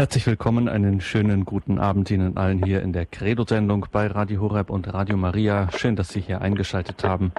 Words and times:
Herzlich 0.00 0.26
willkommen, 0.26 0.66
einen 0.66 1.02
schönen 1.02 1.44
guten 1.44 1.78
Abend 1.78 2.10
Ihnen 2.10 2.38
allen 2.38 2.64
hier 2.64 2.80
in 2.80 2.94
der 2.94 3.04
Credo-Sendung 3.04 3.84
bei 3.92 4.06
Radio 4.06 4.40
Horeb 4.40 4.70
und 4.70 4.90
Radio 4.90 5.18
Maria. 5.18 5.68
Schön, 5.76 5.94
dass 5.94 6.08
Sie 6.08 6.22
hier 6.22 6.40
eingeschaltet 6.40 7.04
haben 7.04 7.32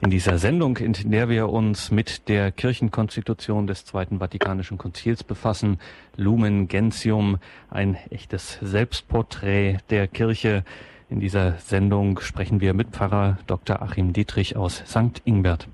in 0.00 0.10
dieser 0.10 0.38
Sendung, 0.38 0.78
in 0.78 0.94
der 0.94 1.28
wir 1.28 1.48
uns 1.48 1.92
mit 1.92 2.28
der 2.28 2.50
Kirchenkonstitution 2.50 3.68
des 3.68 3.84
Zweiten 3.84 4.18
Vatikanischen 4.18 4.78
Konzils 4.78 5.22
befassen. 5.22 5.78
Lumen 6.16 6.66
Gentium, 6.66 7.38
ein 7.70 7.96
echtes 8.10 8.58
Selbstporträt 8.62 9.76
der 9.88 10.08
Kirche. 10.08 10.64
In 11.08 11.20
dieser 11.20 11.58
Sendung 11.58 12.18
sprechen 12.18 12.60
wir 12.60 12.74
mit 12.74 12.88
Pfarrer 12.88 13.38
Dr. 13.46 13.80
Achim 13.80 14.12
Dietrich 14.12 14.56
aus 14.56 14.82
St. 14.88 15.22
Ingbert. 15.24 15.68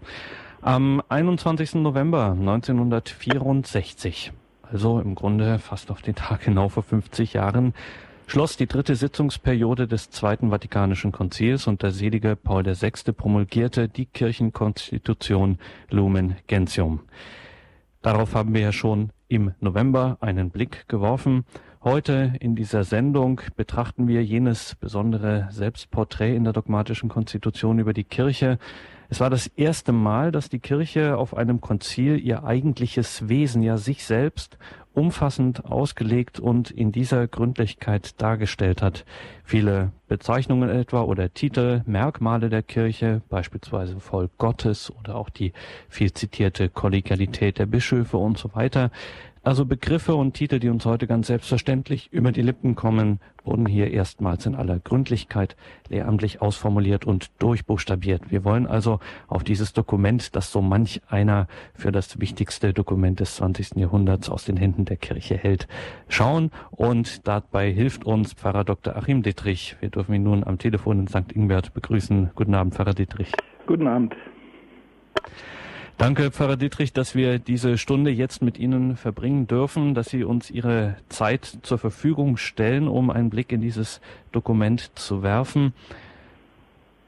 Am 0.60 1.02
21. 1.08 1.76
November 1.76 2.32
1964 2.38 4.34
also 4.70 5.00
im 5.00 5.14
Grunde 5.14 5.58
fast 5.58 5.90
auf 5.90 6.02
den 6.02 6.14
Tag 6.14 6.44
genau 6.44 6.68
vor 6.68 6.82
50 6.82 7.32
Jahren, 7.34 7.74
schloss 8.26 8.56
die 8.56 8.66
dritte 8.66 8.96
Sitzungsperiode 8.96 9.86
des 9.86 10.10
Zweiten 10.10 10.50
Vatikanischen 10.50 11.12
Konzils 11.12 11.66
und 11.66 11.82
der 11.82 11.90
selige 11.90 12.36
Paul 12.36 12.64
VI. 12.64 13.12
promulgierte 13.12 13.88
die 13.88 14.06
Kirchenkonstitution 14.06 15.58
Lumen 15.90 16.36
Gentium. 16.46 17.00
Darauf 18.02 18.34
haben 18.34 18.54
wir 18.54 18.60
ja 18.60 18.72
schon 18.72 19.10
im 19.28 19.52
November 19.60 20.18
einen 20.20 20.50
Blick 20.50 20.88
geworfen. 20.88 21.44
Heute 21.82 22.32
in 22.40 22.54
dieser 22.54 22.84
Sendung 22.84 23.40
betrachten 23.56 24.08
wir 24.08 24.24
jenes 24.24 24.74
besondere 24.74 25.48
Selbstporträt 25.50 26.34
in 26.34 26.44
der 26.44 26.52
dogmatischen 26.52 27.08
Konstitution 27.08 27.78
über 27.78 27.92
die 27.92 28.04
Kirche, 28.04 28.58
es 29.14 29.20
war 29.20 29.30
das 29.30 29.46
erste 29.46 29.92
Mal, 29.92 30.32
dass 30.32 30.48
die 30.48 30.58
Kirche 30.58 31.16
auf 31.16 31.36
einem 31.36 31.60
Konzil 31.60 32.18
ihr 32.18 32.42
eigentliches 32.42 33.28
Wesen, 33.28 33.62
ja 33.62 33.76
sich 33.76 34.04
selbst, 34.04 34.58
umfassend 34.92 35.66
ausgelegt 35.66 36.40
und 36.40 36.72
in 36.72 36.90
dieser 36.90 37.28
Gründlichkeit 37.28 38.20
dargestellt 38.20 38.82
hat. 38.82 39.04
Viele 39.44 39.92
Bezeichnungen 40.08 40.68
etwa 40.68 41.02
oder 41.02 41.32
Titel, 41.32 41.82
Merkmale 41.86 42.48
der 42.48 42.64
Kirche, 42.64 43.22
beispielsweise 43.28 44.00
Volk 44.00 44.36
Gottes 44.36 44.90
oder 44.90 45.14
auch 45.14 45.30
die 45.30 45.52
viel 45.88 46.12
zitierte 46.12 46.68
Kollegialität 46.68 47.60
der 47.60 47.66
Bischöfe 47.66 48.16
und 48.16 48.36
so 48.36 48.52
weiter, 48.56 48.90
also 49.44 49.66
Begriffe 49.66 50.14
und 50.14 50.32
Titel, 50.32 50.58
die 50.58 50.70
uns 50.70 50.86
heute 50.86 51.06
ganz 51.06 51.26
selbstverständlich 51.26 52.12
über 52.12 52.32
die 52.32 52.42
Lippen 52.42 52.74
kommen, 52.74 53.20
wurden 53.44 53.66
hier 53.66 53.90
erstmals 53.90 54.46
in 54.46 54.54
aller 54.54 54.78
Gründlichkeit 54.78 55.54
lehramtlich 55.88 56.40
ausformuliert 56.40 57.04
und 57.04 57.30
durchbuchstabiert. 57.40 58.30
Wir 58.30 58.42
wollen 58.44 58.66
also 58.66 59.00
auf 59.28 59.44
dieses 59.44 59.74
Dokument, 59.74 60.34
das 60.34 60.50
so 60.50 60.62
manch 60.62 61.02
einer 61.08 61.46
für 61.74 61.92
das 61.92 62.18
wichtigste 62.20 62.72
Dokument 62.72 63.20
des 63.20 63.36
20. 63.36 63.76
Jahrhunderts 63.76 64.30
aus 64.30 64.44
den 64.44 64.56
Händen 64.56 64.86
der 64.86 64.96
Kirche 64.96 65.36
hält, 65.36 65.68
schauen. 66.08 66.50
Und 66.70 67.28
dabei 67.28 67.70
hilft 67.70 68.04
uns 68.04 68.32
Pfarrer 68.32 68.64
Dr. 68.64 68.96
Achim 68.96 69.22
Dietrich. 69.22 69.76
Wir 69.80 69.90
dürfen 69.90 70.14
ihn 70.14 70.22
nun 70.22 70.44
am 70.44 70.58
Telefon 70.58 71.00
in 71.00 71.06
St. 71.06 71.32
Ingbert 71.32 71.74
begrüßen. 71.74 72.30
Guten 72.34 72.54
Abend, 72.54 72.74
Pfarrer 72.74 72.94
Dietrich. 72.94 73.32
Guten 73.66 73.86
Abend. 73.86 74.14
Danke, 75.96 76.32
Pfarrer 76.32 76.56
Dietrich, 76.56 76.92
dass 76.92 77.14
wir 77.14 77.38
diese 77.38 77.78
Stunde 77.78 78.10
jetzt 78.10 78.42
mit 78.42 78.58
Ihnen 78.58 78.96
verbringen 78.96 79.46
dürfen, 79.46 79.94
dass 79.94 80.08
Sie 80.08 80.24
uns 80.24 80.50
Ihre 80.50 80.96
Zeit 81.08 81.58
zur 81.62 81.78
Verfügung 81.78 82.36
stellen, 82.36 82.88
um 82.88 83.10
einen 83.10 83.30
Blick 83.30 83.52
in 83.52 83.60
dieses 83.60 84.00
Dokument 84.32 84.90
zu 84.96 85.22
werfen. 85.22 85.72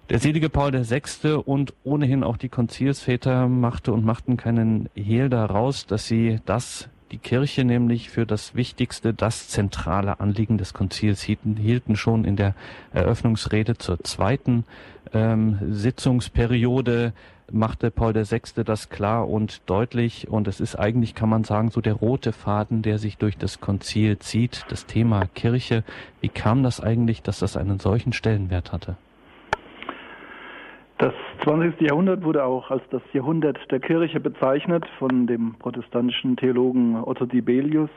Der 0.08 0.20
selige 0.20 0.48
Paul 0.48 0.72
VI. 0.72 1.32
und 1.44 1.74
ohnehin 1.82 2.22
auch 2.22 2.36
die 2.36 2.48
Konzilsväter 2.48 3.48
machte 3.48 3.92
und 3.92 4.04
machten 4.04 4.36
keinen 4.36 4.88
Hehl 4.94 5.28
daraus, 5.28 5.86
dass 5.86 6.06
sie 6.06 6.38
das, 6.46 6.88
die 7.10 7.18
Kirche 7.18 7.64
nämlich 7.64 8.08
für 8.08 8.24
das 8.24 8.54
wichtigste, 8.54 9.12
das 9.12 9.48
zentrale 9.48 10.20
Anliegen 10.20 10.58
des 10.58 10.74
Konzils 10.74 11.22
hielten, 11.22 11.56
hielten 11.56 11.96
schon 11.96 12.24
in 12.24 12.36
der 12.36 12.54
Eröffnungsrede 12.92 13.78
zur 13.78 13.98
zweiten 14.04 14.64
ähm, 15.12 15.58
Sitzungsperiode 15.70 17.12
machte 17.52 17.90
Paul 17.90 18.14
VI. 18.14 18.40
das 18.64 18.88
klar 18.88 19.28
und 19.28 19.68
deutlich 19.68 20.28
und 20.28 20.48
es 20.48 20.60
ist 20.60 20.76
eigentlich, 20.76 21.14
kann 21.14 21.28
man 21.28 21.44
sagen, 21.44 21.70
so 21.70 21.80
der 21.80 21.94
rote 21.94 22.32
Faden, 22.32 22.82
der 22.82 22.98
sich 22.98 23.18
durch 23.18 23.38
das 23.38 23.60
Konzil 23.60 24.18
zieht, 24.18 24.64
das 24.68 24.86
Thema 24.86 25.26
Kirche. 25.34 25.84
Wie 26.20 26.28
kam 26.28 26.62
das 26.62 26.80
eigentlich, 26.80 27.22
dass 27.22 27.38
das 27.38 27.56
einen 27.56 27.78
solchen 27.78 28.12
Stellenwert 28.12 28.72
hatte? 28.72 28.96
Das 30.98 31.12
20. 31.44 31.80
Jahrhundert 31.82 32.24
wurde 32.24 32.44
auch 32.44 32.70
als 32.70 32.82
das 32.90 33.02
Jahrhundert 33.12 33.58
der 33.70 33.80
Kirche 33.80 34.18
bezeichnet 34.18 34.84
von 34.98 35.26
dem 35.26 35.54
protestantischen 35.58 36.36
Theologen 36.36 36.96
Otto 36.96 37.26
Dibelius 37.26 37.90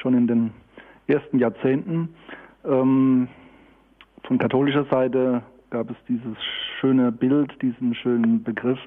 schon 0.00 0.14
in 0.14 0.26
den 0.26 0.52
ersten 1.06 1.38
Jahrzehnten. 1.38 2.14
Ähm, 2.64 3.28
von 4.24 4.38
katholischer 4.38 4.84
Seite 4.86 5.42
gab 5.70 5.90
es 5.90 5.96
dieses 6.08 6.36
schöne 6.80 7.12
Bild, 7.12 7.60
diesen 7.62 7.94
schönen 7.94 8.42
Begriff. 8.42 8.78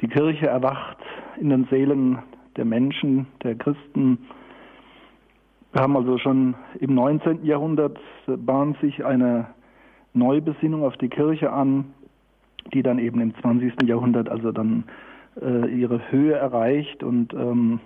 Die 0.00 0.08
Kirche 0.08 0.46
erwacht 0.46 0.98
in 1.40 1.50
den 1.50 1.66
Seelen 1.70 2.18
der 2.56 2.64
Menschen, 2.64 3.26
der 3.42 3.54
Christen. 3.54 4.18
Wir 5.72 5.82
haben 5.82 5.96
also 5.96 6.18
schon 6.18 6.54
im 6.80 6.94
19. 6.94 7.44
Jahrhundert 7.44 7.98
bahnt 8.26 8.78
sich 8.80 9.04
eine 9.04 9.46
Neubesinnung 10.14 10.84
auf 10.84 10.96
die 10.96 11.08
Kirche 11.08 11.52
an, 11.52 11.92
die 12.72 12.82
dann 12.82 12.98
eben 12.98 13.20
im 13.20 13.34
20. 13.40 13.82
Jahrhundert 13.84 14.28
also 14.28 14.52
dann 14.52 14.84
äh, 15.40 15.68
ihre 15.68 16.00
Höhe 16.10 16.34
erreicht 16.34 17.02
und 17.02 17.32
ähm, 17.34 17.80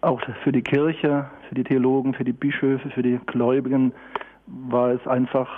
auch 0.00 0.20
für 0.44 0.52
die 0.52 0.62
Kirche, 0.62 1.30
für 1.48 1.54
die 1.54 1.64
Theologen, 1.64 2.14
für 2.14 2.24
die 2.24 2.32
Bischöfe, 2.32 2.88
für 2.90 3.02
die 3.02 3.18
Gläubigen 3.26 3.92
war 4.46 4.90
es 4.90 5.06
einfach 5.06 5.48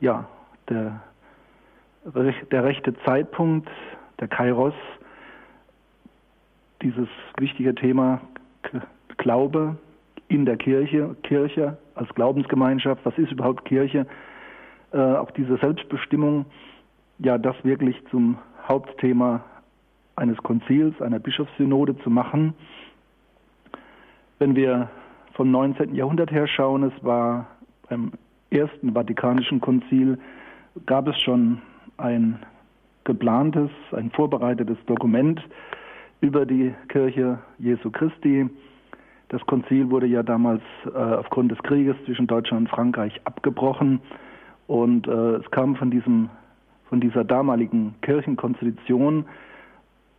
ja 0.00 0.26
der, 0.68 1.00
der 2.04 2.64
rechte 2.64 2.94
Zeitpunkt, 3.04 3.68
der 4.20 4.28
Kairos, 4.28 4.74
dieses 6.82 7.08
wichtige 7.38 7.74
Thema 7.74 8.20
Glaube 9.16 9.76
in 10.28 10.44
der 10.44 10.56
Kirche, 10.56 11.16
Kirche 11.22 11.76
als 11.94 12.08
Glaubensgemeinschaft, 12.14 13.04
was 13.04 13.16
ist 13.18 13.32
überhaupt 13.32 13.64
Kirche, 13.64 14.06
äh, 14.92 14.98
auch 14.98 15.30
diese 15.32 15.56
Selbstbestimmung, 15.58 16.46
ja, 17.18 17.38
das 17.38 17.56
wirklich 17.64 17.96
zum 18.10 18.38
Hauptthema 18.68 19.44
eines 20.16 20.36
Konzils, 20.38 21.00
einer 21.00 21.18
Bischofssynode 21.18 21.98
zu 21.98 22.10
machen. 22.10 22.54
Wenn 24.38 24.54
wir 24.54 24.88
vom 25.34 25.50
19. 25.50 25.94
Jahrhundert 25.94 26.30
her 26.30 26.46
schauen, 26.46 26.84
es 26.84 27.04
war 27.04 27.46
beim 27.88 28.12
ersten 28.50 28.92
Vatikanischen 28.92 29.60
Konzil 29.60 30.18
gab 30.86 31.08
es 31.08 31.18
schon 31.20 31.60
ein 31.96 32.38
geplantes, 33.04 33.70
ein 33.92 34.10
vorbereitetes 34.10 34.78
Dokument 34.86 35.42
über 36.20 36.46
die 36.46 36.74
Kirche 36.88 37.38
Jesu 37.58 37.90
Christi. 37.90 38.48
Das 39.28 39.44
Konzil 39.46 39.90
wurde 39.90 40.06
ja 40.06 40.22
damals 40.22 40.62
äh, 40.86 40.98
aufgrund 40.98 41.52
des 41.52 41.58
Krieges 41.58 41.96
zwischen 42.04 42.26
Deutschland 42.26 42.62
und 42.62 42.68
Frankreich 42.68 43.20
abgebrochen 43.24 44.00
und 44.66 45.06
äh, 45.06 45.36
es 45.36 45.50
kam 45.50 45.76
von 45.76 45.90
diesem 45.90 46.30
von 46.88 47.00
dieser 47.00 47.22
damaligen 47.22 47.94
Kirchenkonstitution 48.00 49.26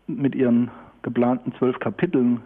mit 0.06 0.36
ihren 0.36 0.70
geplanten 1.02 1.54
zwölf 1.58 1.80
Kapiteln 1.80 2.42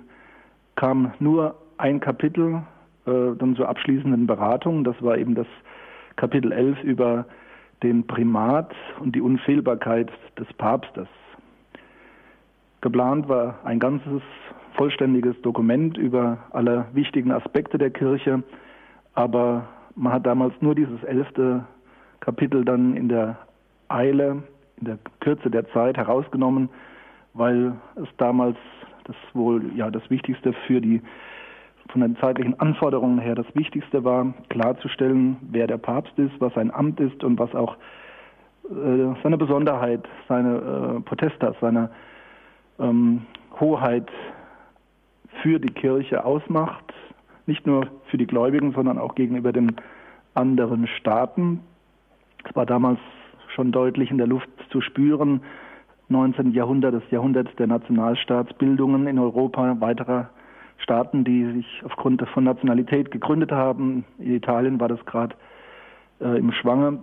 kam 0.75 1.13
nur 1.19 1.55
ein 1.77 1.99
Kapitel 1.99 2.63
äh, 3.05 3.35
dann 3.37 3.55
zur 3.55 3.67
abschließenden 3.67 4.27
Beratung. 4.27 4.83
Das 4.83 4.95
war 5.01 5.17
eben 5.17 5.35
das 5.35 5.47
Kapitel 6.15 6.51
11 6.51 6.83
über 6.83 7.25
den 7.83 8.07
Primat 8.07 8.73
und 8.99 9.15
die 9.15 9.21
Unfehlbarkeit 9.21 10.09
des 10.39 10.51
Papstes. 10.53 11.07
Geplant 12.81 13.29
war 13.29 13.59
ein 13.63 13.79
ganzes 13.79 14.21
vollständiges 14.73 15.39
Dokument 15.41 15.97
über 15.97 16.37
alle 16.51 16.85
wichtigen 16.93 17.31
Aspekte 17.31 17.77
der 17.77 17.91
Kirche, 17.91 18.43
aber 19.13 19.67
man 19.95 20.13
hat 20.13 20.25
damals 20.25 20.53
nur 20.61 20.75
dieses 20.75 21.03
elfte 21.03 21.65
Kapitel 22.19 22.65
dann 22.65 22.95
in 22.95 23.09
der 23.09 23.37
Eile, 23.89 24.43
in 24.77 24.85
der 24.85 24.97
Kürze 25.19 25.49
der 25.51 25.69
Zeit 25.69 25.97
herausgenommen, 25.97 26.69
weil 27.33 27.73
es 27.95 28.09
damals 28.17 28.57
das 29.03 29.15
wohl 29.33 29.61
ja 29.75 29.91
das 29.91 30.09
Wichtigste 30.09 30.53
für 30.65 30.81
die 30.81 31.01
von 31.89 32.01
den 32.01 32.15
zeitlichen 32.17 32.59
Anforderungen 32.59 33.19
her 33.19 33.35
das 33.35 33.45
Wichtigste 33.53 34.03
war, 34.03 34.33
klarzustellen, 34.49 35.37
wer 35.41 35.67
der 35.67 35.77
Papst 35.77 36.17
ist, 36.17 36.33
was 36.39 36.53
sein 36.53 36.73
Amt 36.73 36.99
ist 36.99 37.23
und 37.23 37.37
was 37.39 37.53
auch 37.53 37.75
äh, 38.69 39.13
seine 39.21 39.37
Besonderheit, 39.37 40.07
seine 40.27 40.55
äh, 40.55 40.99
Potestas, 41.01 41.55
seine 41.59 41.89
ähm, 42.79 43.23
Hoheit 43.59 44.09
für 45.41 45.59
die 45.59 45.73
Kirche 45.73 46.23
ausmacht, 46.23 46.93
nicht 47.45 47.67
nur 47.67 47.87
für 48.05 48.17
die 48.17 48.27
Gläubigen, 48.27 48.71
sondern 48.73 48.97
auch 48.97 49.15
gegenüber 49.15 49.51
den 49.51 49.75
anderen 50.33 50.87
Staaten. 50.87 51.59
Es 52.47 52.55
war 52.55 52.65
damals 52.65 52.99
schon 53.53 53.71
deutlich 53.71 54.09
in 54.09 54.17
der 54.17 54.27
Luft 54.27 54.49
zu 54.69 54.81
spüren. 54.81 55.41
19. 56.09 56.51
Jahrhundert, 56.51 56.93
das 56.93 57.03
Jahrhundert 57.11 57.57
der 57.59 57.67
Nationalstaatsbildungen 57.67 59.07
in 59.07 59.19
Europa, 59.19 59.79
weiterer 59.79 60.29
Staaten, 60.83 61.23
die 61.23 61.45
sich 61.53 61.81
aufgrund 61.83 62.21
von 62.29 62.43
Nationalität 62.43 63.11
gegründet 63.11 63.51
haben. 63.51 64.05
In 64.19 64.35
Italien 64.35 64.79
war 64.79 64.89
das 64.89 65.03
gerade 65.05 65.35
äh, 66.19 66.37
im 66.37 66.51
Schwange. 66.51 66.99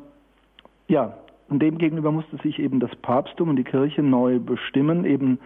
Ja, 0.89 1.15
und 1.49 1.61
demgegenüber 1.61 2.13
musste 2.13 2.37
sich 2.39 2.59
eben 2.59 2.79
das 2.79 2.95
Papsttum 2.97 3.49
und 3.49 3.57
die 3.57 3.65
Kirche 3.65 4.03
neu 4.03 4.39
bestimmen, 4.39 5.05
eben 5.05 5.39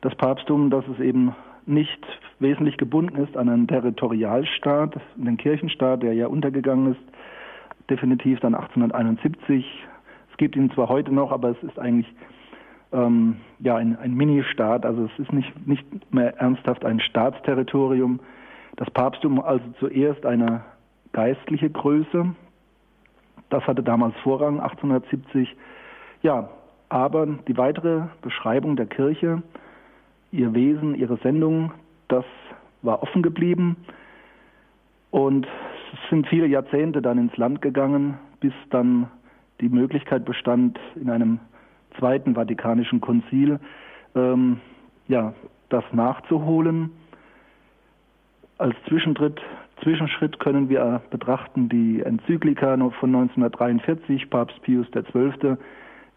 das 0.00 0.14
Papsttum, 0.16 0.70
dass 0.70 0.84
es 0.88 0.98
eben 1.00 1.34
nicht 1.66 2.04
wesentlich 2.40 2.76
gebunden 2.76 3.16
ist 3.16 3.36
an 3.36 3.48
einen 3.48 3.68
Territorialstaat, 3.68 4.98
den 5.16 5.36
Kirchenstaat, 5.36 6.02
der 6.02 6.14
ja 6.14 6.26
untergegangen 6.26 6.92
ist, 6.92 7.00
definitiv 7.90 8.40
dann 8.40 8.54
1871. 8.54 9.64
Es 10.30 10.36
gibt 10.38 10.56
ihn 10.56 10.70
zwar 10.70 10.88
heute 10.88 11.12
noch, 11.12 11.30
aber 11.30 11.50
es 11.50 11.62
ist 11.62 11.78
eigentlich 11.78 12.06
ähm, 12.92 13.36
ja 13.58 13.76
ein, 13.76 13.98
ein 13.98 14.14
Mini-Staat, 14.14 14.86
also 14.86 15.04
es 15.04 15.18
ist 15.18 15.32
nicht, 15.32 15.66
nicht 15.66 15.84
mehr 16.12 16.36
ernsthaft 16.38 16.84
ein 16.84 17.00
Staatsterritorium. 17.00 18.20
Das 18.76 18.90
Papsttum 18.90 19.40
also 19.40 19.64
zuerst 19.78 20.24
eine 20.24 20.62
geistliche 21.12 21.70
Größe, 21.70 22.34
das 23.50 23.66
hatte 23.66 23.82
damals 23.82 24.14
Vorrang 24.22 24.60
1870. 24.60 25.56
Ja, 26.22 26.50
aber 26.88 27.26
die 27.26 27.56
weitere 27.56 28.02
Beschreibung 28.22 28.76
der 28.76 28.86
Kirche, 28.86 29.42
ihr 30.32 30.54
Wesen, 30.54 30.94
ihre 30.94 31.16
Sendung, 31.18 31.72
das 32.08 32.24
war 32.82 33.02
offen 33.02 33.22
geblieben. 33.22 33.76
Und 35.10 35.46
es 35.46 36.10
sind 36.10 36.26
viele 36.28 36.46
Jahrzehnte 36.46 37.00
dann 37.00 37.18
ins 37.18 37.36
Land 37.36 37.62
gegangen, 37.62 38.18
bis 38.40 38.52
dann 38.70 39.08
die 39.60 39.68
Möglichkeit 39.68 40.24
bestand, 40.24 40.78
in 40.94 41.10
einem 41.10 41.40
zweiten 41.98 42.34
Vatikanischen 42.34 43.00
Konzil 43.00 43.60
ähm, 44.14 44.60
ja, 45.08 45.34
das 45.68 45.84
nachzuholen. 45.92 46.90
Als 48.58 48.74
Zwischentritt, 48.88 49.40
Zwischenschritt 49.82 50.40
können 50.40 50.68
wir 50.68 51.00
betrachten 51.10 51.68
die 51.68 52.02
Enzyklika 52.02 52.76
von 52.76 53.14
1943, 53.14 54.30
Papst 54.30 54.60
Pius 54.62 54.86
XII., 54.90 55.56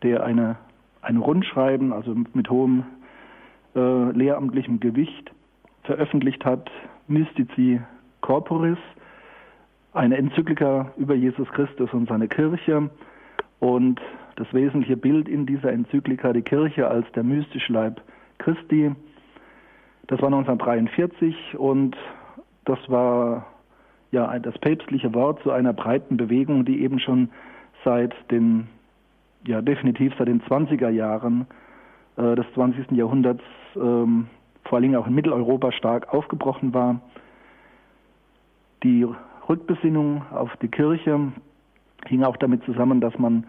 der 0.02 0.24
eine, 0.24 0.58
ein 1.02 1.18
Rundschreiben, 1.18 1.94
also 1.94 2.16
mit 2.34 2.50
hohem 2.50 2.84
äh, 3.76 4.12
lehramtlichem 4.12 4.80
Gewicht, 4.80 5.32
veröffentlicht 5.84 6.44
hat, 6.44 6.72
Mystici 7.08 7.80
Corporis, 8.22 8.80
eine 9.94 10.18
Enzyklika 10.18 10.92
über 10.98 11.14
Jesus 11.14 11.48
Christus 11.50 11.92
und 11.94 12.08
seine 12.10 12.28
Kirche. 12.28 12.90
Und 13.60 14.02
das 14.36 14.52
wesentliche 14.54 14.98
Bild 14.98 15.28
in 15.28 15.46
dieser 15.46 15.72
Enzyklika, 15.72 16.34
die 16.34 16.42
Kirche 16.42 16.88
als 16.88 17.10
der 17.14 17.24
mystische 17.24 17.74
Leib 17.74 18.02
Christi, 18.38 18.92
das 20.08 20.22
war 20.22 20.28
1943 20.28 21.58
und 21.58 21.96
das 22.66 22.80
war 22.88 23.46
ja 24.12 24.38
das 24.40 24.58
päpstliche 24.60 25.14
Wort 25.14 25.42
zu 25.44 25.52
einer 25.52 25.74
breiten 25.74 26.18
Bewegung, 26.18 26.66
die 26.66 26.82
eben 26.82 27.00
schon 27.00 27.30
seit 27.86 28.14
den, 28.30 28.68
ja 29.48 29.62
definitiv 29.62 30.14
seit 30.18 30.28
den 30.28 30.42
20er 30.42 30.90
Jahren 30.90 31.48
äh, 32.18 32.36
des 32.36 32.46
20. 32.54 32.92
Jahrhunderts, 32.92 33.44
ähm, 33.76 34.28
vor 34.66 34.76
allen 34.76 34.84
Dingen 34.84 34.96
auch 34.96 35.08
in 35.08 35.16
Mitteleuropa 35.16 35.72
stark 35.72 36.14
aufgebrochen 36.14 36.74
war. 36.74 37.00
Die 38.84 39.08
Rückbesinnung 39.48 40.24
auf 40.32 40.56
die 40.62 40.68
Kirche 40.68 41.32
hing 42.08 42.24
auch 42.24 42.38
damit 42.38 42.64
zusammen, 42.64 43.00
dass 43.00 43.18
man 43.18 43.46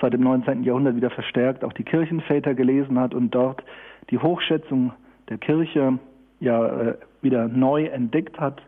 seit 0.00 0.12
dem 0.12 0.22
19. 0.22 0.64
Jahrhundert 0.64 0.96
wieder 0.96 1.10
verstärkt 1.10 1.64
auch 1.64 1.72
die 1.72 1.84
Kirchenväter 1.84 2.54
gelesen 2.54 2.98
hat 2.98 3.14
und 3.14 3.34
dort 3.34 3.62
die 4.10 4.18
Hochschätzung 4.18 4.92
der 5.28 5.38
Kirche 5.38 5.98
ja 6.40 6.66
äh, 6.66 6.94
wieder 7.22 7.48
neu 7.48 7.84
entdeckt 7.86 8.38
hat. 8.38 8.62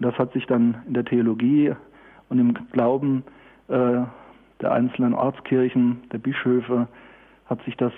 Das 0.00 0.18
hat 0.18 0.32
sich 0.32 0.46
dann 0.46 0.82
in 0.86 0.94
der 0.94 1.04
Theologie 1.04 1.72
und 2.28 2.38
im 2.38 2.54
Glauben 2.72 3.24
äh, 3.68 4.00
der 4.60 4.72
einzelnen 4.72 5.14
Ortskirchen, 5.14 6.02
der 6.12 6.18
Bischöfe, 6.18 6.88
hat 7.46 7.62
sich 7.64 7.76
das 7.76 7.92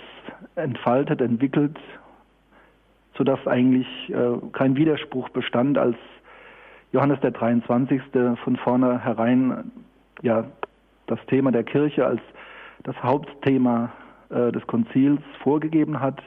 entfaltet, 0.56 1.20
entwickelt, 1.20 1.78
sodass 3.16 3.46
eigentlich 3.46 3.86
äh, 4.10 4.38
kein 4.52 4.76
Widerspruch 4.76 5.28
bestand, 5.30 5.78
als 5.78 5.96
Johannes 6.92 7.20
der 7.20 7.32
23. 7.32 8.00
von 8.42 8.56
vornherein 8.56 9.70
ja 10.22 10.44
das 11.06 11.18
Thema 11.26 11.52
der 11.52 11.64
Kirche 11.64 12.06
als 12.06 12.20
das 12.82 12.96
Hauptthema 13.02 13.92
äh, 14.30 14.52
des 14.52 14.66
Konzils 14.66 15.20
vorgegeben 15.42 16.00
hat. 16.00 16.22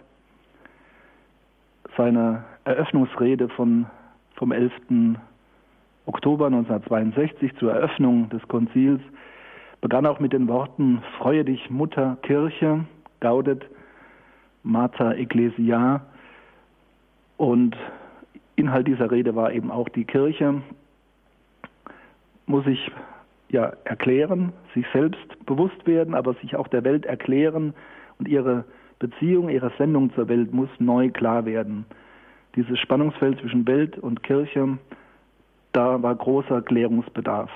Seine 1.95 2.43
Eröffnungsrede 2.65 3.49
von, 3.49 3.87
vom 4.35 4.51
11. 4.51 4.71
Oktober 6.05 6.47
1962 6.47 7.55
zur 7.57 7.73
Eröffnung 7.73 8.29
des 8.29 8.45
Konzils 8.47 9.01
begann 9.81 10.05
auch 10.05 10.19
mit 10.19 10.33
den 10.33 10.47
Worten 10.47 11.03
Freue 11.17 11.43
dich 11.43 11.69
Mutter 11.69 12.17
Kirche, 12.21 12.85
Gaudet 13.19 13.65
Mater 14.63 15.15
Ecclesia 15.17 16.01
und 17.37 17.75
Inhalt 18.55 18.87
dieser 18.87 19.11
Rede 19.11 19.35
war 19.35 19.51
eben 19.51 19.71
auch 19.71 19.89
die 19.89 20.05
Kirche 20.05 20.61
muss 22.47 22.63
sich 22.63 22.79
ja 23.49 23.73
erklären, 23.85 24.53
sich 24.73 24.85
selbst 24.93 25.45
bewusst 25.45 25.85
werden, 25.85 26.13
aber 26.13 26.33
sich 26.35 26.55
auch 26.55 26.67
der 26.67 26.83
Welt 26.83 27.05
erklären 27.05 27.73
und 28.19 28.27
ihre 28.27 28.65
Beziehung, 28.99 29.49
ihre 29.49 29.71
Sendung 29.77 30.13
zur 30.13 30.27
Welt 30.27 30.53
muss 30.53 30.69
neu 30.79 31.09
klar 31.09 31.45
werden. 31.45 31.85
Dieses 32.55 32.79
Spannungsfeld 32.79 33.39
zwischen 33.39 33.67
Welt 33.67 33.97
und 33.99 34.23
Kirche, 34.23 34.77
da 35.73 36.01
war 36.01 36.15
großer 36.15 36.61
Klärungsbedarf. 36.63 37.51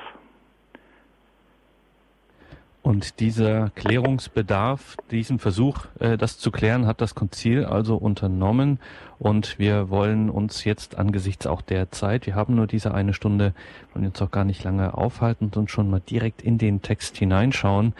Und 2.84 3.20
dieser 3.20 3.70
Klärungsbedarf, 3.76 4.98
diesen 5.12 5.38
Versuch, 5.38 5.86
äh, 6.00 6.18
das 6.18 6.40
zu 6.40 6.50
klären, 6.50 6.88
hat 6.88 7.00
das 7.00 7.14
Konzil 7.14 7.66
also 7.66 7.96
unternommen. 7.96 8.80
Und 9.20 9.60
wir 9.60 9.92
wollen 9.92 10.32
uns 10.32 10.64
jetzt 10.64 10.98
angesichts 10.98 11.46
auch 11.46 11.62
der 11.62 11.92
Zeit, 11.92 12.26
wir 12.26 12.34
haben 12.34 12.56
nur 12.56 12.66
diese 12.66 12.92
eine 12.94 13.14
Stunde, 13.14 13.54
wollen 13.94 14.08
uns 14.08 14.22
auch 14.22 14.32
gar 14.32 14.46
nicht 14.46 14.64
lange 14.64 14.96
aufhalten 14.96 15.52
und 15.56 15.70
schon 15.70 15.92
mal 15.92 16.00
direkt 16.02 16.42
in 16.42 16.58
den 16.58 16.82
Text 16.82 17.18
hineinschauen. 17.18 17.94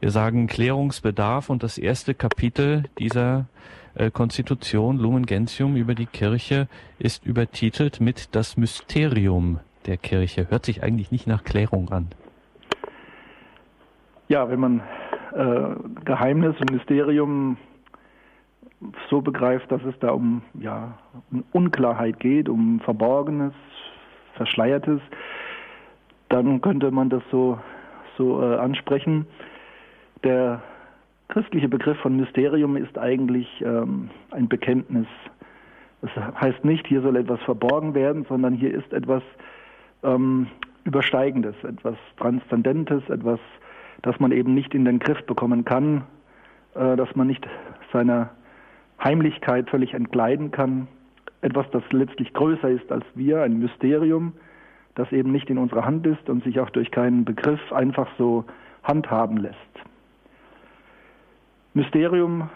Wir 0.00 0.10
sagen 0.10 0.48
Klärungsbedarf 0.48 1.48
und 1.48 1.62
das 1.62 1.78
erste 1.78 2.12
Kapitel 2.14 2.84
dieser 2.98 3.46
äh, 3.94 4.10
Konstitution 4.10 4.98
Lumen 4.98 5.24
Gentium 5.24 5.76
über 5.76 5.94
die 5.94 6.06
Kirche 6.06 6.66
ist 6.98 7.24
übertitelt 7.24 8.00
mit 8.00 8.34
das 8.34 8.56
Mysterium 8.56 9.60
der 9.86 9.96
Kirche. 9.96 10.50
Hört 10.50 10.66
sich 10.66 10.82
eigentlich 10.82 11.12
nicht 11.12 11.28
nach 11.28 11.44
Klärung 11.44 11.90
an. 11.90 12.08
Ja, 14.28 14.50
wenn 14.50 14.58
man 14.58 14.82
äh, 15.34 16.04
Geheimnis 16.04 16.56
und 16.60 16.72
Mysterium 16.72 17.56
so 19.08 19.20
begreift, 19.20 19.70
dass 19.70 19.82
es 19.84 19.94
da 20.00 20.10
um 20.10 20.42
ja, 20.54 20.98
um 21.30 21.44
Unklarheit 21.52 22.18
geht, 22.18 22.48
um 22.48 22.80
Verborgenes, 22.80 23.54
Verschleiertes, 24.34 25.00
dann 26.28 26.60
könnte 26.60 26.90
man 26.90 27.08
das 27.08 27.22
so, 27.30 27.58
so 28.18 28.42
äh, 28.42 28.56
ansprechen. 28.56 29.26
Der 30.24 30.60
christliche 31.28 31.68
Begriff 31.68 31.98
von 31.98 32.16
Mysterium 32.16 32.76
ist 32.76 32.98
eigentlich 32.98 33.48
ähm, 33.64 34.10
ein 34.32 34.48
Bekenntnis. 34.48 35.06
Das 36.02 36.10
heißt 36.40 36.64
nicht, 36.64 36.86
hier 36.86 37.00
soll 37.00 37.16
etwas 37.16 37.40
verborgen 37.42 37.94
werden, 37.94 38.26
sondern 38.28 38.54
hier 38.54 38.74
ist 38.74 38.92
etwas 38.92 39.22
ähm, 40.02 40.48
Übersteigendes, 40.84 41.54
etwas 41.64 41.96
Transzendentes, 42.18 43.08
etwas 43.08 43.40
dass 44.02 44.18
man 44.20 44.32
eben 44.32 44.54
nicht 44.54 44.74
in 44.74 44.84
den 44.84 44.98
Griff 44.98 45.22
bekommen 45.26 45.64
kann, 45.64 46.04
äh, 46.74 46.96
dass 46.96 47.14
man 47.14 47.26
nicht 47.26 47.46
seiner 47.92 48.30
Heimlichkeit 49.02 49.70
völlig 49.70 49.94
entkleiden 49.94 50.50
kann. 50.50 50.88
Etwas, 51.40 51.66
das 51.70 51.82
letztlich 51.90 52.32
größer 52.32 52.68
ist 52.68 52.90
als 52.90 53.04
wir, 53.14 53.42
ein 53.42 53.58
Mysterium, 53.58 54.32
das 54.94 55.12
eben 55.12 55.30
nicht 55.30 55.50
in 55.50 55.58
unserer 55.58 55.84
Hand 55.84 56.06
ist 56.06 56.28
und 56.28 56.42
sich 56.44 56.58
auch 56.60 56.70
durch 56.70 56.90
keinen 56.90 57.24
Begriff 57.24 57.72
einfach 57.72 58.08
so 58.18 58.44
handhaben 58.82 59.36
lässt. 59.36 59.56
Mysterium 61.74 62.48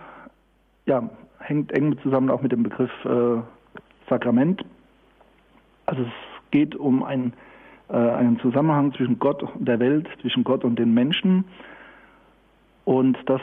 ja, 0.86 1.08
hängt 1.38 1.72
eng 1.72 1.98
zusammen 2.02 2.30
auch 2.30 2.40
mit 2.40 2.52
dem 2.52 2.62
Begriff 2.62 2.90
äh, 3.04 3.42
Sakrament. 4.08 4.64
Also 5.86 6.02
es 6.02 6.50
geht 6.50 6.74
um 6.74 7.02
ein 7.02 7.34
äh, 7.90 7.96
einen 7.96 8.38
Zusammenhang 8.40 8.92
zwischen 8.94 9.18
Gott 9.18 9.42
und 9.42 9.66
der 9.66 9.80
Welt, 9.80 10.08
zwischen 10.20 10.44
Gott 10.44 10.64
und 10.64 10.78
den 10.78 10.94
Menschen. 10.94 11.44
Und 12.84 13.18
das 13.26 13.40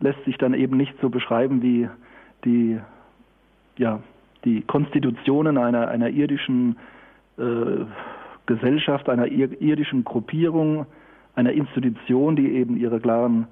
lässt 0.00 0.22
sich 0.24 0.36
dann 0.38 0.54
eben 0.54 0.76
nicht 0.76 0.94
so 1.00 1.08
beschreiben 1.08 1.62
wie 1.62 1.88
die, 2.44 2.78
ja, 3.76 4.00
die 4.44 4.62
Konstitutionen 4.62 5.58
einer, 5.58 5.88
einer 5.88 6.10
irdischen 6.10 6.76
äh, 7.38 7.84
Gesellschaft, 8.46 9.08
einer 9.08 9.26
irdischen 9.26 10.04
Gruppierung, 10.04 10.86
einer 11.34 11.52
Institution, 11.52 12.36
die 12.36 12.52
eben 12.52 12.76
ihre 12.76 13.00
klaren 13.00 13.46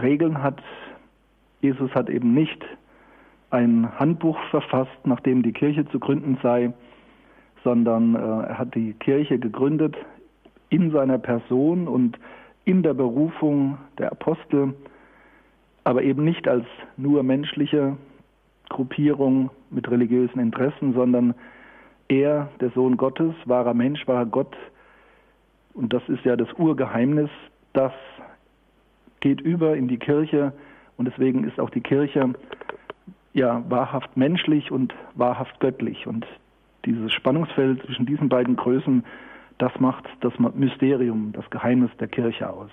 Regeln 0.00 0.42
hat. 0.42 0.62
Jesus 1.60 1.94
hat 1.94 2.08
eben 2.08 2.32
nicht 2.32 2.64
ein 3.50 3.98
Handbuch 3.98 4.38
verfasst, 4.50 4.96
nachdem 5.04 5.42
die 5.42 5.52
Kirche 5.52 5.86
zu 5.88 5.98
gründen 5.98 6.38
sei, 6.42 6.72
sondern 7.64 8.14
äh, 8.14 8.48
er 8.48 8.58
hat 8.58 8.74
die 8.74 8.94
Kirche 8.94 9.38
gegründet 9.38 9.96
in 10.68 10.90
seiner 10.90 11.18
Person 11.18 11.88
und 11.88 12.18
in 12.64 12.82
der 12.82 12.94
Berufung 12.94 13.78
der 13.98 14.12
Apostel, 14.12 14.74
aber 15.84 16.02
eben 16.02 16.24
nicht 16.24 16.46
als 16.46 16.66
nur 16.96 17.22
menschliche 17.22 17.96
Gruppierung 18.68 19.50
mit 19.70 19.90
religiösen 19.90 20.38
Interessen, 20.38 20.94
sondern 20.94 21.34
er, 22.08 22.48
der 22.60 22.70
Sohn 22.70 22.96
Gottes, 22.96 23.34
wahrer 23.46 23.74
Mensch, 23.74 24.06
wahrer 24.06 24.26
Gott, 24.26 24.56
und 25.74 25.92
das 25.92 26.02
ist 26.08 26.24
ja 26.24 26.36
das 26.36 26.52
Urgeheimnis, 26.58 27.30
das 27.72 27.92
geht 29.20 29.40
über 29.40 29.76
in 29.76 29.88
die 29.88 29.98
Kirche. 29.98 30.52
Und 30.96 31.06
deswegen 31.06 31.44
ist 31.44 31.60
auch 31.60 31.70
die 31.70 31.80
Kirche 31.80 32.34
ja 33.32 33.62
wahrhaft 33.68 34.16
menschlich 34.16 34.70
und 34.70 34.94
wahrhaft 35.14 35.60
göttlich. 35.60 36.06
Und 36.06 36.26
dieses 36.84 37.12
Spannungsfeld 37.12 37.84
zwischen 37.84 38.06
diesen 38.06 38.28
beiden 38.28 38.56
Größen, 38.56 39.04
das 39.58 39.72
macht 39.78 40.04
das 40.20 40.32
Mysterium, 40.38 41.32
das 41.32 41.48
Geheimnis 41.50 41.90
der 41.98 42.08
Kirche 42.08 42.48
aus. 42.48 42.70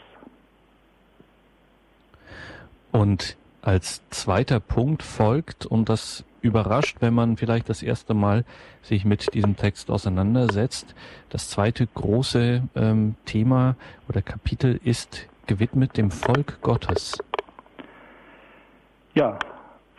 Und 2.91 3.37
als 3.61 4.07
zweiter 4.09 4.59
Punkt 4.59 5.03
folgt, 5.03 5.65
und 5.65 5.89
das 5.89 6.23
überrascht, 6.41 6.97
wenn 7.01 7.13
man 7.13 7.35
vielleicht 7.35 7.67
das 7.67 7.83
erste 7.83 8.13
Mal 8.13 8.45
sich 8.81 9.03
mit 9.03 9.33
diesem 9.33 9.57
Text 9.57 9.91
auseinandersetzt, 9.91 10.95
das 11.29 11.49
zweite 11.49 11.85
große 11.85 12.63
ähm, 12.75 13.15
Thema 13.25 13.75
oder 14.07 14.21
Kapitel 14.21 14.79
ist 14.83 15.27
gewidmet 15.47 15.97
dem 15.97 16.11
Volk 16.11 16.61
Gottes. 16.61 17.17
Ja, 19.13 19.37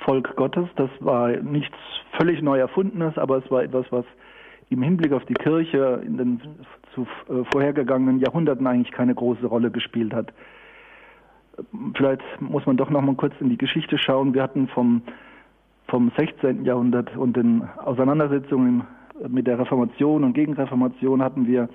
Volk 0.08 0.36
Gottes, 0.36 0.66
das 0.76 0.88
war 1.00 1.28
nichts 1.28 1.76
völlig 2.16 2.40
neu 2.40 2.58
erfundenes, 2.58 3.18
aber 3.18 3.44
es 3.44 3.50
war 3.50 3.62
etwas, 3.62 3.84
was 3.90 4.06
im 4.70 4.80
Hinblick 4.80 5.12
auf 5.12 5.22
die 5.26 5.34
Kirche 5.34 6.00
in 6.02 6.16
den 6.16 6.40
zu, 6.94 7.02
äh, 7.28 7.44
vorhergegangenen 7.52 8.18
Jahrhunderten 8.18 8.66
eigentlich 8.66 8.90
keine 8.90 9.14
große 9.14 9.44
Rolle 9.46 9.70
gespielt 9.70 10.14
hat. 10.14 10.32
Vielleicht 11.94 12.22
muss 12.40 12.64
man 12.64 12.78
doch 12.78 12.88
noch 12.88 13.02
mal 13.02 13.16
kurz 13.16 13.34
in 13.40 13.50
die 13.50 13.58
Geschichte 13.58 13.98
schauen. 13.98 14.32
Wir 14.32 14.42
hatten 14.42 14.68
vom, 14.68 15.02
vom 15.88 16.10
16. 16.16 16.64
Jahrhundert 16.64 17.14
und 17.14 17.36
den 17.36 17.68
Auseinandersetzungen 17.76 18.84
mit 19.28 19.46
der 19.46 19.58
Reformation 19.58 20.24
und 20.24 20.32
Gegenreformation 20.32 21.22
hatten 21.22 21.46
wir 21.46 21.68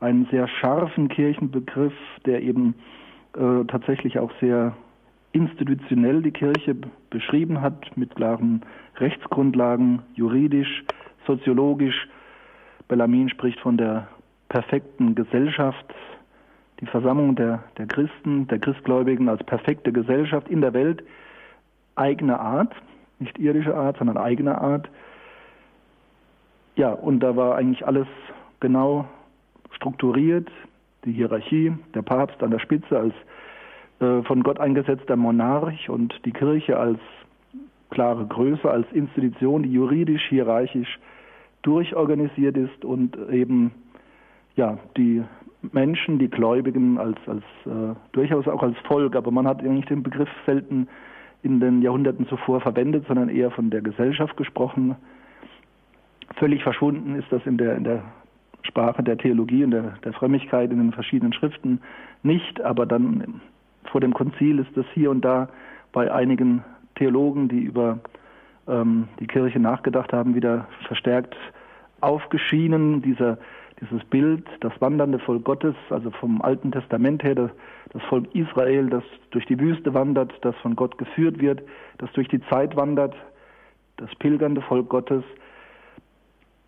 einen 0.00 0.26
sehr 0.30 0.48
scharfen 0.48 1.08
Kirchenbegriff, 1.08 1.92
der 2.24 2.40
eben 2.40 2.76
äh, 3.36 3.66
tatsächlich 3.66 4.18
auch 4.18 4.30
sehr 4.40 4.72
institutionell 5.34 6.22
die 6.22 6.30
Kirche 6.30 6.76
beschrieben 7.10 7.60
hat, 7.60 7.96
mit 7.96 8.14
klaren 8.14 8.62
Rechtsgrundlagen, 8.96 10.02
juridisch, 10.14 10.84
soziologisch. 11.26 12.08
Bellarmin 12.86 13.28
spricht 13.28 13.58
von 13.60 13.76
der 13.76 14.06
perfekten 14.48 15.16
Gesellschaft, 15.16 15.92
die 16.80 16.86
Versammlung 16.86 17.34
der, 17.34 17.64
der 17.78 17.86
Christen, 17.86 18.46
der 18.46 18.60
Christgläubigen 18.60 19.28
als 19.28 19.42
perfekte 19.42 19.92
Gesellschaft 19.92 20.48
in 20.48 20.60
der 20.60 20.72
Welt, 20.72 21.02
eigener 21.96 22.38
Art, 22.38 22.72
nicht 23.18 23.38
irdische 23.38 23.74
Art, 23.74 23.98
sondern 23.98 24.16
eigener 24.16 24.60
Art. 24.60 24.88
Ja, 26.76 26.92
und 26.92 27.20
da 27.20 27.34
war 27.34 27.56
eigentlich 27.56 27.84
alles 27.86 28.06
genau 28.60 29.08
strukturiert, 29.72 30.48
die 31.04 31.12
Hierarchie, 31.12 31.72
der 31.94 32.02
Papst 32.02 32.40
an 32.42 32.50
der 32.52 32.60
Spitze 32.60 32.98
als 32.98 33.14
von 33.98 34.42
Gott 34.42 34.60
eingesetzter 34.60 35.16
Monarch 35.16 35.88
und 35.88 36.14
die 36.24 36.32
Kirche 36.32 36.76
als 36.78 36.98
klare 37.90 38.26
Größe, 38.26 38.68
als 38.68 38.86
Institution, 38.92 39.62
die 39.62 39.72
juridisch, 39.72 40.26
hierarchisch 40.28 40.98
durchorganisiert 41.62 42.56
ist 42.56 42.84
und 42.84 43.16
eben 43.30 43.72
ja, 44.56 44.78
die 44.96 45.22
Menschen, 45.72 46.18
die 46.18 46.28
Gläubigen 46.28 46.98
als, 46.98 47.16
als 47.26 47.44
äh, 47.64 47.94
durchaus 48.12 48.46
auch 48.46 48.62
als 48.62 48.76
Volk, 48.86 49.16
aber 49.16 49.30
man 49.30 49.46
hat 49.46 49.60
eigentlich 49.60 49.86
den 49.86 50.02
Begriff 50.02 50.28
selten 50.44 50.88
in 51.42 51.60
den 51.60 51.82
Jahrhunderten 51.82 52.26
zuvor 52.28 52.60
verwendet, 52.60 53.06
sondern 53.06 53.28
eher 53.28 53.50
von 53.50 53.70
der 53.70 53.80
Gesellschaft 53.80 54.36
gesprochen. 54.36 54.96
Völlig 56.36 56.62
verschwunden 56.62 57.14
ist 57.16 57.30
das 57.30 57.44
in 57.46 57.58
der, 57.58 57.76
in 57.76 57.84
der 57.84 58.02
Sprache 58.62 59.02
der 59.02 59.18
Theologie 59.18 59.64
und 59.64 59.70
der, 59.70 59.94
der 60.04 60.12
Frömmigkeit 60.14 60.70
in 60.70 60.78
den 60.78 60.92
verschiedenen 60.92 61.32
Schriften 61.32 61.80
nicht, 62.22 62.60
aber 62.62 62.86
dann 62.86 63.40
vor 63.90 64.00
dem 64.00 64.14
Konzil 64.14 64.58
ist 64.58 64.76
das 64.76 64.86
hier 64.94 65.10
und 65.10 65.24
da 65.24 65.48
bei 65.92 66.12
einigen 66.12 66.64
Theologen, 66.96 67.48
die 67.48 67.60
über 67.60 67.98
ähm, 68.68 69.08
die 69.20 69.26
Kirche 69.26 69.60
nachgedacht 69.60 70.12
haben, 70.12 70.34
wieder 70.34 70.66
verstärkt 70.86 71.36
aufgeschienen, 72.00 73.02
dieser 73.02 73.38
dieses 73.80 74.04
Bild, 74.04 74.46
das 74.60 74.72
wandernde 74.80 75.18
Volk 75.18 75.44
Gottes, 75.44 75.74
also 75.90 76.10
vom 76.10 76.40
Alten 76.42 76.72
Testament 76.72 77.22
her, 77.22 77.34
das, 77.34 77.50
das 77.92 78.02
Volk 78.04 78.32
Israel, 78.34 78.88
das 78.88 79.02
durch 79.30 79.46
die 79.46 79.58
Wüste 79.58 79.94
wandert, 79.94 80.32
das 80.42 80.54
von 80.56 80.76
Gott 80.76 80.96
geführt 80.98 81.40
wird, 81.40 81.62
das 81.98 82.10
durch 82.12 82.28
die 82.28 82.40
Zeit 82.48 82.76
wandert, 82.76 83.14
das 83.96 84.14
pilgernde 84.16 84.62
Volk 84.62 84.88
Gottes. 84.88 85.24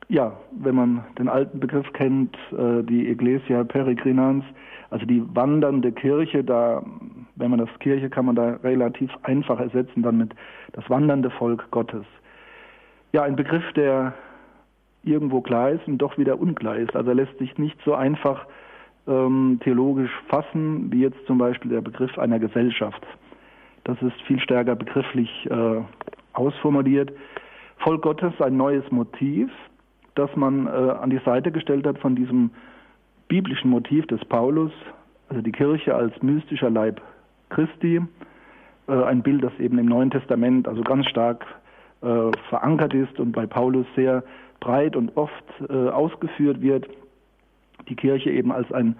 Ja, 0.08 0.32
wenn 0.52 0.76
man 0.76 1.04
den 1.18 1.28
alten 1.28 1.58
Begriff 1.58 1.92
kennt, 1.92 2.36
äh, 2.52 2.82
die 2.84 3.08
Ecclesia 3.10 3.64
Peregrinans, 3.64 4.44
also 4.90 5.04
die 5.04 5.22
wandernde 5.34 5.90
Kirche, 5.90 6.44
da, 6.44 6.82
wenn 7.34 7.50
man 7.50 7.58
das 7.58 7.78
Kirche 7.80 8.08
kann 8.08 8.26
man 8.26 8.36
da 8.36 8.54
relativ 8.62 9.10
einfach 9.24 9.58
ersetzen, 9.58 10.02
dann 10.02 10.18
mit 10.18 10.32
das 10.72 10.88
wandernde 10.88 11.30
Volk 11.30 11.68
Gottes. 11.72 12.04
Ja, 13.12 13.22
ein 13.22 13.34
Begriff, 13.34 13.64
der 13.72 14.14
irgendwo 15.02 15.40
klar 15.40 15.70
ist 15.70 15.86
und 15.88 15.98
doch 15.98 16.18
wieder 16.18 16.38
unklar 16.38 16.76
ist. 16.76 16.94
Also 16.94 17.10
er 17.10 17.16
lässt 17.16 17.36
sich 17.38 17.56
nicht 17.58 17.78
so 17.84 17.94
einfach 17.94 18.46
ähm, 19.08 19.58
theologisch 19.62 20.10
fassen, 20.28 20.92
wie 20.92 21.02
jetzt 21.02 21.24
zum 21.26 21.38
Beispiel 21.38 21.70
der 21.70 21.80
Begriff 21.80 22.16
einer 22.18 22.38
Gesellschaft. 22.38 23.04
Das 23.84 24.00
ist 24.02 24.20
viel 24.22 24.40
stärker 24.40 24.74
begrifflich 24.74 25.48
äh, 25.50 25.80
ausformuliert. 26.32 27.12
Volk 27.78 28.02
Gottes 28.02 28.32
ein 28.40 28.56
neues 28.56 28.88
Motiv, 28.90 29.50
das 30.16 30.34
man 30.34 30.66
äh, 30.66 30.70
an 30.70 31.10
die 31.10 31.20
Seite 31.24 31.52
gestellt 31.52 31.86
hat 31.86 31.98
von 31.98 32.16
diesem 32.16 32.50
biblischen 33.28 33.70
Motiv 33.70 34.06
des 34.06 34.24
Paulus, 34.24 34.72
also 35.28 35.42
die 35.42 35.52
Kirche 35.52 35.94
als 35.94 36.20
mystischer 36.22 36.70
Leib 36.70 37.00
Christi, 37.50 38.00
äh, 38.88 38.92
ein 38.92 39.22
Bild, 39.22 39.44
das 39.44 39.52
eben 39.58 39.78
im 39.78 39.86
Neuen 39.86 40.10
Testament 40.10 40.66
also 40.66 40.82
ganz 40.82 41.06
stark 41.06 41.44
äh, 42.02 42.30
verankert 42.48 42.94
ist 42.94 43.18
und 43.20 43.32
bei 43.32 43.46
Paulus 43.46 43.86
sehr 43.94 44.24
breit 44.60 44.96
und 44.96 45.16
oft 45.16 45.44
äh, 45.68 45.88
ausgeführt 45.88 46.60
wird. 46.60 46.88
Die 47.88 47.96
Kirche 47.96 48.30
eben 48.30 48.52
als 48.52 48.70
ein, 48.72 48.96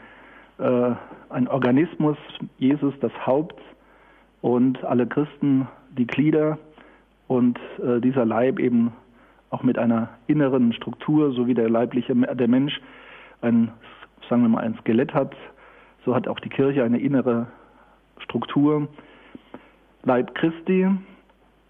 äh, 0.59 0.93
ein 1.31 1.49
Organismus, 1.49 2.19
Jesus 2.59 2.95
das 3.01 3.13
Haupt 3.27 3.61
und 4.43 4.85
alle 4.85 5.07
Christen 5.07 5.67
die 5.97 6.07
Glieder 6.07 6.59
und 7.27 7.59
äh, 7.83 8.01
dieser 8.01 8.25
Leib 8.25 8.59
eben 8.59 8.93
auch 9.51 9.63
mit 9.63 9.79
einer 9.79 10.11
inneren 10.27 10.73
Struktur, 10.73 11.33
so 11.33 11.47
wie 11.47 11.55
der 11.55 11.71
leibliche 11.71 12.15
der 12.15 12.49
Mensch 12.49 12.81
ein, 13.41 13.71
sagen 14.29 14.43
wir 14.43 14.49
mal, 14.49 14.65
ein 14.65 14.77
Skelett 14.81 15.15
hat, 15.15 15.35
so 16.05 16.15
hat 16.15 16.29
auch 16.29 16.41
die 16.41 16.49
Kirche 16.49 16.85
eine 16.85 16.99
innere 16.99 17.47
Struktur. 18.19 18.89
Leib 20.05 20.35
Christi, 20.35 20.89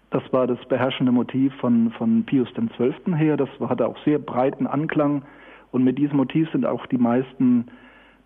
das 0.09 0.23
war 0.31 0.47
das 0.47 0.59
beherrschende 0.69 1.11
Motiv 1.11 1.53
von, 1.55 1.91
von 1.91 2.23
Pius 2.23 2.47
XII. 2.53 3.15
her. 3.15 3.35
Das 3.35 3.49
hatte 3.59 3.87
auch 3.87 3.97
sehr 4.05 4.19
breiten 4.19 4.67
Anklang. 4.67 5.23
Und 5.71 5.83
mit 5.83 5.97
diesem 5.97 6.17
Motiv 6.17 6.49
sind 6.51 6.65
auch 6.65 6.85
die 6.85 6.97
meisten 6.97 7.65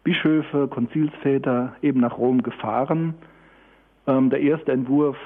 Bischöfe, 0.04 0.68
Konzilsväter 0.68 1.76
eben 1.82 2.00
nach 2.00 2.18
Rom 2.18 2.44
gefahren. 2.44 3.16
Ähm, 4.06 4.30
der 4.30 4.42
erste 4.42 4.72
Entwurf 4.72 5.18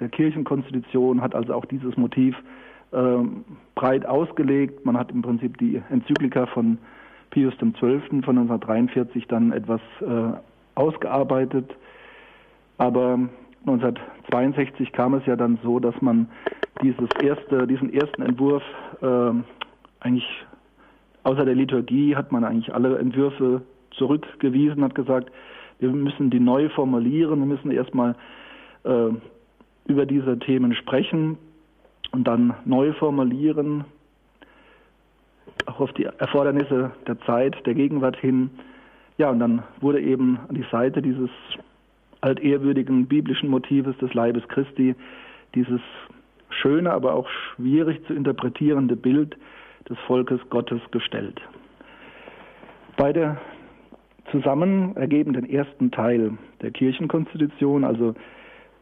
der 0.00 0.08
Kirchenkonstitution 0.08 1.20
hat 1.20 1.34
also 1.34 1.54
auch 1.54 1.64
dieses 1.64 1.96
Motiv 1.96 2.36
breit 2.90 4.06
ausgelegt. 4.06 4.84
Man 4.86 4.96
hat 4.96 5.10
im 5.10 5.22
Prinzip 5.22 5.58
die 5.58 5.82
Enzyklika 5.90 6.46
von 6.46 6.78
Pius 7.30 7.54
XII. 7.58 8.22
von 8.22 8.38
1943 8.38 9.26
dann 9.26 9.52
etwas 9.52 9.80
äh, 10.00 10.32
ausgearbeitet. 10.74 11.74
Aber 12.78 13.18
1962 13.66 14.92
kam 14.92 15.14
es 15.14 15.26
ja 15.26 15.36
dann 15.36 15.58
so, 15.62 15.78
dass 15.80 16.00
man 16.00 16.28
dieses 16.82 17.08
erste, 17.22 17.66
diesen 17.66 17.92
ersten 17.92 18.22
Entwurf 18.22 18.62
äh, 19.02 19.32
eigentlich 20.00 20.46
außer 21.24 21.44
der 21.44 21.54
Liturgie 21.54 22.16
hat 22.16 22.32
man 22.32 22.44
eigentlich 22.44 22.72
alle 22.72 22.98
Entwürfe 22.98 23.62
zurückgewiesen, 23.90 24.82
hat 24.82 24.94
gesagt, 24.94 25.30
wir 25.78 25.90
müssen 25.90 26.30
die 26.30 26.40
neu 26.40 26.68
formulieren, 26.70 27.40
wir 27.40 27.46
müssen 27.46 27.70
erstmal 27.70 28.14
äh, 28.84 29.10
über 29.86 30.06
diese 30.06 30.38
Themen 30.38 30.74
sprechen 30.74 31.36
und 32.12 32.24
dann 32.24 32.54
neu 32.64 32.92
formulieren, 32.94 33.84
auch 35.66 35.80
auf 35.80 35.92
die 35.92 36.04
Erfordernisse 36.04 36.92
der 37.06 37.20
Zeit, 37.20 37.54
der 37.66 37.74
Gegenwart 37.74 38.16
hin. 38.16 38.50
Ja, 39.18 39.30
und 39.30 39.40
dann 39.40 39.62
wurde 39.80 40.00
eben 40.00 40.38
an 40.48 40.54
die 40.54 40.64
Seite 40.70 41.02
dieses 41.02 41.30
altehrwürdigen 42.20 43.06
biblischen 43.06 43.48
Motives 43.48 43.96
des 43.98 44.12
Leibes 44.14 44.46
Christi, 44.48 44.94
dieses 45.54 45.80
schöne, 46.50 46.92
aber 46.92 47.14
auch 47.14 47.28
schwierig 47.28 48.04
zu 48.06 48.14
interpretierende 48.14 48.96
Bild 48.96 49.36
des 49.88 49.98
Volkes 50.06 50.40
Gottes 50.50 50.80
gestellt. 50.90 51.40
Beide 52.96 53.38
zusammen 54.30 54.96
ergeben 54.96 55.32
den 55.32 55.48
ersten 55.48 55.90
Teil 55.90 56.36
der 56.60 56.70
Kirchenkonstitution. 56.70 57.84
Also 57.84 58.14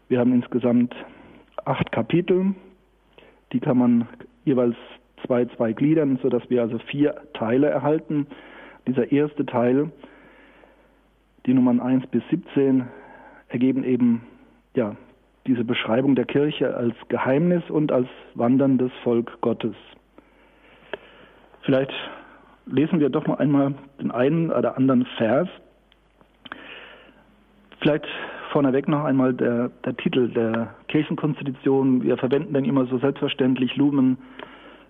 wir 0.08 0.18
haben 0.18 0.32
insgesamt 0.32 0.94
acht 1.64 1.92
Kapitel. 1.92 2.54
Die 3.52 3.60
kann 3.60 3.78
man 3.78 4.08
jeweils 4.44 4.76
zwei, 5.24 5.44
zwei 5.56 5.72
gliedern, 5.72 6.18
sodass 6.22 6.48
wir 6.50 6.62
also 6.62 6.78
vier 6.78 7.14
Teile 7.34 7.68
erhalten. 7.68 8.26
Dieser 8.86 9.10
erste 9.10 9.46
Teil, 9.46 9.90
die 11.46 11.54
Nummern 11.54 11.80
1 11.80 12.06
bis 12.08 12.22
17, 12.30 12.86
ergeben 13.48 13.84
eben 13.84 14.22
ja, 14.74 14.96
diese 15.46 15.64
Beschreibung 15.64 16.14
der 16.14 16.24
Kirche 16.24 16.76
als 16.76 16.94
Geheimnis 17.08 17.62
und 17.70 17.92
als 17.92 18.08
wanderndes 18.34 18.92
Volk 19.02 19.40
Gottes. 19.40 19.76
Vielleicht 21.62 21.92
lesen 22.66 23.00
wir 23.00 23.10
doch 23.10 23.26
mal 23.26 23.38
einmal 23.38 23.74
den 24.00 24.10
einen 24.10 24.50
oder 24.50 24.76
anderen 24.76 25.06
Vers. 25.16 25.48
Vielleicht 27.80 28.06
vorneweg 28.56 28.88
noch 28.88 29.04
einmal 29.04 29.34
der, 29.34 29.68
der 29.84 29.94
Titel 29.98 30.30
der 30.30 30.74
Kirchenkonstitution. 30.88 32.02
Wir 32.02 32.16
verwenden 32.16 32.54
dann 32.54 32.64
immer 32.64 32.86
so 32.86 32.96
selbstverständlich 32.96 33.76
Lumen, 33.76 34.16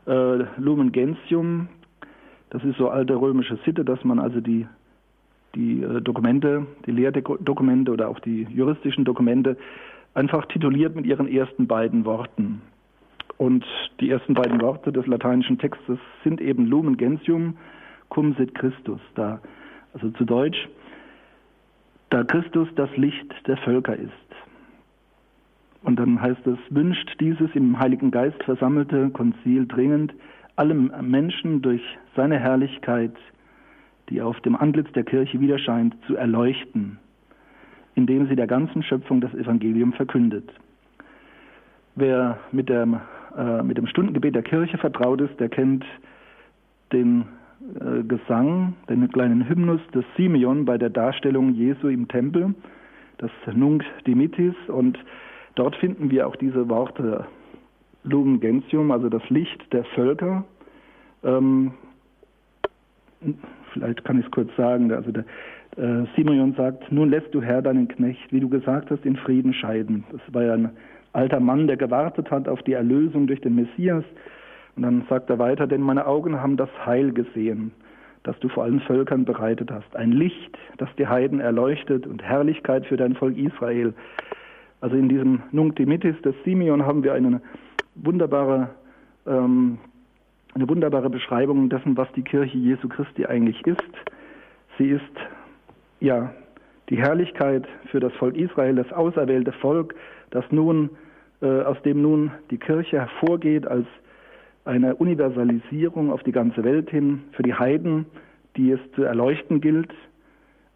äh, 0.07 0.45
Lumen 0.57 0.93
Gentium. 0.93 1.67
Das 2.51 2.63
ist 2.63 2.79
so 2.79 2.91
alte 2.91 3.21
römische 3.21 3.59
Sitte, 3.65 3.85
dass 3.85 4.05
man 4.05 4.21
also 4.21 4.41
die, 4.41 4.69
die 5.57 5.83
äh, 5.83 6.01
Dokumente, 6.01 6.65
die 6.87 6.93
Lehrdokumente 6.93 7.91
oder 7.91 8.09
auch 8.09 8.21
die 8.21 8.47
juristischen 8.55 9.05
Dokumente 9.05 9.57
einfach 10.15 10.47
tituliert 10.47 10.95
mit 10.95 11.05
ihren 11.05 11.27
ersten 11.27 11.67
beiden 11.67 12.05
Worten. 12.05 12.63
Und 13.37 13.65
die 13.99 14.11
ersten 14.11 14.35
beiden 14.35 14.61
Worte 14.61 14.93
des 14.93 15.09
lateinischen 15.09 15.59
Textes 15.59 15.99
sind 16.23 16.41
eben 16.41 16.67
Lumen 16.67 16.97
Gentium 16.97 17.57
cum 18.11 18.33
sit 18.39 18.55
Christus. 18.55 19.01
Da, 19.17 19.41
also 19.93 20.11
zu 20.11 20.25
Deutsch, 20.25 20.69
da 22.11 22.25
Christus 22.25 22.69
das 22.77 22.91
Licht 22.97 23.33
der 23.47 23.57
Völker 23.59 23.97
ist. 23.97 24.13
Und 25.83 25.99
dann 25.99 26.21
heißt 26.21 26.47
es, 26.47 26.59
wünscht 26.71 27.17
dieses 27.21 27.55
im 27.55 27.79
Heiligen 27.79 28.11
Geist 28.11 28.43
versammelte 28.43 29.11
Konzil 29.11 29.67
dringend, 29.67 30.13
allem 30.57 30.91
Menschen 31.03 31.63
durch 31.63 31.83
seine 32.17 32.39
Herrlichkeit, 32.39 33.15
die 34.09 34.21
auf 34.21 34.41
dem 34.41 34.57
Antlitz 34.57 34.91
der 34.93 35.05
Kirche 35.05 35.41
widerscheint, 35.41 35.95
zu 36.07 36.17
erleuchten, 36.17 36.99
indem 37.95 38.29
sie 38.29 38.37
der 38.37 38.47
ganzen 38.47 38.83
Schöpfung 38.83 39.21
das 39.21 39.35
Evangelium 39.35 39.93
verkündet. 39.93 40.51
Wer 41.95 42.39
mit 42.53 42.69
dem 42.69 43.01
äh, 43.37 43.63
mit 43.63 43.77
dem 43.77 43.87
Stundengebet 43.87 44.35
der 44.35 44.43
Kirche 44.43 44.79
vertraut 44.79 45.21
ist, 45.21 45.39
der 45.39 45.49
kennt 45.49 45.85
den 46.93 47.27
äh, 47.75 48.03
Gesang, 48.05 48.75
den 48.89 49.09
kleinen 49.11 49.49
Hymnus 49.49 49.81
des 49.95 50.05
Simeon 50.17 50.65
bei 50.65 50.79
der 50.79 50.91
Darstellung 50.91 51.55
Jesu 51.55 51.89
im 51.89 52.09
Tempel, 52.09 52.55
das 53.19 53.31
Nunc 53.55 53.85
Dimittis. 54.07 54.55
Und 54.69 54.99
dort 55.55 55.77
finden 55.77 56.11
wir 56.11 56.27
auch 56.27 56.37
diese 56.37 56.69
Worte 56.69 57.27
Lumen 58.05 58.41
Gentium, 58.41 58.91
also 58.91 59.09
das 59.09 59.29
Licht 59.31 59.73
der 59.73 59.85
Völker. 59.85 60.45
Ähm, 61.25 61.73
vielleicht 63.73 64.05
kann 64.05 64.19
ich 64.19 64.27
es 64.27 64.31
kurz 64.31 64.55
sagen. 64.57 64.93
Also 64.93 65.11
der, 65.11 65.25
äh, 65.77 66.07
Simeon 66.15 66.55
sagt, 66.55 66.91
nun 66.91 67.11
lässt 67.11 67.35
du 67.35 67.43
Herr 67.43 67.63
deinen 67.63 67.89
Knecht, 67.89 68.33
wie 68.33 68.41
du 68.41 68.49
gesagt 68.49 68.91
hast, 68.91 69.05
in 69.05 69.17
Frieden 69.17 69.53
scheiden. 69.53 70.05
Das 70.11 70.21
war 70.33 70.45
ja 70.45 70.55
ein 70.55 70.71
alter 71.13 71.41
Mann, 71.41 71.67
der 71.67 71.77
gewartet 71.77 72.31
hat 72.31 72.49
auf 72.49 72.63
die 72.63 72.73
Erlösung 72.73 73.27
durch 73.27 73.41
den 73.41 73.55
Messias. 73.55 74.05
Und 74.77 74.83
dann 74.83 75.05
sagt 75.09 75.31
er 75.31 75.39
weiter, 75.39 75.67
denn 75.67 75.81
meine 75.81 76.07
Augen 76.07 76.41
haben 76.41 76.57
das 76.57 76.69
Heil 76.85 77.13
gesehen, 77.13 77.73
das 78.25 78.39
du 78.41 78.49
vor 78.49 78.65
allen 78.65 78.81
Völkern 78.81 79.25
bereitet 79.25 79.71
hast. 79.71 79.97
Ein 79.97 80.13
Licht, 80.13 80.57
das 80.77 80.89
die 80.99 81.07
Heiden 81.07 81.41
erleuchtet 81.41 82.07
und 82.07 82.23
Herrlichkeit 82.23 82.85
für 82.87 82.99
dein 82.99 83.15
Volk 83.15 83.37
Israel. 83.39 83.95
Also 84.81 84.97
in 84.97 85.09
diesem 85.09 85.43
Nunc 85.53 85.77
Dimittis 85.77 86.21
des 86.23 86.35
Simeon 86.45 86.85
haben 86.85 87.03
wir 87.03 87.15
eine 87.15 87.41
wunderbare, 87.95 88.69
ähm, 89.27 89.79
eine 90.55 90.69
wunderbare 90.69 91.09
Beschreibung 91.09 91.71
dessen, 91.71 91.97
was 91.97 92.09
die 92.13 92.23
Kirche 92.23 92.59
Jesu 92.59 92.89
Christi 92.89 93.25
eigentlich 93.25 93.67
ist. 93.67 93.81
Sie 94.77 94.91
ist 94.91 95.03
ja 96.01 96.31
die 96.91 96.99
Herrlichkeit 96.99 97.67
für 97.91 98.01
das 98.01 98.13
Volk 98.15 98.37
Israel, 98.37 98.75
das 98.75 98.93
auserwählte 98.93 99.53
Volk, 99.53 99.95
das 100.31 100.45
nun 100.51 100.91
äh, 101.41 101.63
aus 101.63 101.81
dem 101.83 102.03
nun 102.03 102.31
die 102.51 102.59
Kirche 102.59 103.01
hervorgeht 103.01 103.67
als 103.67 103.87
eine 104.67 104.97
Universalisierung 104.97 106.11
auf 106.11 106.23
die 106.25 106.33
ganze 106.33 106.65
Welt 106.65 106.91
hin 106.91 107.23
für 107.33 107.43
die 107.43 107.55
Heiden, 107.55 108.07
die 108.57 108.73
es 108.73 108.81
zu 108.95 109.05
erleuchten 109.05 109.61
gilt. 109.61 109.93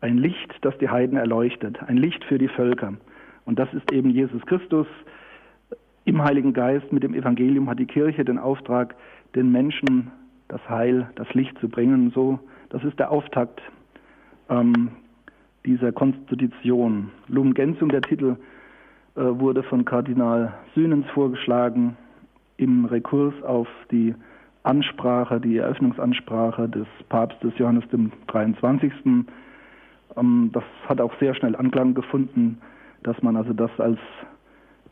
Ein 0.00 0.16
Licht, 0.16 0.54
das 0.62 0.76
die 0.78 0.88
Heiden 0.88 1.18
erleuchtet, 1.18 1.82
ein 1.82 1.96
Licht 1.96 2.24
für 2.24 2.38
die 2.38 2.48
Völker. 2.48 2.94
Und 3.44 3.58
das 3.58 3.72
ist 3.74 3.90
eben 3.92 4.10
Jesus 4.10 4.40
Christus. 4.46 4.86
Im 6.04 6.22
Heiligen 6.22 6.52
Geist 6.52 6.92
mit 6.92 7.02
dem 7.02 7.14
Evangelium 7.14 7.68
hat 7.68 7.78
die 7.78 7.86
Kirche 7.86 8.24
den 8.24 8.38
Auftrag, 8.38 8.94
den 9.34 9.50
Menschen 9.52 10.10
das 10.48 10.60
Heil, 10.68 11.10
das 11.16 11.32
Licht 11.34 11.58
zu 11.58 11.68
bringen. 11.68 12.10
So, 12.14 12.38
das 12.70 12.82
ist 12.84 12.98
der 12.98 13.10
Auftakt 13.10 13.60
ähm, 14.48 14.90
dieser 15.66 15.92
Konstitution. 15.92 17.10
Lumen 17.28 17.54
Gentium, 17.54 17.90
der 17.90 18.02
Titel 18.02 18.36
äh, 19.16 19.20
wurde 19.20 19.62
von 19.62 19.84
Kardinal 19.84 20.54
Sünens 20.74 21.06
vorgeschlagen 21.10 21.96
im 22.60 22.84
Rekurs 22.84 23.34
auf 23.42 23.68
die 23.90 24.14
Ansprache, 24.62 25.40
die 25.40 25.56
Eröffnungsansprache 25.56 26.68
des 26.68 26.86
Papstes 27.08 27.52
Johannes 27.56 27.88
dem 27.88 28.12
23. 28.26 28.92
Ähm, 30.16 30.50
das 30.52 30.64
hat 30.86 31.00
auch 31.00 31.12
sehr 31.18 31.34
schnell 31.34 31.56
Anklang 31.56 31.94
gefunden, 31.94 32.58
dass 33.02 33.20
man 33.22 33.36
also 33.36 33.54
das 33.54 33.70
als 33.78 33.98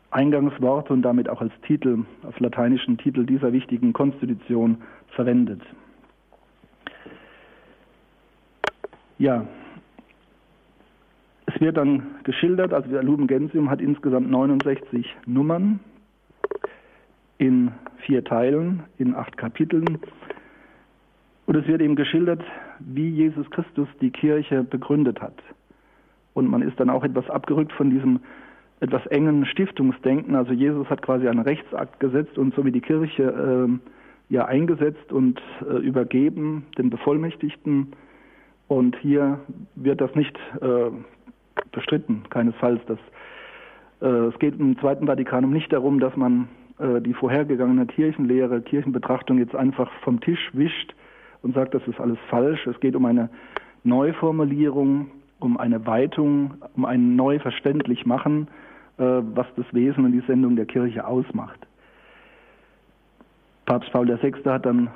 Eingangswort 0.09 0.89
und 0.89 1.03
damit 1.03 1.29
auch 1.29 1.41
als 1.41 1.53
Titel, 1.67 1.99
als 2.23 2.39
lateinischen 2.39 2.97
Titel 2.97 3.25
dieser 3.25 3.53
wichtigen 3.53 3.93
Konstitution 3.93 4.77
verwendet. 5.09 5.61
Ja, 9.19 9.45
es 11.45 11.61
wird 11.61 11.77
dann 11.77 12.03
geschildert, 12.23 12.73
also 12.73 12.89
der 12.89 13.03
Lumen 13.03 13.27
Gentium 13.27 13.69
hat 13.69 13.81
insgesamt 13.81 14.31
69 14.31 15.15
Nummern 15.27 15.79
in 17.39 17.71
vier 18.05 18.23
Teilen, 18.23 18.83
in 18.99 19.15
acht 19.15 19.35
Kapiteln. 19.37 19.97
Und 21.47 21.55
es 21.55 21.67
wird 21.67 21.81
eben 21.81 21.95
geschildert, 21.95 22.43
wie 22.79 23.09
Jesus 23.09 23.49
Christus 23.49 23.87
die 24.01 24.11
Kirche 24.11 24.63
begründet 24.63 25.19
hat. 25.19 25.33
Und 26.35 26.47
man 26.47 26.61
ist 26.61 26.79
dann 26.79 26.91
auch 26.91 27.03
etwas 27.03 27.27
abgerückt 27.29 27.73
von 27.73 27.89
diesem 27.89 28.19
etwas 28.81 29.05
engen 29.07 29.45
Stiftungsdenken. 29.45 30.35
Also 30.35 30.53
Jesus 30.53 30.87
hat 30.89 31.01
quasi 31.01 31.27
einen 31.27 31.39
Rechtsakt 31.39 31.99
gesetzt 31.99 32.37
und 32.37 32.53
somit 32.55 32.75
die 32.75 32.81
Kirche 32.81 33.23
äh, 33.23 34.33
ja 34.33 34.45
eingesetzt 34.45 35.11
und 35.11 35.41
äh, 35.61 35.77
übergeben 35.77 36.65
den 36.77 36.89
Bevollmächtigten. 36.89 37.93
Und 38.67 38.95
hier 38.97 39.39
wird 39.75 39.99
das 39.99 40.13
nicht 40.15 40.37
äh, 40.61 40.91
bestritten, 41.71 42.23
keinesfalls. 42.29 42.81
Das, 42.87 42.99
äh, 44.01 44.27
es 44.27 44.39
geht 44.39 44.59
im 44.59 44.77
Zweiten 44.79 45.07
Vatikanum 45.07 45.51
nicht 45.51 45.73
darum, 45.73 45.99
dass 45.99 46.15
man 46.15 46.47
äh, 46.79 47.01
die 47.01 47.13
vorhergegangene 47.13 47.85
Kirchenlehre, 47.85 48.61
Kirchenbetrachtung 48.61 49.37
jetzt 49.37 49.55
einfach 49.55 49.91
vom 50.01 50.19
Tisch 50.21 50.49
wischt 50.53 50.95
und 51.41 51.53
sagt, 51.53 51.73
das 51.73 51.85
ist 51.87 51.99
alles 51.99 52.17
falsch. 52.29 52.65
Es 52.67 52.79
geht 52.79 52.95
um 52.95 53.05
eine 53.05 53.29
Neuformulierung, 53.83 55.11
um 55.39 55.57
eine 55.57 55.85
Weitung, 55.85 56.55
um 56.75 56.85
ein 56.85 57.15
neu 57.15 57.39
verständlich 57.39 58.05
machen, 58.05 58.47
äh, 58.97 59.03
was 59.03 59.47
das 59.55 59.65
Wesen 59.73 60.05
und 60.05 60.11
die 60.11 60.23
Sendung 60.27 60.55
der 60.55 60.65
Kirche 60.65 61.05
ausmacht. 61.05 61.59
Papst 63.65 63.91
Paul 63.91 64.07
VI. 64.07 64.33
hat 64.45 64.65
dann 64.65 64.89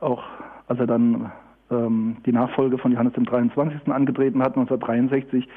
auch, 0.00 0.24
als 0.66 0.80
er 0.80 0.86
dann 0.86 1.30
ähm, 1.70 2.16
die 2.26 2.32
Nachfolge 2.32 2.78
von 2.78 2.92
Johannes 2.92 3.12
dem 3.12 3.24
23. 3.24 3.88
angetreten 3.88 4.40
hat, 4.40 4.56
1963, 4.56 5.48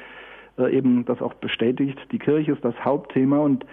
äh, 0.58 0.76
eben 0.76 1.04
das 1.04 1.20
auch 1.20 1.34
bestätigt. 1.34 1.98
Die 2.12 2.18
Kirche 2.18 2.52
ist 2.52 2.64
das 2.64 2.74
Hauptthema 2.84 3.38
und 3.38 3.64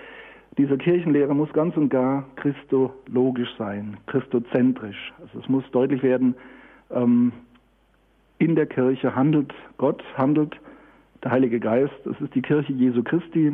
diese 0.59 0.77
Kirchenlehre 0.77 1.33
muss 1.33 1.51
ganz 1.53 1.77
und 1.77 1.87
gar 1.87 2.25
christologisch 2.35 3.49
sein, 3.57 3.95
christozentrisch. 4.07 5.13
Also 5.21 5.39
es 5.39 5.47
muss 5.47 5.63
deutlich 5.71 6.03
werden, 6.03 6.35
ähm, 6.91 7.31
in 8.39 8.55
der 8.57 8.65
Kirche 8.65 9.15
handelt 9.15 9.53
Gott, 9.77 10.03
handelt 10.17 10.59
der 11.23 11.31
Heilige 11.31 11.61
Geist. 11.61 12.05
Es 12.05 12.19
ist 12.19 12.35
die 12.35 12.41
Kirche 12.41 12.73
Jesu 12.73 13.03
Christi 13.03 13.53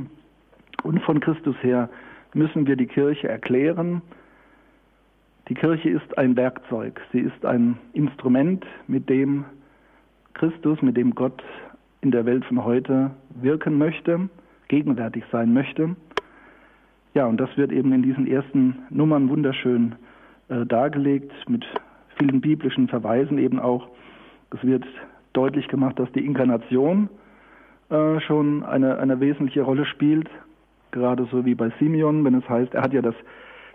und 0.82 1.00
von 1.04 1.20
Christus 1.20 1.56
her 1.62 1.90
müssen 2.34 2.66
wir 2.66 2.76
die 2.76 2.88
Kirche 2.88 3.28
erklären. 3.28 4.02
Die 5.48 5.54
Kirche 5.54 5.90
ist 5.90 6.18
ein 6.18 6.36
Werkzeug, 6.36 7.00
sie 7.12 7.20
ist 7.20 7.46
ein 7.46 7.78
Instrument, 7.94 8.66
mit 8.88 9.08
dem 9.12 9.46
Christus, 10.34 10.82
mit 10.82 10.98
dem 10.98 11.14
Gott 11.14 11.44
in 12.02 12.10
der 12.10 12.26
Welt 12.26 12.46
von 12.46 12.66
heute 12.66 13.12
wirken 13.30 13.78
möchte, 13.78 14.28
gegenwärtig 14.70 15.24
sein 15.32 15.54
möchte. 15.54 15.96
Ja, 17.16 17.28
und 17.28 17.40
das 17.40 17.50
wird 17.56 17.72
eben 17.72 17.94
in 17.94 18.04
diesen 18.04 18.28
ersten 18.28 18.76
Nummern 18.90 19.30
wunderschön 19.30 19.96
äh, 20.50 20.66
dargelegt 20.66 21.32
mit 21.48 21.66
vielen 22.18 22.42
biblischen 22.42 22.90
Verweisen 22.90 23.38
eben 23.38 23.58
auch. 23.58 23.88
Es 24.52 24.62
wird 24.64 24.84
deutlich 25.32 25.70
gemacht, 25.70 25.98
dass 25.98 26.12
die 26.12 26.26
Inkarnation 26.26 27.08
äh, 27.90 28.20
schon 28.20 28.64
eine, 28.64 28.98
eine 29.00 29.22
wesentliche 29.22 29.62
Rolle 29.62 29.86
spielt, 29.86 30.30
gerade 30.92 31.26
so 31.32 31.46
wie 31.46 31.56
bei 31.56 31.72
Simeon, 31.80 32.26
wenn 32.26 32.36
es 32.36 32.50
heißt, 32.50 32.74
er 32.74 32.82
hat 32.82 32.92
ja 32.92 33.02
das, 33.02 33.16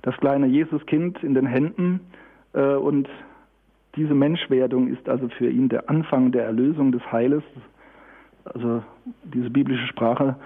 das 0.02 0.14
kleine 0.18 0.46
Jesuskind 0.46 1.24
in 1.24 1.32
den 1.32 1.46
Händen 1.46 2.00
äh, 2.52 2.74
und 2.74 3.08
diese 3.96 4.12
Menschwerdung 4.12 4.88
ist 4.88 5.08
also 5.08 5.30
für 5.30 5.48
ihn 5.48 5.70
der 5.70 5.88
Anfang 5.88 6.30
der 6.30 6.44
Erlösung 6.44 6.92
des 6.92 7.10
Heiles. 7.10 7.42
Also 8.44 8.82
diese 9.24 9.48
biblische 9.48 9.86
Sprache 9.86 10.36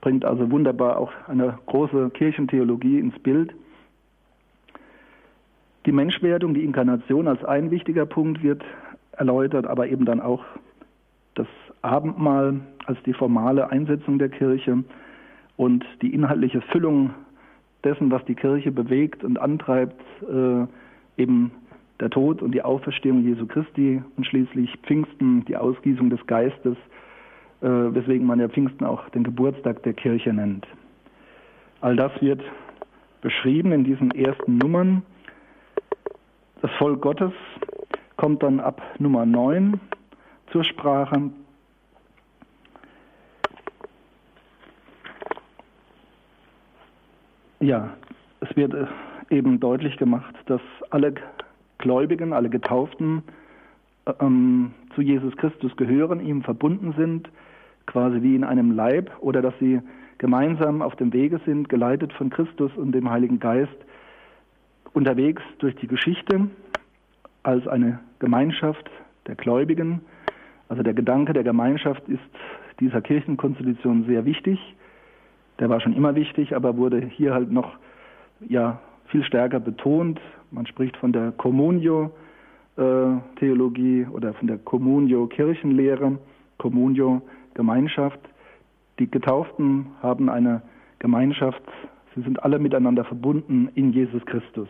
bringt 0.00 0.24
also 0.24 0.50
wunderbar 0.50 0.98
auch 0.98 1.12
eine 1.26 1.58
große 1.66 2.10
Kirchentheologie 2.10 2.98
ins 2.98 3.18
Bild. 3.18 3.54
Die 5.86 5.92
Menschwerdung, 5.92 6.54
die 6.54 6.64
Inkarnation 6.64 7.28
als 7.28 7.44
ein 7.44 7.70
wichtiger 7.70 8.06
Punkt 8.06 8.42
wird 8.42 8.62
erläutert, 9.12 9.66
aber 9.66 9.88
eben 9.88 10.04
dann 10.04 10.20
auch 10.20 10.44
das 11.34 11.46
Abendmahl 11.82 12.60
als 12.86 12.98
die 13.04 13.12
formale 13.12 13.70
Einsetzung 13.70 14.18
der 14.18 14.28
Kirche 14.28 14.84
und 15.56 15.84
die 16.02 16.14
inhaltliche 16.14 16.60
Füllung 16.60 17.10
dessen, 17.84 18.10
was 18.10 18.24
die 18.24 18.34
Kirche 18.34 18.72
bewegt 18.72 19.24
und 19.24 19.38
antreibt, 19.38 20.00
äh, 20.22 20.66
eben 21.20 21.52
der 22.00 22.10
Tod 22.10 22.42
und 22.42 22.52
die 22.52 22.62
Auferstehung 22.62 23.22
Jesu 23.22 23.46
Christi 23.46 24.02
und 24.16 24.26
schließlich 24.26 24.76
Pfingsten, 24.84 25.44
die 25.46 25.56
Ausgießung 25.56 26.10
des 26.10 26.24
Geistes, 26.26 26.76
weswegen 27.66 28.26
man 28.26 28.40
ja 28.40 28.48
Pfingsten 28.48 28.84
auch 28.84 29.08
den 29.10 29.24
Geburtstag 29.24 29.82
der 29.82 29.94
Kirche 29.94 30.32
nennt. 30.32 30.66
All 31.80 31.96
das 31.96 32.12
wird 32.20 32.42
beschrieben 33.20 33.72
in 33.72 33.84
diesen 33.84 34.10
ersten 34.12 34.58
Nummern. 34.58 35.02
Das 36.62 36.70
Volk 36.72 37.00
Gottes 37.00 37.32
kommt 38.16 38.42
dann 38.42 38.60
ab 38.60 38.82
Nummer 38.98 39.24
9 39.26 39.80
zur 40.50 40.64
Sprache. 40.64 41.30
Ja, 47.60 47.90
es 48.40 48.56
wird 48.56 48.72
äh, 48.74 48.86
eben 49.30 49.58
deutlich 49.58 49.96
gemacht, 49.96 50.34
dass 50.46 50.60
alle 50.90 51.14
Gläubigen, 51.78 52.32
alle 52.32 52.48
Getauften 52.48 53.22
ähm, 54.20 54.72
zu 54.94 55.02
Jesus 55.02 55.36
Christus 55.36 55.76
gehören, 55.76 56.24
ihm 56.24 56.42
verbunden 56.42 56.94
sind, 56.96 57.28
quasi 57.88 58.22
wie 58.22 58.36
in 58.36 58.44
einem 58.44 58.70
Leib, 58.70 59.10
oder 59.20 59.42
dass 59.42 59.58
sie 59.58 59.80
gemeinsam 60.18 60.82
auf 60.82 60.94
dem 60.96 61.12
Wege 61.12 61.40
sind, 61.44 61.68
geleitet 61.68 62.12
von 62.12 62.30
Christus 62.30 62.70
und 62.76 62.92
dem 62.92 63.10
Heiligen 63.10 63.40
Geist, 63.40 63.76
unterwegs 64.92 65.42
durch 65.58 65.74
die 65.76 65.88
Geschichte 65.88 66.48
als 67.42 67.66
eine 67.66 67.98
Gemeinschaft 68.18 68.90
der 69.26 69.34
Gläubigen. 69.34 70.00
Also 70.68 70.82
der 70.82 70.94
Gedanke 70.94 71.32
der 71.32 71.44
Gemeinschaft 71.44 72.06
ist 72.08 72.20
dieser 72.80 73.00
Kirchenkonstitution 73.00 74.04
sehr 74.06 74.24
wichtig. 74.24 74.58
Der 75.58 75.70
war 75.70 75.80
schon 75.80 75.94
immer 75.94 76.14
wichtig, 76.14 76.54
aber 76.54 76.76
wurde 76.76 77.00
hier 77.00 77.34
halt 77.34 77.50
noch 77.50 77.76
ja, 78.48 78.80
viel 79.06 79.24
stärker 79.24 79.58
betont. 79.60 80.20
Man 80.50 80.66
spricht 80.66 80.96
von 80.96 81.12
der 81.12 81.32
Communio-Theologie 81.32 84.06
oder 84.10 84.32
von 84.34 84.46
der 84.46 84.58
Communio-Kirchenlehre, 84.58 86.18
Communio-Gemeinschaft. 87.58 88.20
Die 88.98 89.10
Getauften 89.10 89.86
haben 90.02 90.30
eine 90.30 90.62
Gemeinschaft, 90.98 91.62
sie 92.14 92.22
sind 92.22 92.42
alle 92.42 92.58
miteinander 92.58 93.04
verbunden 93.04 93.68
in 93.74 93.92
Jesus 93.92 94.24
Christus. 94.26 94.68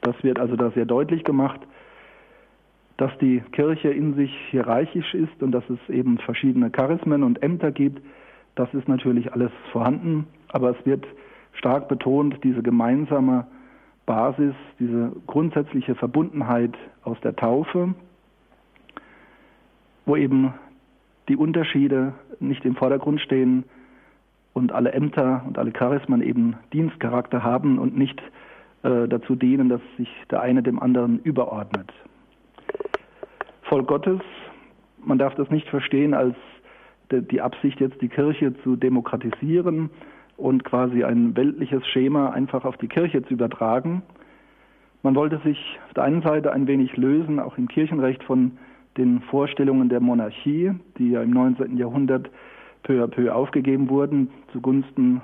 Das 0.00 0.14
wird 0.22 0.38
also 0.38 0.56
da 0.56 0.70
sehr 0.70 0.86
deutlich 0.86 1.24
gemacht, 1.24 1.60
dass 2.96 3.10
die 3.20 3.40
Kirche 3.52 3.90
in 3.90 4.14
sich 4.14 4.32
hierarchisch 4.50 5.14
ist 5.14 5.42
und 5.42 5.52
dass 5.52 5.64
es 5.68 5.78
eben 5.88 6.18
verschiedene 6.18 6.70
Charismen 6.70 7.22
und 7.22 7.42
Ämter 7.42 7.70
gibt. 7.70 8.02
Das 8.54 8.72
ist 8.74 8.88
natürlich 8.88 9.32
alles 9.32 9.50
vorhanden, 9.70 10.26
aber 10.48 10.70
es 10.70 10.86
wird 10.86 11.04
stark 11.54 11.88
betont, 11.88 12.42
diese 12.42 12.62
gemeinsame 12.62 13.46
Basis, 14.06 14.54
diese 14.78 15.12
grundsätzliche 15.26 15.94
Verbundenheit 15.94 16.74
aus 17.04 17.18
der 17.20 17.36
Taufe, 17.36 17.94
wo 20.04 20.16
eben 20.16 20.52
die 21.28 21.36
Unterschiede 21.36 22.14
nicht 22.40 22.64
im 22.64 22.76
Vordergrund 22.76 23.20
stehen 23.20 23.64
und 24.52 24.72
alle 24.72 24.92
Ämter 24.92 25.44
und 25.46 25.58
alle 25.58 25.72
Charismen 25.72 26.22
eben 26.22 26.56
Dienstcharakter 26.72 27.42
haben 27.42 27.78
und 27.78 27.96
nicht 27.96 28.20
äh, 28.82 29.08
dazu 29.08 29.36
dienen, 29.36 29.68
dass 29.68 29.80
sich 29.96 30.08
der 30.30 30.42
eine 30.42 30.62
dem 30.62 30.80
anderen 30.80 31.20
überordnet. 31.20 31.92
Volk 33.62 33.86
Gottes, 33.86 34.20
man 35.04 35.18
darf 35.18 35.34
das 35.34 35.48
nicht 35.50 35.68
verstehen 35.68 36.14
als 36.14 36.36
die 37.10 37.40
Absicht, 37.40 37.80
jetzt 37.80 38.00
die 38.00 38.08
Kirche 38.08 38.54
zu 38.62 38.76
demokratisieren 38.76 39.90
und 40.36 40.64
quasi 40.64 41.04
ein 41.04 41.36
weltliches 41.36 41.86
Schema 41.86 42.30
einfach 42.30 42.64
auf 42.64 42.76
die 42.78 42.88
Kirche 42.88 43.22
zu 43.22 43.34
übertragen. 43.34 44.02
Man 45.02 45.14
wollte 45.14 45.38
sich 45.44 45.58
auf 45.86 45.94
der 45.94 46.04
einen 46.04 46.22
Seite 46.22 46.52
ein 46.52 46.66
wenig 46.66 46.96
lösen, 46.96 47.38
auch 47.38 47.58
im 47.58 47.68
Kirchenrecht, 47.68 48.22
von 48.24 48.52
den 48.96 49.20
Vorstellungen 49.22 49.88
der 49.88 50.00
Monarchie, 50.00 50.72
die 50.98 51.10
ja 51.10 51.22
im 51.22 51.30
19. 51.30 51.76
Jahrhundert 51.76 52.30
peu 52.82 53.02
à 53.02 53.06
peu 53.06 53.32
aufgegeben 53.32 53.88
wurden 53.88 54.30
zugunsten 54.52 55.20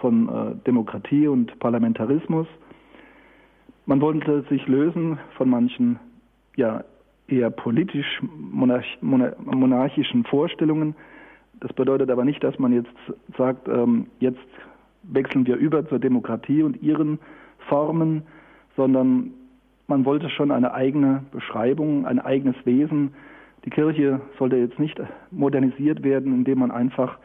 von 0.00 0.28
äh, 0.28 0.54
Demokratie 0.66 1.28
und 1.28 1.58
Parlamentarismus. 1.58 2.46
Man 3.86 4.00
wollte 4.00 4.42
sich 4.48 4.66
lösen 4.66 5.18
von 5.36 5.48
manchen 5.48 5.98
ja, 6.56 6.84
eher 7.28 7.50
politisch 7.50 8.20
monarch 8.22 8.86
monarchischen 9.00 10.24
Vorstellungen, 10.24 10.94
das 11.60 11.72
bedeutet 11.72 12.10
aber 12.10 12.24
nicht, 12.24 12.42
dass 12.44 12.58
man 12.58 12.72
jetzt 12.72 12.92
sagt, 13.36 13.68
ähm, 13.68 14.06
jetzt 14.20 14.38
wechseln 15.02 15.46
wir 15.46 15.56
über 15.56 15.88
zur 15.88 15.98
Demokratie 15.98 16.62
und 16.62 16.82
ihren 16.82 17.18
Formen, 17.68 18.22
sondern 18.76 19.32
man 19.86 20.04
wollte 20.04 20.28
schon 20.30 20.50
eine 20.50 20.74
eigene 20.74 21.22
Beschreibung, 21.32 22.06
ein 22.06 22.18
eigenes 22.18 22.56
Wesen. 22.64 23.14
Die 23.64 23.70
Kirche 23.70 24.20
sollte 24.38 24.56
jetzt 24.56 24.78
nicht 24.78 25.00
modernisiert 25.30 26.02
werden, 26.02 26.32
indem 26.32 26.60
man 26.60 26.70
einfach 26.70 27.18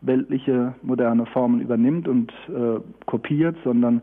weltliche 0.00 0.74
moderne 0.82 1.26
Formen 1.26 1.60
übernimmt 1.60 2.08
und 2.08 2.32
äh, 2.48 2.80
kopiert, 3.06 3.56
sondern 3.64 4.02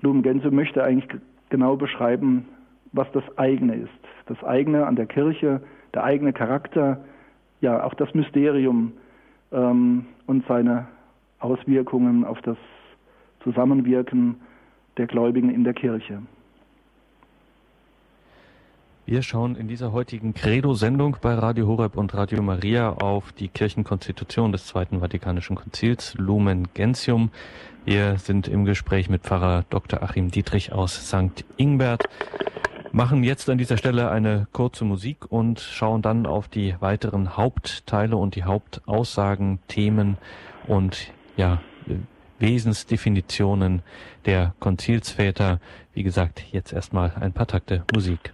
Lumen 0.00 0.22
Gänse 0.22 0.50
möchte 0.50 0.82
eigentlich 0.82 1.08
genau 1.48 1.76
beschreiben, 1.76 2.46
was 2.92 3.06
das 3.12 3.24
eigene 3.38 3.76
ist. 3.76 3.90
Das 4.26 4.42
eigene 4.42 4.86
an 4.86 4.96
der 4.96 5.06
Kirche, 5.06 5.62
der 5.94 6.04
eigene 6.04 6.32
Charakter, 6.32 7.04
ja 7.60 7.84
auch 7.84 7.94
das 7.94 8.12
Mysterium 8.14 8.92
ähm, 9.52 10.06
und 10.26 10.44
seine 10.46 10.88
Auswirkungen 11.38 12.24
auf 12.24 12.40
das 12.42 12.56
Zusammenwirken 13.44 14.36
der 14.96 15.06
Gläubigen 15.06 15.50
in 15.50 15.64
der 15.64 15.74
Kirche. 15.74 16.22
Wir 19.04 19.22
schauen 19.22 19.56
in 19.56 19.66
dieser 19.66 19.90
heutigen 19.90 20.32
Credo-Sendung 20.32 21.16
bei 21.20 21.34
Radio 21.34 21.66
Horeb 21.66 21.96
und 21.96 22.14
Radio 22.14 22.40
Maria 22.40 22.90
auf 22.90 23.32
die 23.32 23.48
Kirchenkonstitution 23.48 24.52
des 24.52 24.66
Zweiten 24.66 25.00
Vatikanischen 25.00 25.56
Konzils 25.56 26.14
Lumen 26.14 26.68
Gentium. 26.72 27.30
Wir 27.84 28.18
sind 28.18 28.46
im 28.46 28.64
Gespräch 28.64 29.10
mit 29.10 29.22
Pfarrer 29.22 29.64
Dr. 29.70 30.04
Achim 30.04 30.30
Dietrich 30.30 30.72
aus 30.72 31.08
St. 31.08 31.44
Ingbert 31.56 32.04
machen 32.92 33.24
jetzt 33.24 33.48
an 33.50 33.58
dieser 33.58 33.76
Stelle 33.76 34.10
eine 34.10 34.46
kurze 34.52 34.84
Musik 34.84 35.32
und 35.32 35.58
schauen 35.58 36.02
dann 36.02 36.26
auf 36.26 36.46
die 36.46 36.76
weiteren 36.78 37.36
Hauptteile 37.36 38.16
und 38.16 38.36
die 38.36 38.44
Hauptaussagen, 38.44 39.58
Themen 39.66 40.18
und 40.68 41.10
ja, 41.36 41.60
Wesensdefinitionen 42.38 43.82
der 44.26 44.54
Konzilsväter. 44.60 45.58
Wie 45.92 46.02
gesagt, 46.02 46.44
jetzt 46.52 46.72
erstmal 46.72 47.12
ein 47.18 47.32
paar 47.32 47.46
Takte 47.46 47.84
Musik. 47.92 48.32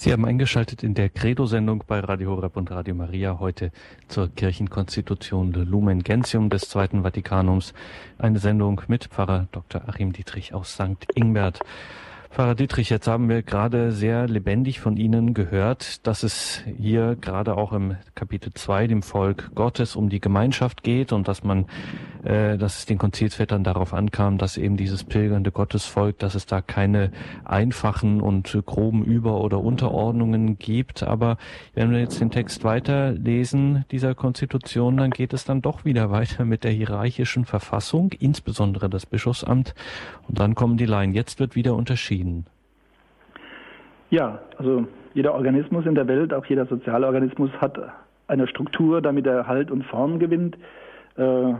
Sie 0.00 0.12
haben 0.12 0.24
eingeschaltet 0.24 0.84
in 0.84 0.94
der 0.94 1.08
Credo-Sendung 1.08 1.82
bei 1.84 1.98
Radio 1.98 2.30
Horeb 2.30 2.56
und 2.56 2.70
Radio 2.70 2.94
Maria 2.94 3.40
heute 3.40 3.72
zur 4.06 4.28
Kirchenkonstitution 4.28 5.52
Lumen 5.52 6.04
Gentium 6.04 6.50
des 6.50 6.68
Zweiten 6.68 7.02
Vatikanums. 7.02 7.74
Eine 8.16 8.38
Sendung 8.38 8.80
mit 8.86 9.06
Pfarrer 9.06 9.48
Dr. 9.50 9.88
Achim 9.88 10.12
Dietrich 10.12 10.54
aus 10.54 10.74
St. 10.74 11.04
Ingbert. 11.16 11.58
Pfarrer 12.30 12.54
Dietrich, 12.54 12.90
jetzt 12.90 13.08
haben 13.08 13.30
wir 13.30 13.42
gerade 13.42 13.90
sehr 13.90 14.28
lebendig 14.28 14.80
von 14.80 14.98
Ihnen 14.98 15.32
gehört, 15.32 16.06
dass 16.06 16.22
es 16.22 16.62
hier 16.76 17.16
gerade 17.18 17.56
auch 17.56 17.72
im 17.72 17.96
Kapitel 18.14 18.52
2, 18.52 18.86
dem 18.86 19.02
Volk 19.02 19.50
Gottes, 19.54 19.96
um 19.96 20.10
die 20.10 20.20
Gemeinschaft 20.20 20.82
geht 20.82 21.12
und 21.12 21.26
dass 21.26 21.42
man, 21.42 21.64
äh, 22.24 22.58
dass 22.58 22.80
es 22.80 22.86
den 22.86 22.98
Konzilsvätern 22.98 23.64
darauf 23.64 23.94
ankam, 23.94 24.36
dass 24.36 24.58
eben 24.58 24.76
dieses 24.76 25.04
pilgernde 25.04 25.50
Gottesvolk, 25.50 26.18
dass 26.18 26.34
es 26.34 26.44
da 26.44 26.60
keine 26.60 27.12
einfachen 27.44 28.20
und 28.20 28.56
groben 28.66 29.04
Über- 29.04 29.40
oder 29.40 29.60
Unterordnungen 29.60 30.58
gibt. 30.58 31.02
Aber 31.02 31.38
wenn 31.74 31.90
wir 31.90 31.98
jetzt 31.98 32.20
den 32.20 32.30
Text 32.30 32.62
weiterlesen 32.62 33.86
dieser 33.90 34.14
Konstitution, 34.14 34.98
dann 34.98 35.10
geht 35.10 35.32
es 35.32 35.46
dann 35.46 35.62
doch 35.62 35.86
wieder 35.86 36.10
weiter 36.10 36.44
mit 36.44 36.62
der 36.62 36.72
hierarchischen 36.72 37.46
Verfassung, 37.46 38.12
insbesondere 38.12 38.90
das 38.90 39.06
Bischofsamt. 39.06 39.74
Und 40.28 40.38
dann 40.38 40.54
kommen 40.54 40.76
die 40.76 40.86
Laien. 40.86 41.14
Jetzt 41.14 41.40
wird 41.40 41.56
wieder 41.56 41.74
unterschieden 41.74 42.17
entschieden? 42.18 42.46
Ja, 44.10 44.40
also 44.56 44.86
jeder 45.14 45.34
Organismus 45.34 45.86
in 45.86 45.94
der 45.94 46.08
Welt, 46.08 46.32
auch 46.32 46.46
jeder 46.46 46.66
soziale 46.66 47.06
Organismus 47.06 47.50
hat 47.60 47.78
eine 48.26 48.46
Struktur, 48.46 49.02
damit 49.02 49.26
er 49.26 49.46
Halt 49.46 49.70
und 49.70 49.84
Form 49.84 50.18
gewinnt. 50.18 50.56
Äh, 51.16 51.54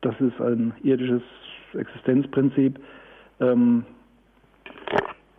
das 0.00 0.14
ist 0.20 0.40
ein 0.40 0.74
irdisches 0.82 1.22
Existenzprinzip. 1.74 2.78
Ähm, 3.40 3.84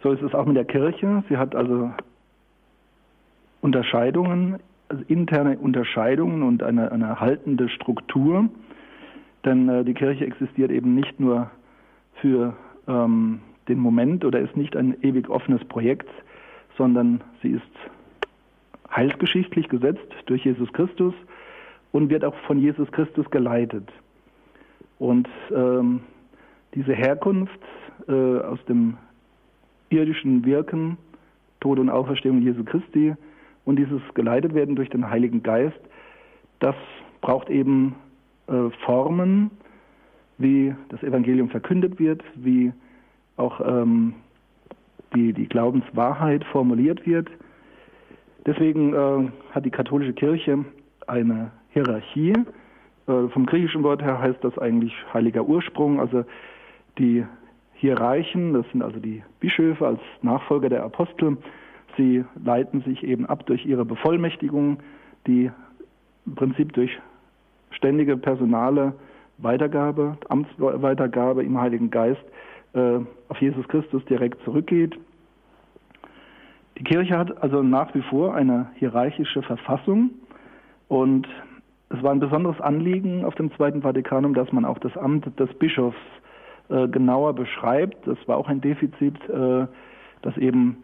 so 0.04 0.12
ist 0.12 0.21
es 0.21 0.34
auch 0.34 0.45
mit 0.45 0.58
der 0.58 0.65
Kirche. 0.65 1.23
Sie 1.30 1.38
hat 1.38 1.56
also 1.56 1.91
Unterscheidungen, 3.62 4.60
also 4.89 5.04
interne 5.08 5.58
Unterscheidungen 5.58 6.43
und 6.43 6.62
eine, 6.62 6.91
eine 6.91 7.19
haltende 7.19 7.69
Struktur. 7.69 8.49
Denn 9.43 9.69
äh, 9.69 9.84
die 9.84 9.93
Kirche 9.93 10.25
existiert 10.25 10.71
eben 10.71 10.93
nicht 10.93 11.19
nur 11.19 11.49
für 12.21 12.56
ähm, 12.88 13.41
den 13.67 13.80
Moment 13.80 14.25
oder 14.25 14.39
ist 14.39 14.56
nicht 14.56 14.75
ein 14.75 14.95
ewig 15.01 15.30
offenes 15.30 15.63
Projekt, 15.65 16.10
sondern 16.78 17.21
sie 17.41 17.51
ist 17.51 17.63
heilsgeschichtlich 18.93 19.67
gesetzt 19.69 20.08
durch 20.25 20.45
Jesus 20.45 20.71
Christus 20.73 21.13
und 21.91 22.10
wird 22.10 22.23
auch 22.23 22.36
von 22.47 22.60
Jesus 22.60 22.91
Christus 22.91 23.30
geleitet. 23.30 23.89
Und 24.99 25.28
ähm, 25.54 26.01
diese 26.73 26.93
Herkunft 26.93 27.60
äh, 28.08 28.12
aus 28.12 28.63
dem 28.65 28.97
irdischen 29.89 30.45
Wirken, 30.45 30.97
Tod 31.60 31.80
und 31.80 31.89
Auferstehung 31.89 32.41
Jesu 32.41 32.63
Christi 32.63 33.15
und 33.65 33.78
dieses 33.78 34.01
geleitet 34.13 34.54
werden 34.54 34.75
durch 34.75 34.89
den 34.89 35.10
Heiligen 35.10 35.41
Geist, 35.41 35.80
das 36.60 36.75
braucht 37.21 37.49
eben 37.49 37.95
äh, 38.47 38.69
Formen, 38.86 39.51
wie 40.38 40.75
das 40.89 41.01
Evangelium 41.01 41.49
verkündet 41.49 41.99
wird, 41.99 42.23
wie 42.36 42.71
auch 43.38 43.62
ähm, 43.62 44.13
die, 45.15 45.34
die 45.34 45.48
Glaubenswahrheit 45.48 46.43
formuliert 46.45 47.06
wird. 47.06 47.30
Deswegen 48.45 48.93
äh, 48.93 49.32
hat 49.52 49.65
die 49.65 49.71
katholische 49.71 50.13
Kirche 50.13 50.65
eine 51.08 51.52
Hierarchie. 51.71 52.34
Äh, 53.08 53.28
vom 53.30 53.45
griechischen 53.45 53.84
Wort 53.84 54.02
her 54.02 54.19
heißt 54.19 54.43
das 54.43 54.58
eigentlich 54.58 54.93
heiliger 55.13 55.45
Ursprung. 55.45 56.00
Also 56.00 56.26
die 56.98 57.26
Hierarchen, 57.74 58.54
das 58.54 58.65
sind 58.71 58.82
also 58.82 59.00
die 59.00 59.24
Bischöfe 59.39 59.86
als 59.86 60.00
Nachfolger 60.21 60.69
der 60.69 60.84
Apostel, 60.84 61.38
sie 61.98 62.24
leiten 62.43 62.82
sich 62.82 63.04
eben 63.04 63.26
ab 63.26 63.45
durch 63.45 63.65
ihre 63.65 63.86
Bevollmächtigung, 63.86 64.80
die 65.28 65.52
im 66.26 66.36
Prinzip 66.36 66.74
durch 66.74 66.98
ständige 67.71 68.17
personale 68.17 68.93
Weitergabe, 69.38 70.17
Amtsweitergabe 70.30 71.43
im 71.43 71.60
Heiligen 71.60 71.89
Geist 71.89 72.24
äh, 72.76 73.00
auf 73.30 73.42
Jesus 73.42 73.68
Christus 73.68 74.04
direkt 74.06 74.44
zurückgeht. 74.44 74.96
Die 76.78 76.84
Kirche 76.84 77.18
hat 77.18 77.42
also 77.42 77.64
nach 77.64 77.94
wie 77.96 78.02
vor 78.02 78.36
eine 78.36 78.70
hierarchische 78.76 79.42
Verfassung 79.42 80.12
und 80.88 81.28
es 81.90 82.02
war 82.04 82.12
ein 82.12 82.20
besonderes 82.20 82.60
Anliegen 82.60 83.24
auf 83.24 83.36
dem 83.36 83.52
Zweiten 83.56 83.82
Vatikanum, 83.82 84.34
dass 84.34 84.52
man 84.52 84.66
auch 84.66 84.80
das 84.80 84.96
Amt 84.98 85.40
des 85.40 85.54
Bischofs 85.54 85.98
äh, 86.70 86.88
genauer 86.88 87.34
beschreibt. 87.34 88.08
Das 88.08 88.18
war 88.28 88.38
auch 88.38 88.50
ein 88.50 88.60
Defizit, 88.60 89.18
äh, 89.30 89.68
das 90.22 90.38
eben 90.38 90.78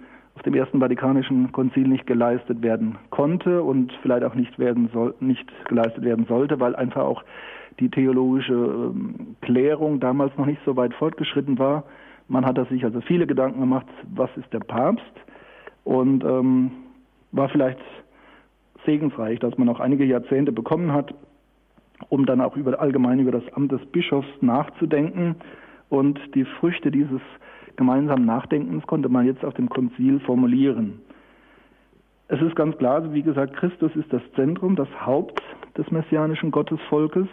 dem 0.45 0.55
Ersten 0.55 0.79
Vatikanischen 0.79 1.51
Konzil 1.51 1.87
nicht 1.87 2.07
geleistet 2.07 2.61
werden 2.61 2.97
konnte 3.09 3.61
und 3.61 3.91
vielleicht 4.01 4.23
auch 4.23 4.35
nicht, 4.35 4.57
werden 4.57 4.89
soll, 4.93 5.13
nicht 5.19 5.47
geleistet 5.65 6.03
werden 6.03 6.25
sollte, 6.25 6.59
weil 6.59 6.75
einfach 6.75 7.03
auch 7.03 7.23
die 7.79 7.89
theologische 7.89 8.53
ähm, 8.53 9.35
Klärung 9.41 9.99
damals 9.99 10.35
noch 10.37 10.45
nicht 10.45 10.61
so 10.65 10.75
weit 10.75 10.93
fortgeschritten 10.93 11.59
war. 11.59 11.83
Man 12.27 12.45
hat 12.45 12.59
sich 12.69 12.83
also 12.83 13.01
viele 13.01 13.27
Gedanken 13.27 13.59
gemacht, 13.59 13.87
was 14.13 14.29
ist 14.37 14.51
der 14.53 14.59
Papst 14.59 15.03
und 15.83 16.23
ähm, 16.23 16.71
war 17.31 17.49
vielleicht 17.49 17.79
segensreich, 18.85 19.39
dass 19.39 19.57
man 19.57 19.69
auch 19.69 19.79
einige 19.79 20.05
Jahrzehnte 20.05 20.51
bekommen 20.51 20.93
hat, 20.93 21.13
um 22.09 22.25
dann 22.25 22.41
auch 22.41 22.55
über, 22.55 22.79
allgemein 22.79 23.19
über 23.19 23.31
das 23.31 23.43
Amt 23.53 23.71
des 23.71 23.85
Bischofs 23.87 24.27
nachzudenken. 24.41 25.35
Und 25.89 26.19
die 26.35 26.45
Früchte 26.45 26.89
dieses 26.89 27.21
gemeinsamen 27.77 28.25
Nachdenkens 28.25 28.85
konnte 28.87 29.09
man 29.09 29.25
jetzt 29.25 29.43
auf 29.43 29.53
dem 29.53 29.69
Konzil 29.69 30.19
formulieren. 30.21 30.99
Es 32.27 32.41
ist 32.41 32.55
ganz 32.55 32.77
klar, 32.77 33.13
wie 33.13 33.23
gesagt, 33.23 33.55
Christus 33.57 33.93
ist 33.95 34.11
das 34.13 34.21
Zentrum, 34.35 34.75
das 34.75 34.87
Haupt 35.05 35.41
des 35.77 35.89
messianischen 35.91 36.51
Gottesvolkes. 36.51 37.27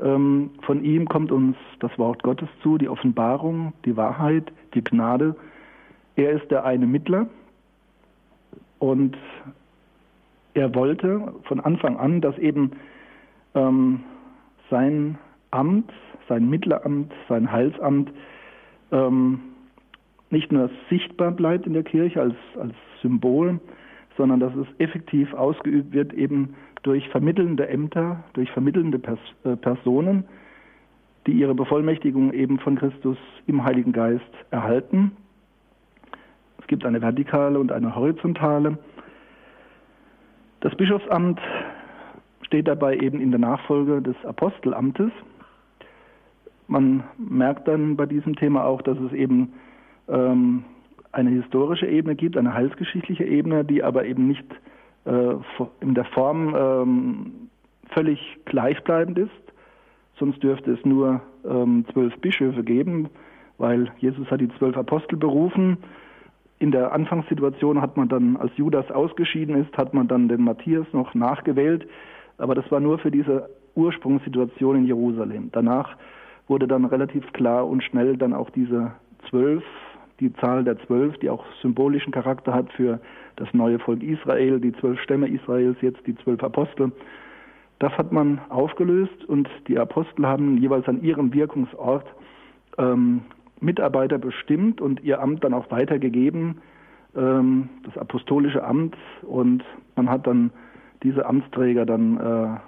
Ähm, 0.00 0.50
von 0.62 0.84
ihm 0.84 1.08
kommt 1.08 1.32
uns 1.32 1.56
das 1.80 1.96
Wort 1.98 2.22
Gottes 2.22 2.48
zu, 2.62 2.76
die 2.76 2.88
Offenbarung, 2.88 3.72
die 3.84 3.96
Wahrheit, 3.96 4.52
die 4.74 4.84
Gnade. 4.84 5.34
Er 6.16 6.32
ist 6.32 6.50
der 6.50 6.64
eine 6.64 6.86
Mittler 6.86 7.26
und 8.78 9.16
er 10.54 10.74
wollte 10.74 11.32
von 11.44 11.60
Anfang 11.60 11.96
an, 11.96 12.20
dass 12.20 12.36
eben 12.36 12.72
ähm, 13.54 14.00
sein 14.70 15.18
Amt, 15.50 15.90
sein 16.28 16.48
Mittleramt, 16.50 17.12
sein 17.28 17.50
Heilsamt 17.50 18.10
ähm, 18.92 19.40
nicht 20.30 20.52
nur 20.52 20.70
sichtbar 20.88 21.32
bleibt 21.32 21.66
in 21.66 21.72
der 21.72 21.82
Kirche 21.82 22.20
als, 22.20 22.36
als 22.58 22.74
Symbol, 23.00 23.60
sondern 24.16 24.40
dass 24.40 24.54
es 24.54 24.66
effektiv 24.78 25.32
ausgeübt 25.34 25.92
wird 25.92 26.12
eben 26.12 26.54
durch 26.82 27.08
vermittelnde 27.08 27.68
Ämter, 27.68 28.24
durch 28.34 28.50
vermittelnde 28.50 28.98
Pers 28.98 29.18
äh, 29.44 29.56
Personen, 29.56 30.24
die 31.26 31.32
ihre 31.32 31.54
Bevollmächtigung 31.54 32.32
eben 32.32 32.58
von 32.58 32.76
Christus 32.76 33.16
im 33.46 33.64
Heiligen 33.64 33.92
Geist 33.92 34.22
erhalten. 34.50 35.12
Es 36.58 36.66
gibt 36.66 36.84
eine 36.84 37.00
vertikale 37.00 37.58
und 37.58 37.70
eine 37.72 37.94
horizontale. 37.94 38.78
Das 40.60 40.74
Bischofsamt 40.76 41.40
steht 42.42 42.68
dabei 42.68 42.96
eben 42.96 43.20
in 43.20 43.30
der 43.30 43.40
Nachfolge 43.40 44.02
des 44.02 44.16
Apostelamtes. 44.24 45.10
Man 46.72 47.04
merkt 47.18 47.68
dann 47.68 47.96
bei 47.96 48.06
diesem 48.06 48.34
Thema 48.34 48.64
auch, 48.64 48.80
dass 48.80 48.98
es 48.98 49.12
eben 49.12 49.52
ähm, 50.08 50.64
eine 51.12 51.28
historische 51.28 51.86
Ebene 51.86 52.14
gibt, 52.16 52.38
eine 52.38 52.54
heilsgeschichtliche 52.54 53.24
Ebene, 53.24 53.62
die 53.62 53.84
aber 53.84 54.06
eben 54.06 54.26
nicht 54.26 54.46
äh, 55.04 55.34
in 55.80 55.92
der 55.94 56.06
Form 56.06 56.54
ähm, 56.56 57.32
völlig 57.90 58.18
gleichbleibend 58.46 59.18
ist. 59.18 59.52
Sonst 60.18 60.42
dürfte 60.42 60.72
es 60.72 60.82
nur 60.86 61.20
ähm, 61.44 61.84
zwölf 61.92 62.16
Bischöfe 62.20 62.64
geben, 62.64 63.10
weil 63.58 63.92
Jesus 63.98 64.30
hat 64.30 64.40
die 64.40 64.48
zwölf 64.56 64.74
Apostel 64.78 65.18
berufen. 65.18 65.76
In 66.58 66.70
der 66.70 66.92
Anfangssituation 66.92 67.82
hat 67.82 67.98
man 67.98 68.08
dann, 68.08 68.38
als 68.38 68.56
Judas 68.56 68.90
ausgeschieden 68.90 69.56
ist, 69.56 69.76
hat 69.76 69.92
man 69.92 70.08
dann 70.08 70.28
den 70.28 70.42
Matthias 70.42 70.86
noch 70.92 71.12
nachgewählt. 71.12 71.86
Aber 72.38 72.54
das 72.54 72.70
war 72.72 72.80
nur 72.80 72.98
für 72.98 73.10
diese 73.10 73.50
Ursprungssituation 73.74 74.76
in 74.76 74.86
Jerusalem. 74.86 75.50
Danach 75.52 75.98
wurde 76.52 76.68
dann 76.68 76.84
relativ 76.84 77.32
klar 77.32 77.66
und 77.66 77.82
schnell 77.82 78.18
dann 78.18 78.34
auch 78.34 78.50
diese 78.50 78.92
zwölf 79.30 79.64
die 80.20 80.32
Zahl 80.34 80.62
der 80.62 80.78
zwölf, 80.86 81.18
die 81.18 81.30
auch 81.30 81.44
symbolischen 81.62 82.12
Charakter 82.12 82.54
hat 82.54 82.70
für 82.74 83.00
das 83.36 83.48
neue 83.52 83.78
Volk 83.78 84.02
Israel, 84.02 84.60
die 84.60 84.72
zwölf 84.74 85.00
Stämme 85.00 85.26
Israels, 85.26 85.76
jetzt 85.80 86.06
die 86.06 86.14
zwölf 86.14 86.44
Apostel. 86.44 86.92
Das 87.80 87.92
hat 87.98 88.12
man 88.12 88.40
aufgelöst 88.48 89.24
und 89.26 89.48
die 89.66 89.78
Apostel 89.78 90.26
haben 90.26 90.58
jeweils 90.58 90.86
an 90.86 91.02
ihrem 91.02 91.32
Wirkungsort 91.32 92.06
ähm, 92.78 93.22
Mitarbeiter 93.60 94.18
bestimmt 94.18 94.80
und 94.80 95.02
ihr 95.02 95.20
Amt 95.20 95.42
dann 95.42 95.54
auch 95.54 95.70
weitergegeben, 95.72 96.58
ähm, 97.16 97.68
das 97.82 97.98
apostolische 97.98 98.62
Amt. 98.62 98.96
Und 99.22 99.64
man 99.96 100.08
hat 100.08 100.28
dann 100.28 100.52
diese 101.02 101.26
Amtsträger 101.26 101.84
dann 101.84 102.18
äh, 102.18 102.60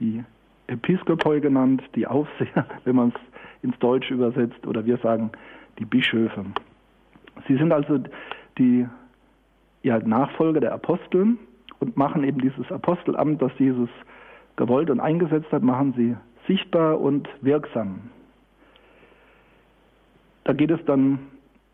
die 0.00 0.24
Episkopoi 0.66 1.40
genannt, 1.40 1.82
die 1.94 2.06
Aufseher, 2.06 2.66
wenn 2.84 2.96
man 2.96 3.08
es 3.08 3.20
ins 3.62 3.78
Deutsche 3.78 4.14
übersetzt, 4.14 4.66
oder 4.66 4.84
wir 4.84 4.98
sagen 4.98 5.30
die 5.78 5.84
Bischöfe. 5.84 6.44
Sie 7.48 7.56
sind 7.56 7.72
also 7.72 7.98
die 8.58 8.86
ja, 9.82 9.98
Nachfolger 9.98 10.60
der 10.60 10.72
Apostel 10.72 11.36
und 11.80 11.96
machen 11.96 12.24
eben 12.24 12.40
dieses 12.40 12.70
Apostelamt, 12.70 13.42
das 13.42 13.52
Jesus 13.58 13.90
gewollt 14.56 14.90
und 14.90 15.00
eingesetzt 15.00 15.50
hat, 15.50 15.62
machen 15.62 15.94
sie 15.96 16.16
sichtbar 16.46 17.00
und 17.00 17.28
wirksam. 17.40 18.10
Da 20.44 20.52
geht 20.52 20.70
es 20.70 20.84
dann 20.86 21.18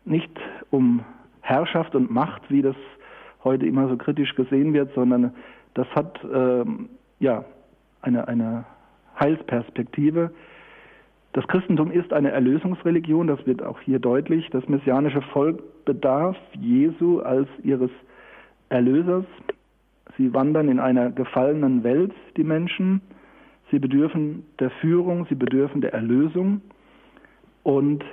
nicht 0.05 0.31
um 0.71 1.03
Herrschaft 1.41 1.95
und 1.95 2.09
Macht, 2.09 2.49
wie 2.49 2.61
das 2.61 2.75
heute 3.43 3.65
immer 3.65 3.87
so 3.87 3.97
kritisch 3.97 4.33
gesehen 4.35 4.73
wird, 4.73 4.93
sondern 4.93 5.33
das 5.73 5.87
hat 5.95 6.19
ähm, 6.33 6.89
ja 7.19 7.43
eine, 8.01 8.27
eine 8.27 8.65
Heilsperspektive. 9.21 10.31
Das 11.33 11.47
Christentum 11.47 11.91
ist 11.91 12.11
eine 12.11 12.31
Erlösungsreligion, 12.31 13.27
das 13.27 13.45
wird 13.45 13.63
auch 13.63 13.79
hier 13.79 13.99
deutlich. 13.99 14.49
Das 14.49 14.67
messianische 14.67 15.21
Volk 15.21 15.85
bedarf 15.85 16.35
Jesu 16.59 17.19
als 17.21 17.47
ihres 17.63 17.91
Erlösers. 18.67 19.25
Sie 20.17 20.33
wandern 20.33 20.67
in 20.67 20.79
einer 20.79 21.09
gefallenen 21.09 21.85
Welt, 21.85 22.11
die 22.35 22.43
Menschen. 22.43 23.01
Sie 23.69 23.79
bedürfen 23.79 24.43
der 24.59 24.71
Führung, 24.81 25.25
sie 25.29 25.35
bedürfen 25.35 25.79
der 25.79 25.93
Erlösung. 25.93 26.61
Und 27.63 28.03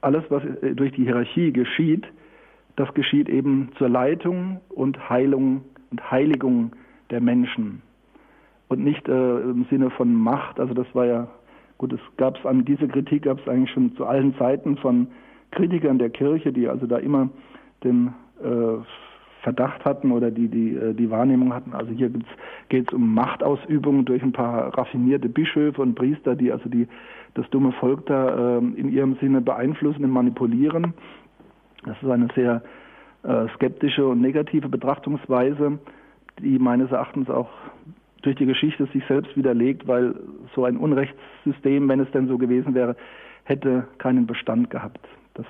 alles, 0.00 0.24
was 0.30 0.42
durch 0.74 0.92
die 0.92 1.04
Hierarchie 1.04 1.52
geschieht, 1.52 2.04
das 2.74 2.92
geschieht 2.94 3.28
eben 3.28 3.70
zur 3.76 3.88
Leitung 3.88 4.60
und 4.68 5.10
Heilung 5.10 5.64
und 5.90 6.10
Heiligung 6.10 6.72
der 7.10 7.20
Menschen. 7.20 7.82
Und 8.68 8.84
nicht 8.84 9.08
äh, 9.08 9.40
im 9.40 9.66
Sinne 9.70 9.90
von 9.90 10.14
Macht, 10.14 10.60
also 10.60 10.74
das 10.74 10.86
war 10.94 11.06
ja, 11.06 11.28
gut, 11.78 11.92
es 11.92 12.00
gab 12.16 12.38
es 12.38 12.44
an 12.44 12.64
diese 12.64 12.86
Kritik 12.86 13.22
gab 13.22 13.40
es 13.40 13.48
eigentlich 13.48 13.70
schon 13.70 13.96
zu 13.96 14.04
allen 14.04 14.36
Zeiten 14.36 14.76
von 14.76 15.08
Kritikern 15.50 15.98
der 15.98 16.10
Kirche, 16.10 16.52
die 16.52 16.68
also 16.68 16.86
da 16.86 16.98
immer 16.98 17.30
den 17.82 18.14
äh, 18.42 18.82
Verdacht 19.42 19.84
hatten 19.84 20.12
oder 20.12 20.30
die 20.30 20.48
die, 20.48 20.74
äh, 20.74 20.92
die 20.94 21.10
Wahrnehmung 21.10 21.54
hatten, 21.54 21.72
also 21.72 21.90
hier 21.92 22.10
geht 22.68 22.88
es 22.88 22.92
um 22.92 23.14
Machtausübung 23.14 24.04
durch 24.04 24.22
ein 24.22 24.32
paar 24.32 24.76
raffinierte 24.76 25.28
Bischöfe 25.28 25.80
und 25.80 25.94
Priester, 25.94 26.36
die 26.36 26.52
also 26.52 26.68
die, 26.68 26.86
das 27.34 27.48
dumme 27.50 27.72
Volk 27.72 28.04
da 28.06 28.56
äh, 28.56 28.58
in 28.58 28.90
ihrem 28.92 29.16
Sinne 29.16 29.40
beeinflussen 29.40 30.04
und 30.04 30.10
manipulieren. 30.10 30.92
Das 31.86 31.96
ist 32.02 32.10
eine 32.10 32.28
sehr 32.34 32.62
äh, 33.22 33.48
skeptische 33.54 34.06
und 34.06 34.20
negative 34.20 34.68
Betrachtungsweise, 34.68 35.78
die 36.40 36.58
meines 36.58 36.90
Erachtens 36.90 37.30
auch 37.30 37.48
durch 38.22 38.36
die 38.36 38.46
Geschichte 38.46 38.86
sich 38.86 39.04
selbst 39.06 39.36
widerlegt, 39.36 39.86
weil 39.86 40.14
so 40.54 40.64
ein 40.64 40.76
Unrechtssystem, 40.76 41.88
wenn 41.88 42.00
es 42.00 42.10
denn 42.10 42.28
so 42.28 42.38
gewesen 42.38 42.74
wäre, 42.74 42.96
hätte 43.44 43.86
keinen 43.98 44.26
Bestand 44.26 44.70
gehabt. 44.70 45.00
Das, 45.34 45.46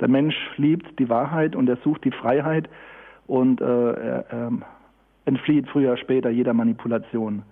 der 0.00 0.08
Mensch 0.08 0.36
liebt 0.56 0.98
die 0.98 1.08
Wahrheit 1.08 1.56
und 1.56 1.68
er 1.68 1.76
sucht 1.84 2.04
die 2.04 2.10
Freiheit 2.10 2.68
und 3.26 3.60
äh, 3.60 3.64
er 3.64 4.24
äh, 4.30 4.50
entflieht 5.26 5.68
früher 5.68 5.92
oder 5.92 5.98
später 5.98 6.30
jeder 6.30 6.54
Manipulation. 6.54 7.42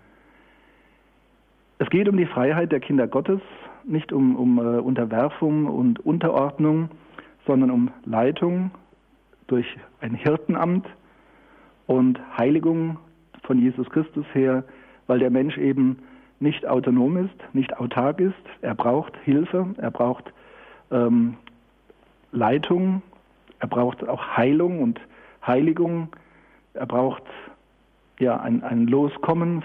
Es 1.79 1.89
geht 1.91 2.09
um 2.09 2.17
die 2.17 2.27
Freiheit 2.27 2.73
der 2.73 2.81
Kinder 2.81 3.07
Gottes, 3.07 3.41
nicht 3.85 4.13
um, 4.13 4.37
um 4.37 4.59
äh, 4.59 4.79
Unterwerfung 4.79 5.67
und 5.67 6.01
Unterordnung, 6.05 6.89
sondern 7.47 7.71
um 7.71 7.91
Leitung 8.05 8.71
durch 9.47 9.67
ein 10.01 10.15
Hirtenamt 10.15 10.87
und 11.87 12.19
Heiligung 12.37 12.99
von 13.47 13.59
Jesus 13.59 13.89
Christus 13.91 14.27
her, 14.33 14.65
weil 15.07 15.19
der 15.19 15.31
Mensch 15.31 15.57
eben 15.59 15.99
nicht 16.41 16.67
autonom 16.67 17.17
ist, 17.17 17.55
nicht 17.55 17.79
autark 17.79 18.21
ist. 18.21 18.35
Er 18.61 18.75
braucht 18.75 19.17
Hilfe, 19.25 19.67
er 19.79 19.91
braucht 19.91 20.33
ähm, 20.91 21.37
Leitung, 22.33 23.03
er 23.59 23.69
braucht 23.69 24.07
auch 24.07 24.37
Heilung 24.37 24.83
und 24.83 25.01
Heiligung. 25.47 26.09
Er 26.75 26.87
braucht 26.87 27.23
ja 28.19 28.39
ein, 28.39 28.63
ein 28.63 28.87
Loskommen 28.87 29.65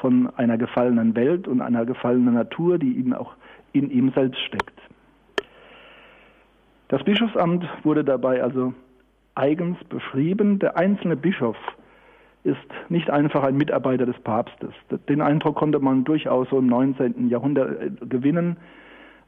von 0.00 0.28
einer 0.36 0.58
gefallenen 0.58 1.14
Welt 1.14 1.46
und 1.46 1.60
einer 1.60 1.84
gefallenen 1.84 2.34
Natur, 2.34 2.78
die 2.78 2.92
ihm 2.92 3.12
auch 3.12 3.34
in 3.72 3.90
ihm 3.90 4.12
selbst 4.14 4.40
steckt. 4.40 4.78
Das 6.88 7.04
Bischofsamt 7.04 7.66
wurde 7.84 8.02
dabei 8.02 8.42
also 8.42 8.72
eigens 9.34 9.78
beschrieben. 9.84 10.58
Der 10.58 10.76
einzelne 10.76 11.16
Bischof 11.16 11.56
ist 12.44 12.56
nicht 12.88 13.10
einfach 13.10 13.42
ein 13.42 13.56
Mitarbeiter 13.56 14.06
des 14.06 14.18
Papstes. 14.20 14.72
Den 15.08 15.20
Eindruck 15.20 15.56
konnte 15.56 15.78
man 15.80 16.04
durchaus 16.04 16.48
so 16.50 16.58
im 16.58 16.66
19. 16.66 17.28
Jahrhundert 17.28 17.82
äh, 17.82 17.90
gewinnen. 18.06 18.56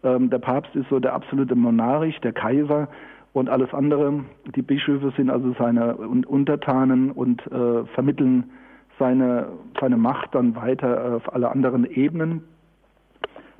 Ähm, 0.02 0.30
der 0.30 0.38
Papst 0.38 0.74
ist 0.74 0.88
so 0.88 1.00
der 1.00 1.14
absolute 1.14 1.54
Monarch, 1.54 2.20
der 2.20 2.32
Kaiser 2.32 2.88
und 3.32 3.48
alles 3.48 3.72
andere. 3.74 4.24
Die 4.54 4.62
Bischöfe 4.62 5.12
sind 5.16 5.30
also 5.30 5.54
seine 5.58 5.96
Untertanen 5.96 7.10
und 7.10 7.46
äh, 7.46 7.84
vermitteln 7.94 8.50
seine, 8.98 9.48
seine 9.80 9.96
Macht 9.96 10.34
dann 10.34 10.54
weiter 10.56 11.16
auf 11.16 11.32
alle 11.32 11.50
anderen 11.50 11.84
Ebenen. 11.84 12.42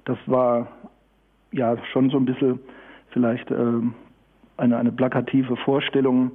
Das 0.04 0.18
war 0.26 0.68
ja 1.52 1.76
schon 1.92 2.10
so 2.10 2.16
ein 2.16 2.24
bisschen 2.24 2.60
vielleicht 3.10 3.50
äh, 3.50 3.80
eine, 4.56 4.76
eine 4.76 4.92
plakative 4.92 5.56
Vorstellung. 5.56 6.30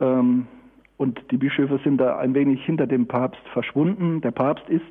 Ähm, 0.00 0.46
und 0.96 1.20
die 1.30 1.36
Bischöfe 1.36 1.80
sind 1.82 1.98
da 1.98 2.18
ein 2.18 2.34
wenig 2.34 2.64
hinter 2.64 2.86
dem 2.86 3.06
Papst 3.06 3.42
verschwunden. 3.52 4.20
Der 4.20 4.30
Papst 4.30 4.68
ist 4.68 4.84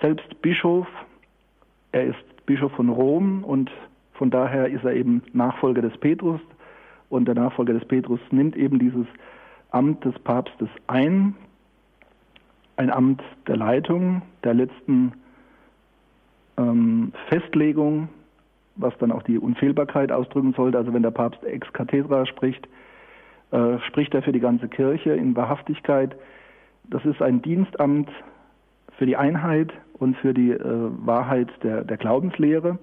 selbst 0.00 0.42
Bischof. 0.42 0.86
Er 1.92 2.04
ist 2.04 2.46
Bischof 2.46 2.72
von 2.72 2.88
Rom 2.88 3.44
und 3.44 3.70
von 4.14 4.30
daher 4.30 4.68
ist 4.68 4.84
er 4.84 4.92
eben 4.92 5.22
Nachfolger 5.32 5.82
des 5.82 5.96
Petrus. 5.98 6.40
Und 7.08 7.26
der 7.26 7.34
Nachfolger 7.34 7.72
des 7.74 7.84
Petrus 7.86 8.20
nimmt 8.30 8.56
eben 8.56 8.78
dieses 8.78 9.06
Amt 9.70 10.04
des 10.04 10.18
Papstes 10.20 10.68
ein, 10.86 11.34
ein 12.76 12.90
Amt 12.90 13.22
der 13.46 13.56
Leitung, 13.56 14.22
der 14.44 14.54
letzten 14.54 15.12
ähm, 16.58 17.12
Festlegung, 17.28 18.08
was 18.76 18.96
dann 18.98 19.12
auch 19.12 19.22
die 19.22 19.38
Unfehlbarkeit 19.38 20.12
ausdrücken 20.12 20.52
sollte. 20.54 20.78
Also 20.78 20.92
wenn 20.92 21.02
der 21.02 21.10
Papst 21.10 21.42
ex 21.44 21.70
cathedra 21.72 22.26
spricht, 22.26 22.66
äh, 23.52 23.78
spricht 23.86 24.14
er 24.14 24.22
für 24.22 24.32
die 24.32 24.40
ganze 24.40 24.68
Kirche 24.68 25.12
in 25.12 25.36
Wahrhaftigkeit. 25.36 26.16
Das 26.84 27.04
ist 27.04 27.22
ein 27.22 27.42
Dienstamt 27.42 28.10
für 28.98 29.06
die 29.06 29.16
Einheit 29.16 29.72
und 29.98 30.16
für 30.16 30.34
die 30.34 30.50
äh, 30.50 30.60
Wahrheit 30.60 31.48
der, 31.62 31.84
der 31.84 31.96
Glaubenslehre, 31.96 32.78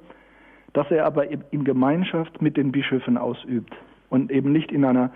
das 0.73 0.89
er 0.91 1.05
aber 1.05 1.25
in 1.29 1.63
Gemeinschaft 1.63 2.41
mit 2.41 2.55
den 2.55 2.71
Bischöfen 2.71 3.17
ausübt 3.17 3.75
und 4.09 4.31
eben 4.31 4.51
nicht 4.51 4.71
in 4.71 4.85
einer 4.85 5.11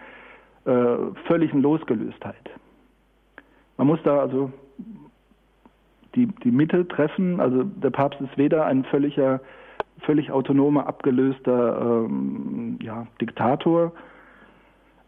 äh, 0.65 0.95
völligen 1.27 1.61
Losgelöstheit. 1.61 2.49
Man 3.77 3.87
muss 3.87 3.99
da 4.03 4.19
also 4.19 4.51
die, 6.15 6.27
die 6.27 6.51
Mitte 6.51 6.87
treffen. 6.87 7.39
Also 7.39 7.63
der 7.63 7.89
Papst 7.89 8.21
ist 8.21 8.37
weder 8.37 8.65
ein 8.65 8.83
völliger, 8.85 9.41
völlig 9.99 10.31
autonomer, 10.31 10.87
abgelöster 10.87 12.05
ähm, 12.05 12.79
ja, 12.81 13.07
Diktator. 13.21 13.91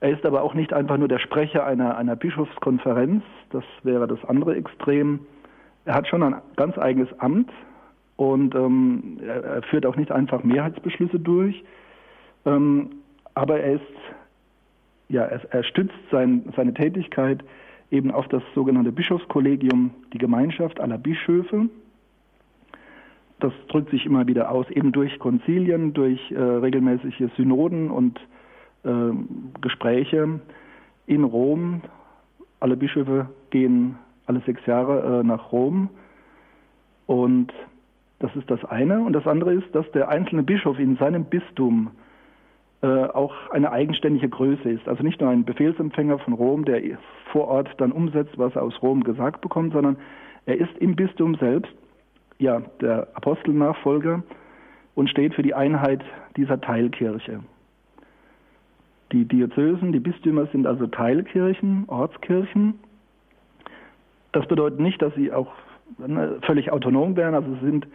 Er 0.01 0.12
ist 0.12 0.25
aber 0.25 0.43
auch 0.43 0.53
nicht 0.53 0.73
einfach 0.73 0.97
nur 0.97 1.08
der 1.08 1.19
Sprecher 1.19 1.65
einer, 1.65 1.97
einer 1.97 2.15
Bischofskonferenz. 2.15 3.23
Das 3.51 3.63
wäre 3.84 4.08
das 4.08 4.23
andere 4.25 4.55
Extrem. 4.55 5.21
Er 5.86 5.95
hat 5.95 6.08
schon 6.08 6.23
ein 6.23 6.36
ganz 6.55 6.77
eigenes 6.77 7.08
Amt 7.19 7.51
und 8.17 8.55
ähm, 8.55 9.19
er, 9.25 9.62
führt 9.63 9.86
auch 9.86 9.95
nicht 9.95 10.12
einfach 10.12 10.43
Mehrheitsbeschlüsse 10.43 11.19
durch. 11.19 11.63
Ähm, 12.45 12.89
aber 13.34 13.60
er 13.60 13.73
ist, 13.75 13.81
ja, 15.10 15.23
er, 15.23 15.41
er 15.49 15.63
stützt 15.63 15.93
sein, 16.12 16.53
seine 16.55 16.73
Tätigkeit 16.73 17.43
eben 17.91 18.12
auf 18.12 18.27
das 18.27 18.43
sogenannte 18.53 18.91
Bischofskollegium, 18.91 19.91
die 20.13 20.17
Gemeinschaft 20.17 20.79
aller 20.79 20.97
Bischöfe. 20.97 21.69
Das 23.39 23.53
drückt 23.67 23.91
sich 23.91 24.05
immer 24.05 24.27
wieder 24.27 24.49
aus, 24.49 24.69
eben 24.71 24.91
durch 24.91 25.19
Konzilien, 25.19 25.93
durch 25.93 26.31
äh, 26.31 26.39
regelmäßige 26.39 27.29
Synoden 27.38 27.91
und 27.91 28.19
äh, 28.86 29.60
Gespräche 29.62 30.39
in 31.08 31.24
Rom. 31.24 31.82
Alle 32.60 32.78
Bischöfe 32.78 33.30
gehen 33.50 33.98
alle 34.26 34.41
sechs 34.41 34.65
Jahre 34.65 35.19
äh, 35.19 35.24
nach 35.24 35.52
Rom 35.52 35.89
und 37.06 37.52
das 38.19 38.36
ist 38.36 38.50
das 38.50 38.63
eine. 38.65 39.02
Und 39.02 39.13
das 39.13 39.28
andere 39.28 39.54
ist, 39.54 39.74
dass 39.74 39.89
der 39.91 40.10
einzelne 40.10 40.43
Bischof 40.43 40.80
in 40.80 40.98
seinem 40.98 41.26
Bistum 41.26 41.91
äh, 42.82 42.88
auch 42.88 43.34
eine 43.52 43.71
eigenständige 43.71 44.30
Größe 44.30 44.69
ist. 44.69 44.88
Also 44.88 45.04
nicht 45.04 45.21
nur 45.21 45.30
ein 45.30 45.43
Befehlsempfänger 45.45 46.19
von 46.19 46.34
Rom, 46.34 46.65
der 46.65 46.82
vor 47.32 47.48
Ort 47.48 47.69
dann 47.78 47.91
umsetzt, 47.91 48.38
was 48.38 48.56
er 48.56 48.63
aus 48.63 48.82
Rom 48.82 49.04
gesagt 49.04 49.41
bekommt, 49.41 49.74
sondern 49.74 49.98
er 50.45 50.58
ist 50.58 50.78
im 50.80 50.95
Bistum 50.95 51.36
selbst 51.36 51.74
ja 52.38 52.62
der 52.82 53.08
Apostelnachfolger 53.13 54.24
und 54.95 55.10
steht 55.10 55.34
für 55.34 55.43
die 55.43 55.54
Einheit 55.54 56.04
dieser 56.38 56.60
Teilkirche. 56.60 57.41
Die 59.12 59.26
Diözesen, 59.26 59.91
die 59.91 60.00
Bistümer 60.00 60.48
sind 60.48 60.65
also 60.65 60.88
Teilkirchen, 60.88 61.86
Ortskirchen. 61.88 62.79
Das 64.32 64.48
bedeutet 64.48 64.79
nicht, 64.79 65.02
dass 65.02 65.13
sie 65.15 65.32
auch 65.32 65.52
ne, 65.98 66.38
völlig 66.42 66.71
autonom 66.71 67.15
wären, 67.15 67.36
also 67.36 67.56
sind 67.62 67.88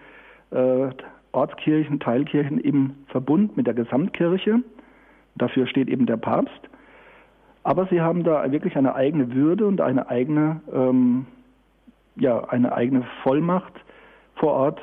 äh, 0.51 0.91
Ortskirchen, 1.32 2.01
Teilkirchen 2.01 2.59
im 2.59 2.95
Verbund 3.09 3.57
mit 3.57 3.66
der 3.66 3.74
Gesamtkirche. 3.74 4.61
Dafür 5.37 5.66
steht 5.66 5.89
eben 5.89 6.07
der 6.07 6.16
Papst. 6.16 6.61
Aber 7.62 7.87
sie 7.87 8.01
haben 8.01 8.24
da 8.24 8.51
wirklich 8.51 8.76
eine 8.76 8.95
eigene 8.95 9.34
Würde 9.34 9.66
und 9.66 9.80
eine 9.80 10.09
eigene, 10.09 10.61
ähm, 10.72 11.26
ja, 12.16 12.43
eine 12.49 12.72
eigene 12.72 13.05
Vollmacht 13.22 13.74
vor 14.37 14.53
Ort 14.53 14.80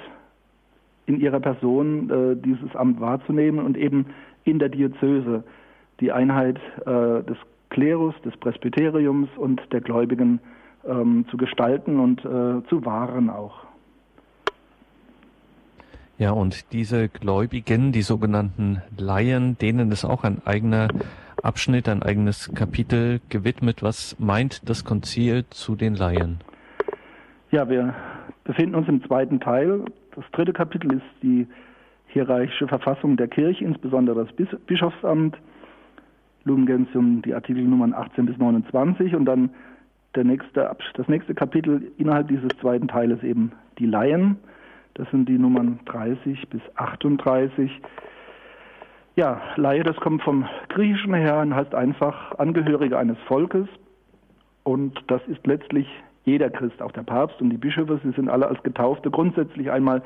in 1.08 1.20
ihrer 1.20 1.39
Person 1.39 2.10
äh, 2.10 2.36
dieses 2.36 2.76
Amt 2.76 2.99
wahrzunehmen 2.99 3.66
und 3.66 3.78
eben 3.78 4.08
in 4.43 4.60
der 4.60 4.70
Diözese 4.70 5.43
die 6.00 6.12
Einheit 6.12 6.60
äh, 6.86 7.24
des 7.24 7.38
Klerus, 7.70 8.16
des 8.24 8.36
Presbyteriums 8.38 9.30
und 9.38 9.62
der 9.72 9.82
Gläubigen 9.82 10.39
ähm, 10.88 11.26
zu 11.30 11.38
gestalten 11.38 12.00
und 12.00 12.20
äh, 12.24 12.68
zu 12.70 12.86
wahren 12.86 13.30
auch. 13.30 13.66
Ja, 16.18 16.32
und 16.32 16.74
diese 16.74 17.10
Gläubigen, 17.10 17.91
die 17.91 18.02
sogenannten 18.02 18.82
Laien, 18.98 19.58
denen 19.60 19.91
ist 19.91 20.04
auch 20.04 20.24
ein 20.24 20.41
eigener 20.45 20.88
Abschnitt, 21.43 21.88
ein 21.88 22.02
eigenes 22.02 22.52
Kapitel 22.56 23.20
gewidmet. 23.30 23.84
Was 23.84 24.18
meint 24.20 24.68
das 24.68 24.84
Konzil 24.84 25.45
zu 25.52 25.76
den 25.76 25.93
Laien? 25.93 26.39
Ja, 27.52 27.70
wir 27.70 27.93
befinden 28.45 28.76
uns 28.76 28.88
im 28.88 29.04
zweiten 29.06 29.39
Teil. 29.39 29.86
Das 30.16 30.26
dritte 30.32 30.54
Kapitel 30.54 30.93
ist 30.93 31.06
die 31.22 31.45
hierarchische 32.08 32.68
Verfassung 32.68 33.16
der 33.16 33.28
Kirche, 33.28 33.64
insbesondere 33.64 34.26
das 34.26 34.58
Bischofsamt. 34.66 35.38
Lumen 36.48 36.66
Gentium, 36.66 37.22
die 37.22 37.34
Artikelnummern 37.34 37.93
18 37.93 38.26
bis 38.26 38.38
29 38.38 39.16
und 39.16 39.26
dann 39.26 39.52
der 40.16 40.24
nächste, 40.24 40.76
das 40.95 41.08
nächste 41.08 41.36
Kapitel 41.36 41.91
innerhalb 41.98 42.28
dieses 42.28 42.50
zweiten 42.60 42.88
Teiles 42.88 43.22
eben 43.24 43.52
die 43.78 43.86
Laien. 43.86 44.38
Das 44.95 45.10
sind 45.12 45.30
die 45.30 45.38
Nummern 45.38 45.80
30 45.86 46.50
bis 46.50 46.62
38. 46.76 47.72
Ja, 49.16 49.41
Laie, 49.56 49.84
das 49.84 49.95
kommt 49.98 50.24
vom 50.24 50.45
Griechischen 50.70 51.14
her 51.14 51.39
und 51.39 51.54
heißt 51.54 51.76
einfach 51.76 52.38
Angehörige 52.39 52.98
eines 52.98 53.18
Volkes. 53.28 53.68
Und 54.64 55.00
das 55.08 55.22
ist 55.28 55.45
letztlich 55.45 55.88
jeder 56.26 56.50
Christ, 56.50 56.82
auch 56.82 56.91
der 56.91 57.04
Papst 57.04 57.39
und 57.41 57.50
die 57.52 57.58
Bischöfe, 57.58 58.00
sie 58.04 58.12
sind 58.12 58.28
alle 58.28 58.48
als 58.48 58.62
Getaufte 58.64 59.10
grundsätzlich 59.10 59.72
einmal 59.72 60.04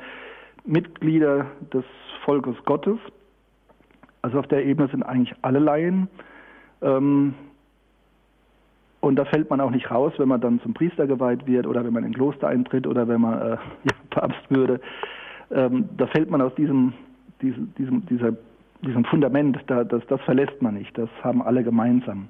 Mitglieder 0.64 1.46
des 1.72 1.84
Volkes 2.24 2.54
Gottes. 2.64 2.98
Also 4.22 4.38
auf 4.38 4.46
der 4.46 4.64
Ebene 4.64 4.88
sind 4.88 5.02
eigentlich 5.02 5.34
alle 5.42 5.58
Laien. 5.58 6.08
Ähm, 6.82 7.34
und 9.00 9.16
da 9.16 9.24
fällt 9.24 9.50
man 9.50 9.60
auch 9.60 9.70
nicht 9.70 9.90
raus, 9.90 10.12
wenn 10.18 10.28
man 10.28 10.40
dann 10.40 10.60
zum 10.60 10.74
Priester 10.74 11.06
geweiht 11.06 11.46
wird 11.46 11.66
oder 11.66 11.84
wenn 11.84 11.92
man 11.92 12.04
in 12.04 12.10
ein 12.10 12.14
Kloster 12.14 12.48
eintritt 12.48 12.86
oder 12.86 13.08
wenn 13.08 13.20
man 13.20 13.40
äh, 13.40 13.50
ja, 13.84 13.92
Papst 14.10 14.48
würde. 14.48 14.80
Ähm, 15.50 15.88
da 15.96 16.06
fällt 16.06 16.30
man 16.30 16.40
aus 16.40 16.54
diesem, 16.54 16.92
diesem, 17.40 17.74
diesem, 17.74 18.06
dieser, 18.06 18.32
diesem 18.80 19.04
Fundament, 19.04 19.58
da, 19.66 19.84
das, 19.84 20.06
das 20.06 20.20
verlässt 20.22 20.62
man 20.62 20.74
nicht. 20.74 20.96
Das 20.96 21.08
haben 21.22 21.42
alle 21.42 21.64
gemeinsam. 21.64 22.28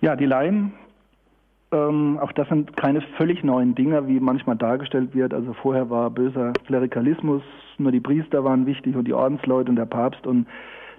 Ja, 0.00 0.16
die 0.16 0.26
Laien, 0.26 0.72
ähm, 1.70 2.18
auch 2.22 2.32
das 2.32 2.48
sind 2.48 2.76
keine 2.76 3.02
völlig 3.18 3.44
neuen 3.44 3.74
Dinge, 3.74 4.08
wie 4.08 4.20
manchmal 4.20 4.56
dargestellt 4.56 5.14
wird. 5.14 5.34
Also 5.34 5.52
vorher 5.52 5.90
war 5.90 6.08
böser 6.08 6.54
Klerikalismus, 6.66 7.42
nur 7.76 7.92
die 7.92 8.00
Priester 8.00 8.42
waren 8.42 8.64
wichtig 8.64 8.96
und 8.96 9.06
die 9.06 9.12
Ordensleute 9.12 9.68
und 9.68 9.76
der 9.76 9.84
Papst 9.84 10.26
und 10.26 10.46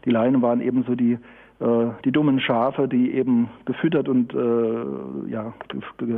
die 0.05 0.11
Laien 0.11 0.41
waren 0.43 0.61
eben 0.61 0.83
so 0.83 0.93
die 0.93 1.17
die 1.61 2.11
dummen 2.11 2.39
Schafe, 2.39 2.87
die 2.87 3.11
eben 3.13 3.49
gefüttert 3.65 4.07
und 4.07 4.33
äh, 4.33 5.29
ja, 5.29 5.53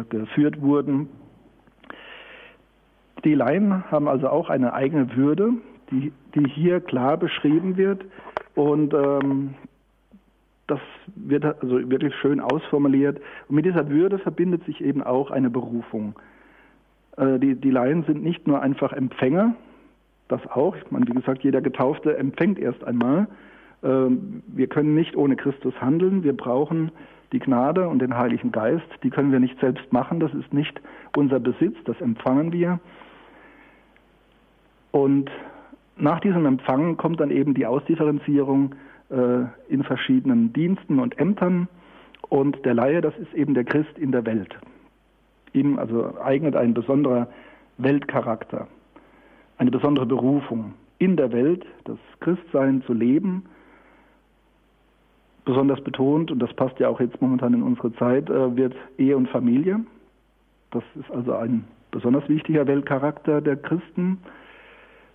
geführt 0.09 0.61
wurden. 0.61 1.09
Die 3.23 3.33
Laien 3.33 3.89
haben 3.89 4.07
also 4.07 4.29
auch 4.29 4.49
eine 4.49 4.73
eigene 4.73 5.15
Würde, 5.15 5.53
die, 5.89 6.11
die 6.35 6.47
hier 6.47 6.79
klar 6.79 7.17
beschrieben 7.17 7.77
wird 7.77 8.05
und 8.55 8.93
ähm, 8.93 9.55
das 10.67 10.79
wird 11.15 11.43
also 11.43 11.89
wirklich 11.89 12.15
schön 12.15 12.39
ausformuliert. 12.39 13.19
Und 13.49 13.55
mit 13.55 13.65
dieser 13.65 13.89
Würde 13.89 14.19
verbindet 14.19 14.63
sich 14.65 14.81
eben 14.81 15.03
auch 15.03 15.29
eine 15.29 15.49
Berufung. 15.49 16.15
Äh, 17.17 17.39
die, 17.39 17.55
die 17.55 17.71
Laien 17.71 18.03
sind 18.03 18.23
nicht 18.23 18.47
nur 18.47 18.61
einfach 18.61 18.93
Empfänger, 18.93 19.55
das 20.29 20.45
auch. 20.47 20.75
Ich 20.75 20.89
meine, 20.91 21.07
wie 21.07 21.13
gesagt, 21.13 21.43
jeder 21.43 21.61
Getaufte 21.61 22.17
empfängt 22.17 22.57
erst 22.57 22.83
einmal, 22.83 23.27
wir 23.83 24.67
können 24.67 24.93
nicht 24.93 25.15
ohne 25.15 25.35
Christus 25.35 25.73
handeln. 25.81 26.23
Wir 26.23 26.37
brauchen 26.37 26.91
die 27.31 27.39
Gnade 27.39 27.87
und 27.87 27.99
den 27.99 28.15
Heiligen 28.15 28.51
Geist. 28.51 28.85
Die 29.03 29.09
können 29.09 29.31
wir 29.31 29.39
nicht 29.39 29.59
selbst 29.59 29.91
machen. 29.91 30.19
Das 30.19 30.33
ist 30.33 30.53
nicht 30.53 30.79
unser 31.15 31.39
Besitz. 31.39 31.75
Das 31.85 31.99
empfangen 31.99 32.51
wir. 32.51 32.79
Und 34.91 35.31
nach 35.95 36.19
diesem 36.19 36.45
Empfangen 36.45 36.97
kommt 36.97 37.19
dann 37.19 37.31
eben 37.31 37.53
die 37.53 37.65
Ausdifferenzierung 37.65 38.75
äh, 39.09 39.45
in 39.69 39.83
verschiedenen 39.83 40.53
Diensten 40.53 40.99
und 40.99 41.17
Ämtern. 41.17 41.67
Und 42.29 42.63
der 42.65 42.73
Laie, 42.73 43.01
das 43.01 43.17
ist 43.17 43.33
eben 43.33 43.53
der 43.53 43.63
Christ 43.63 43.97
in 43.97 44.11
der 44.11 44.25
Welt. 44.25 44.55
Ihm 45.53 45.79
also 45.79 46.19
eignet 46.21 46.55
ein 46.55 46.73
besonderer 46.73 47.27
Weltcharakter, 47.77 48.67
eine 49.57 49.71
besondere 49.71 50.05
Berufung, 50.05 50.73
in 50.97 51.17
der 51.17 51.31
Welt 51.31 51.65
das 51.85 51.97
Christsein 52.19 52.83
zu 52.83 52.93
leben 52.93 53.43
besonders 55.45 55.81
betont, 55.81 56.31
und 56.31 56.39
das 56.39 56.53
passt 56.53 56.79
ja 56.79 56.87
auch 56.87 56.99
jetzt 56.99 57.21
momentan 57.21 57.53
in 57.53 57.63
unsere 57.63 57.93
Zeit, 57.95 58.29
äh, 58.29 58.55
wird 58.55 58.75
Ehe 58.97 59.17
und 59.17 59.29
Familie. 59.29 59.79
Das 60.71 60.83
ist 60.99 61.11
also 61.11 61.33
ein 61.33 61.65
besonders 61.91 62.27
wichtiger 62.29 62.65
Weltcharakter 62.67 63.41
der 63.41 63.57
Christen. 63.57 64.19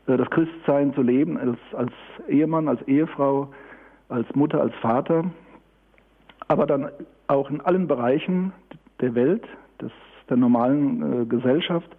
Äh, 0.07 0.17
das 0.17 0.29
Christsein 0.31 0.95
zu 0.95 1.03
leben 1.03 1.39
als, 1.39 1.59
als 1.73 1.93
Ehemann, 2.29 2.69
als 2.69 2.83
Ehefrau, 2.89 3.49
als 4.09 4.27
Mutter, 4.35 4.61
als 4.61 4.75
Vater, 4.77 5.25
aber 6.49 6.67
dann 6.67 6.91
auch 7.27 7.51
in 7.51 7.61
allen 7.61 7.89
Bereichen 7.89 8.53
der 9.01 9.15
Welt, 9.15 9.45
des, 9.81 9.91
der 10.29 10.37
normalen 10.37 11.23
äh, 11.23 11.27
Gesellschaft, 11.27 11.91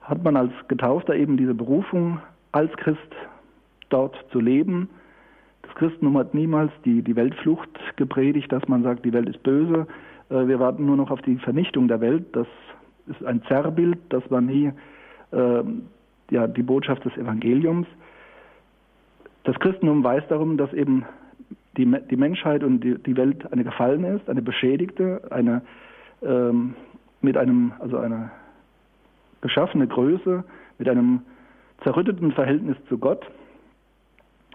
hat 0.00 0.22
man 0.22 0.36
als 0.36 0.52
Getaufter 0.68 1.14
eben 1.14 1.36
diese 1.36 1.54
Berufung, 1.54 2.20
als 2.52 2.72
Christ 2.76 3.00
dort 3.88 4.16
zu 4.30 4.40
leben, 4.40 4.88
Christentum 5.74 6.16
hat 6.18 6.34
niemals 6.34 6.72
die, 6.84 7.02
die 7.02 7.16
Weltflucht 7.16 7.70
gepredigt, 7.96 8.50
dass 8.52 8.66
man 8.68 8.82
sagt, 8.82 9.04
die 9.04 9.12
Welt 9.12 9.28
ist 9.28 9.42
böse. 9.42 9.86
Äh, 10.30 10.46
wir 10.46 10.58
warten 10.60 10.86
nur 10.86 10.96
noch 10.96 11.10
auf 11.10 11.22
die 11.22 11.36
Vernichtung 11.36 11.88
der 11.88 12.00
Welt. 12.00 12.24
Das 12.32 12.46
ist 13.06 13.24
ein 13.24 13.42
Zerrbild, 13.48 13.98
das 14.08 14.22
war 14.30 14.40
nie 14.40 14.72
äh, 15.32 15.62
ja, 16.30 16.46
die 16.46 16.62
Botschaft 16.62 17.04
des 17.04 17.16
Evangeliums. 17.16 17.86
Das 19.44 19.58
Christentum 19.58 20.04
weiß 20.04 20.22
darum, 20.28 20.56
dass 20.56 20.72
eben 20.72 21.04
die, 21.76 21.90
die 22.10 22.16
Menschheit 22.16 22.62
und 22.62 22.80
die, 22.80 22.96
die 23.02 23.16
Welt 23.16 23.50
eine 23.52 23.64
gefallene 23.64 24.16
ist, 24.16 24.28
eine 24.28 24.42
beschädigte, 24.42 25.22
eine 25.30 25.62
ähm, 26.22 26.74
mit 27.20 27.36
einem, 27.36 27.72
also 27.78 27.98
eine 27.98 28.30
geschaffene 29.40 29.86
Größe, 29.86 30.44
mit 30.78 30.88
einem 30.88 31.22
zerrütteten 31.82 32.32
Verhältnis 32.32 32.76
zu 32.88 32.98
Gott. 32.98 33.24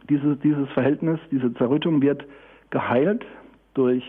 Diese, 0.09 0.37
dieses 0.37 0.69
Verhältnis, 0.69 1.19
diese 1.31 1.53
Zerrüttung 1.55 2.01
wird 2.01 2.25
geheilt 2.69 3.25
durch 3.73 4.03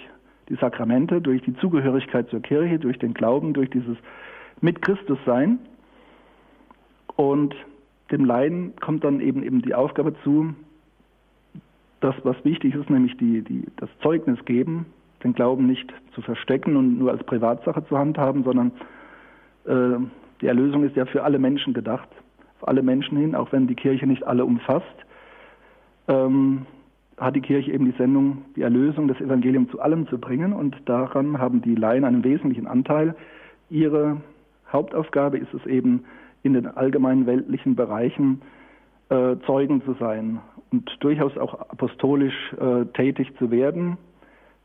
die 0.49 0.55
Sakramente, 0.57 1.21
durch 1.21 1.43
die 1.43 1.55
Zugehörigkeit 1.57 2.29
zur 2.31 2.41
Kirche, 2.41 2.79
durch 2.79 2.99
den 2.99 3.15
Glauben, 3.15 3.53
durch 3.53 3.71
dieses 3.71 3.97
mit 4.61 4.83
Christus 4.83 5.19
sein. 5.27 5.59
Und 7.17 7.55
dem 8.11 8.25
Leiden 8.25 8.75
kommt 8.81 9.05
dann 9.05 9.21
eben 9.21 9.43
eben 9.43 9.63
die 9.63 9.75
Aufgabe 9.75 10.15
zu, 10.23 10.55
das, 12.01 12.15
was 12.23 12.37
wichtig 12.45 12.75
ist, 12.75 12.89
nämlich 12.91 13.17
die, 13.17 13.43
die, 13.43 13.65
das 13.77 13.91
Zeugnis 14.03 14.43
geben, 14.45 14.87
den 15.25 15.33
Glauben 15.33 15.67
nicht 15.67 15.93
zu 16.15 16.23
verstecken 16.23 16.77
und 16.77 16.99
nur 16.99 17.11
als 17.11 17.25
Privatsache 17.25 17.85
zu 17.87 17.99
handhaben, 17.99 18.45
sondern 18.45 18.73
äh, 19.65 19.99
die 20.41 20.47
Erlösung 20.47 20.85
ist 20.85 20.95
ja 20.95 21.07
für 21.07 21.25
alle 21.25 21.41
Menschen 21.41 21.75
gedacht, 21.75 22.09
für 22.61 22.69
alle 22.69 22.83
Menschen 22.83 23.19
hin, 23.19 23.35
auch 23.35 23.51
wenn 23.51 23.67
die 23.67 23.75
Kirche 23.75 24.07
nicht 24.07 24.25
alle 24.25 24.45
umfasst 24.45 24.87
ähm, 26.09 26.67
hat 27.17 27.37
die 27.37 27.41
Kirche 27.41 27.73
eben 27.73 27.85
die 27.85 27.97
Sendung, 27.99 28.45
die 28.57 28.63
Erlösung, 28.63 29.09
das 29.09 29.21
Evangelium 29.21 29.69
zu 29.71 29.81
allem 29.81 30.07
zu 30.09 30.19
bringen. 30.19 30.53
Und 30.53 30.77
daran 30.87 31.39
haben 31.39 31.63
die 31.63 31.75
Laien 31.75 32.05
einen 32.05 32.25
wesentlichen 32.25 32.67
Anteil. 32.67 33.15
Ihre 33.71 34.21
Hauptaufgabe 34.73 35.39
ist 35.39 35.53
es 35.55 35.65
eben, 35.67 36.05
in 36.43 36.55
den 36.55 36.67
allgemeinen 36.67 37.27
weltlichen 37.27 37.75
Bereichen 37.75 38.41
äh, 39.09 39.37
Zeugen 39.47 39.83
zu 39.85 39.95
sein 39.95 40.41
und 40.71 40.91
durchaus 41.01 41.37
auch 41.37 41.55
apostolisch 41.71 42.53
äh, 42.61 42.85
tätig 42.95 43.33
zu 43.39 43.51
werden. 43.51 43.97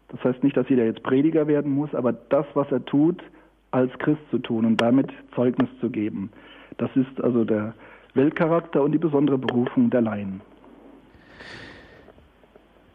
Das 0.10 0.24
heißt 0.24 0.44
nicht, 0.44 0.56
dass 0.56 0.70
jeder 0.70 0.86
jetzt 0.86 1.02
Prediger 1.04 1.48
werden 1.48 1.74
muss, 1.74 1.94
aber 1.96 2.14
das, 2.14 2.46
was 2.54 2.72
er 2.72 2.86
tut, 2.86 3.24
als 3.72 3.92
Christ 3.98 4.22
zu 4.30 4.38
tun 4.38 4.66
und 4.66 4.80
damit 4.80 5.12
Zeugnis 5.34 5.70
zu 5.80 5.90
geben. 5.90 6.30
Das 6.78 6.96
ist 6.96 7.22
also 7.22 7.44
der 7.44 7.74
Weltcharakter 8.14 8.84
und 8.84 8.92
die 8.92 9.00
besondere 9.00 9.40
Berufung 9.40 9.90
der 9.90 10.02
Laien. 10.02 10.42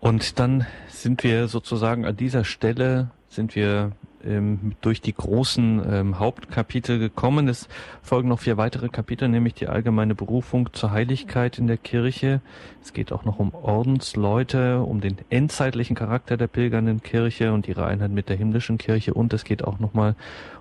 Und 0.00 0.38
dann 0.38 0.66
sind 0.88 1.24
wir 1.24 1.48
sozusagen 1.48 2.04
an 2.04 2.16
dieser 2.16 2.44
Stelle, 2.44 3.10
sind 3.28 3.56
wir 3.56 3.92
ähm, 4.24 4.72
durch 4.80 5.00
die 5.00 5.14
großen 5.14 5.82
ähm, 5.90 6.18
Hauptkapitel 6.18 6.98
gekommen. 6.98 7.48
Es 7.48 7.68
folgen 8.02 8.28
noch 8.28 8.40
vier 8.40 8.56
weitere 8.56 8.88
Kapitel, 8.88 9.28
nämlich 9.28 9.54
die 9.54 9.68
allgemeine 9.68 10.14
Berufung 10.14 10.72
zur 10.72 10.90
Heiligkeit 10.90 11.58
in 11.58 11.66
der 11.66 11.76
Kirche. 11.76 12.40
Es 12.82 12.92
geht 12.92 13.12
auch 13.12 13.24
noch 13.24 13.38
um 13.38 13.54
Ordensleute, 13.54 14.80
um 14.82 15.00
den 15.00 15.18
endzeitlichen 15.30 15.96
Charakter 15.96 16.36
der 16.36 16.46
pilgernden 16.46 17.02
Kirche 17.02 17.52
und 17.52 17.68
ihre 17.68 17.86
Einheit 17.86 18.10
mit 18.10 18.28
der 18.28 18.36
himmlischen 18.36 18.78
Kirche 18.78 19.14
und 19.14 19.32
es 19.32 19.44
geht 19.44 19.64
auch 19.64 19.78
nochmal 19.78 20.14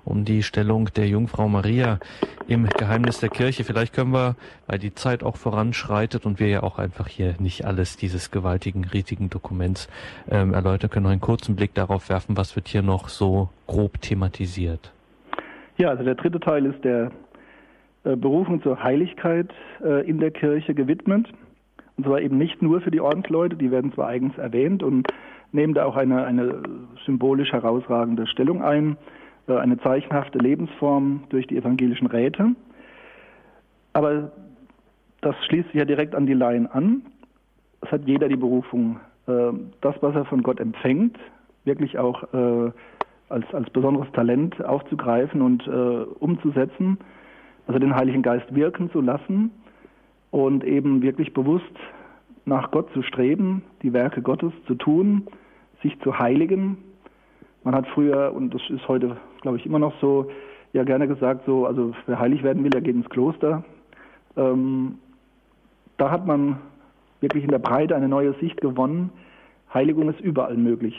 um 0.08 0.26
die 0.26 0.42
Stellung 0.42 0.90
der 0.96 1.08
Jungfrau 1.08 1.48
Maria 1.48 2.00
im 2.48 2.66
Geheimnis 2.66 3.20
der 3.20 3.30
Kirche. 3.30 3.64
Vielleicht 3.64 3.94
können 3.94 4.12
wir, 4.12 4.36
weil 4.66 4.80
die 4.80 4.96
Zeit 4.96 5.24
auch 5.24 5.38
voranschreitet 5.38 6.26
und 6.26 6.40
wir 6.40 6.48
ja 6.48 6.64
auch 6.64 6.80
einfach 6.80 7.08
hier 7.08 7.36
nicht 7.40 7.66
alles 7.66 7.98
dieses 7.98 8.32
gewaltigen, 8.32 8.86
riesigen 8.86 9.30
Dokuments 9.30 9.90
ähm, 10.30 10.54
erläutern 10.54 10.90
können, 10.90 11.04
noch 11.04 11.12
einen 11.12 11.22
kurzen 11.22 11.56
Blick 11.56 11.74
darauf 11.74 12.10
werfen, 12.10 12.38
was 12.38 12.56
wird 12.56 12.68
hier 12.68 12.82
noch 12.82 13.10
so 13.10 13.50
grob 13.68 14.02
thematisiert. 14.02 14.92
Ja, 15.78 15.90
also 15.90 16.04
der 16.04 16.16
dritte 16.16 16.40
Teil 16.40 16.66
ist 16.66 16.84
der 16.84 17.12
äh, 18.04 18.16
Berufung 18.16 18.62
zur 18.64 18.82
Heiligkeit 18.82 19.50
äh, 19.84 20.08
in 20.10 20.20
der 20.20 20.32
Kirche 20.32 20.74
gewidmet. 20.74 21.28
Und 21.98 22.06
zwar 22.06 22.22
eben 22.22 22.38
nicht 22.38 22.62
nur 22.62 22.82
für 22.82 22.92
die 22.92 23.02
Ordensleute, 23.02 23.56
die 23.56 23.72
werden 23.72 23.92
zwar 23.94 24.08
eigens 24.08 24.38
erwähnt 24.38 24.84
und 24.84 25.08
nehmen 25.52 25.74
da 25.74 25.86
auch 25.86 25.96
eine, 25.96 26.26
eine 26.26 26.62
symbolisch 27.06 27.52
herausragende 27.52 28.28
Stellung 28.28 28.62
ein, 28.62 28.98
eine 29.48 29.80
zeichenhafte 29.80 30.40
Lebensform 30.40 31.24
durch 31.30 31.48
die 31.48 31.58
evangelischen 31.58 32.08
Räte. 32.08 32.56
Aber 33.94 34.32
das 35.22 35.36
schließt 35.46 35.68
sich 35.68 35.76
ja 35.76 35.86
direkt 35.86 36.16
an 36.16 36.26
die 36.26 36.34
Laien 36.34 36.68
an. 36.68 37.04
Es 37.82 37.92
hat 37.92 38.02
jeder 38.06 38.28
die 38.28 38.36
Berufung, 38.36 39.00
äh, 39.28 39.52
das, 39.82 39.96
was 40.02 40.16
er 40.16 40.26
von 40.26 40.44
Gott 40.44 40.60
empfängt, 40.60 41.18
wirklich 41.66 41.98
auch 41.98 42.24
äh, 42.34 42.72
als, 43.30 43.54
als 43.54 43.70
besonderes 43.72 44.12
Talent 44.14 44.64
aufzugreifen 44.64 45.42
und 45.42 45.68
umzusetzen, 45.68 46.98
also 47.68 47.78
den 47.78 47.94
Heiligen 47.94 48.22
Geist 48.22 48.56
wirken 48.56 48.90
zu 48.92 49.02
lassen 49.02 49.52
und 50.32 50.64
eben 50.64 51.02
wirklich 51.02 51.34
bewusst 51.34 51.76
nach 52.46 52.72
Gott 52.72 52.90
zu 52.94 53.02
streben, 53.04 53.64
die 53.82 53.92
Werke 53.92 54.22
Gottes 54.22 54.54
zu 54.66 54.76
tun, 54.76 55.28
sich 55.84 56.00
zu 56.00 56.18
heiligen. 56.18 56.78
Man 57.68 57.76
hat 57.76 57.88
früher, 57.88 58.32
und 58.34 58.54
das 58.54 58.62
ist 58.70 58.88
heute, 58.88 59.18
glaube 59.42 59.58
ich, 59.58 59.66
immer 59.66 59.78
noch 59.78 59.94
so, 60.00 60.32
ja 60.72 60.86
gerne 60.86 61.06
gesagt, 61.06 61.46
so, 61.46 61.66
also 61.66 61.94
wer 62.06 62.18
heilig 62.18 62.42
werden 62.42 62.64
will, 62.64 62.70
der 62.70 62.80
geht 62.80 62.96
ins 62.96 63.10
Kloster. 63.10 63.62
Ähm, 64.38 65.00
da 65.98 66.10
hat 66.10 66.26
man 66.26 66.62
wirklich 67.20 67.44
in 67.44 67.52
der 67.52 67.60
Breite 67.60 67.94
eine 67.94 68.08
neue 68.08 68.34
Sicht 68.36 68.62
gewonnen. 68.62 69.10
Heiligung 69.74 70.08
ist 70.08 70.22
überall 70.22 70.56
möglich. 70.56 70.98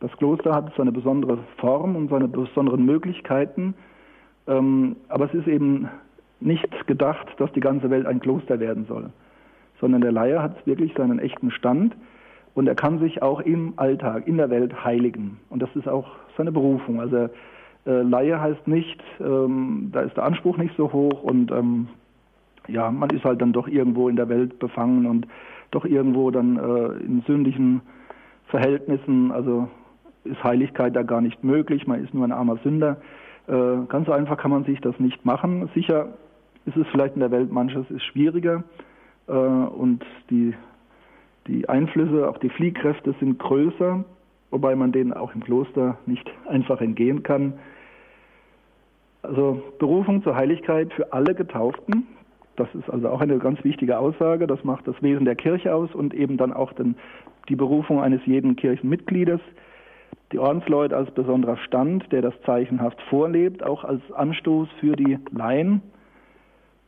Das 0.00 0.12
Kloster 0.18 0.54
hat 0.54 0.70
seine 0.76 0.92
besondere 0.92 1.38
Form 1.56 1.96
und 1.96 2.10
seine 2.10 2.28
besonderen 2.28 2.84
Möglichkeiten, 2.84 3.72
ähm, 4.46 4.94
aber 5.08 5.24
es 5.24 5.32
ist 5.32 5.48
eben 5.48 5.88
nicht 6.40 6.86
gedacht, 6.86 7.28
dass 7.38 7.50
die 7.52 7.60
ganze 7.60 7.88
Welt 7.88 8.04
ein 8.04 8.20
Kloster 8.20 8.60
werden 8.60 8.84
soll, 8.90 9.08
sondern 9.80 10.02
der 10.02 10.12
Laie 10.12 10.42
hat 10.42 10.66
wirklich 10.66 10.92
seinen 10.98 11.18
echten 11.18 11.50
Stand 11.50 11.96
und 12.58 12.66
er 12.66 12.74
kann 12.74 12.98
sich 12.98 13.22
auch 13.22 13.38
im 13.38 13.74
Alltag, 13.76 14.26
in 14.26 14.36
der 14.36 14.50
Welt 14.50 14.84
heiligen. 14.84 15.38
Und 15.48 15.62
das 15.62 15.70
ist 15.76 15.86
auch 15.86 16.08
seine 16.36 16.50
Berufung. 16.50 17.00
Also 17.00 17.28
äh, 17.86 18.02
Laie 18.02 18.40
heißt 18.40 18.66
nicht, 18.66 19.00
ähm, 19.20 19.90
da 19.92 20.00
ist 20.00 20.16
der 20.16 20.24
Anspruch 20.24 20.56
nicht 20.56 20.74
so 20.76 20.92
hoch 20.92 21.22
und 21.22 21.52
ähm, 21.52 21.86
ja, 22.66 22.90
man 22.90 23.10
ist 23.10 23.24
halt 23.24 23.40
dann 23.42 23.52
doch 23.52 23.68
irgendwo 23.68 24.08
in 24.08 24.16
der 24.16 24.28
Welt 24.28 24.58
befangen 24.58 25.06
und 25.06 25.28
doch 25.70 25.84
irgendwo 25.84 26.32
dann 26.32 26.56
äh, 26.56 27.04
in 27.04 27.22
sündigen 27.28 27.80
Verhältnissen. 28.48 29.30
Also 29.30 29.68
ist 30.24 30.42
Heiligkeit 30.42 30.96
da 30.96 31.04
gar 31.04 31.20
nicht 31.20 31.44
möglich, 31.44 31.86
man 31.86 32.02
ist 32.02 32.12
nur 32.12 32.24
ein 32.24 32.32
armer 32.32 32.56
Sünder. 32.64 32.96
Äh, 33.46 33.86
ganz 33.88 34.08
einfach 34.08 34.36
kann 34.36 34.50
man 34.50 34.64
sich 34.64 34.80
das 34.80 34.98
nicht 34.98 35.24
machen. 35.24 35.70
Sicher 35.76 36.08
ist 36.66 36.76
es 36.76 36.88
vielleicht 36.88 37.14
in 37.14 37.20
der 37.20 37.30
Welt 37.30 37.52
manches 37.52 37.88
ist 37.88 38.02
schwieriger 38.02 38.64
äh, 39.28 39.32
und 39.32 40.04
die, 40.28 40.54
die 41.48 41.68
Einflüsse, 41.68 42.28
auch 42.28 42.38
die 42.38 42.50
Fliehkräfte 42.50 43.14
sind 43.18 43.38
größer, 43.38 44.04
wobei 44.50 44.76
man 44.76 44.92
denen 44.92 45.12
auch 45.12 45.34
im 45.34 45.42
Kloster 45.42 45.98
nicht 46.06 46.30
einfach 46.48 46.80
entgehen 46.80 47.22
kann. 47.22 47.54
Also 49.22 49.60
Berufung 49.78 50.22
zur 50.22 50.36
Heiligkeit 50.36 50.92
für 50.92 51.12
alle 51.12 51.34
Getauften, 51.34 52.06
das 52.56 52.68
ist 52.74 52.88
also 52.90 53.08
auch 53.08 53.20
eine 53.20 53.38
ganz 53.38 53.62
wichtige 53.64 53.98
Aussage, 53.98 54.46
das 54.46 54.62
macht 54.64 54.86
das 54.86 55.00
Wesen 55.02 55.24
der 55.24 55.36
Kirche 55.36 55.74
aus 55.74 55.94
und 55.94 56.14
eben 56.14 56.36
dann 56.36 56.52
auch 56.52 56.72
den, 56.72 56.96
die 57.48 57.56
Berufung 57.56 58.00
eines 58.00 58.24
jeden 58.26 58.56
Kirchenmitgliedes. 58.56 59.40
Die 60.32 60.38
Ordensleute 60.38 60.96
als 60.96 61.10
besonderer 61.12 61.56
Stand, 61.56 62.10
der 62.12 62.20
das 62.20 62.34
zeichenhaft 62.42 63.00
vorlebt, 63.08 63.62
auch 63.62 63.84
als 63.84 64.00
Anstoß 64.12 64.68
für 64.80 64.94
die 64.94 65.18
Laien, 65.30 65.82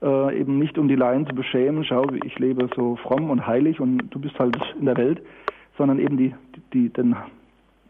äh, 0.02 0.38
eben 0.38 0.58
nicht 0.58 0.78
um 0.78 0.88
die 0.88 0.96
Laien 0.96 1.26
zu 1.26 1.34
beschämen, 1.34 1.84
schau, 1.84 2.06
ich 2.24 2.38
lebe 2.38 2.68
so 2.74 2.96
fromm 2.96 3.30
und 3.30 3.46
heilig 3.46 3.80
und 3.80 4.08
du 4.10 4.18
bist 4.18 4.38
halt 4.38 4.56
in 4.78 4.86
der 4.86 4.96
Welt, 4.96 5.22
sondern 5.76 5.98
eben 5.98 6.16
die, 6.16 6.34
die, 6.72 6.88
den, 6.88 7.16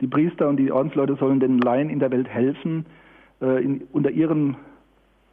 die 0.01 0.07
Priester 0.07 0.49
und 0.49 0.57
die 0.57 0.73
Ordensleute 0.73 1.17
sollen 1.17 1.41
den 1.41 1.59
Laien 1.59 1.91
in 1.91 1.99
der 1.99 2.11
Welt 2.11 2.29
helfen, 2.29 2.87
äh, 3.41 3.63
in, 3.63 3.83
unter 3.93 4.11
ihren 4.11 4.57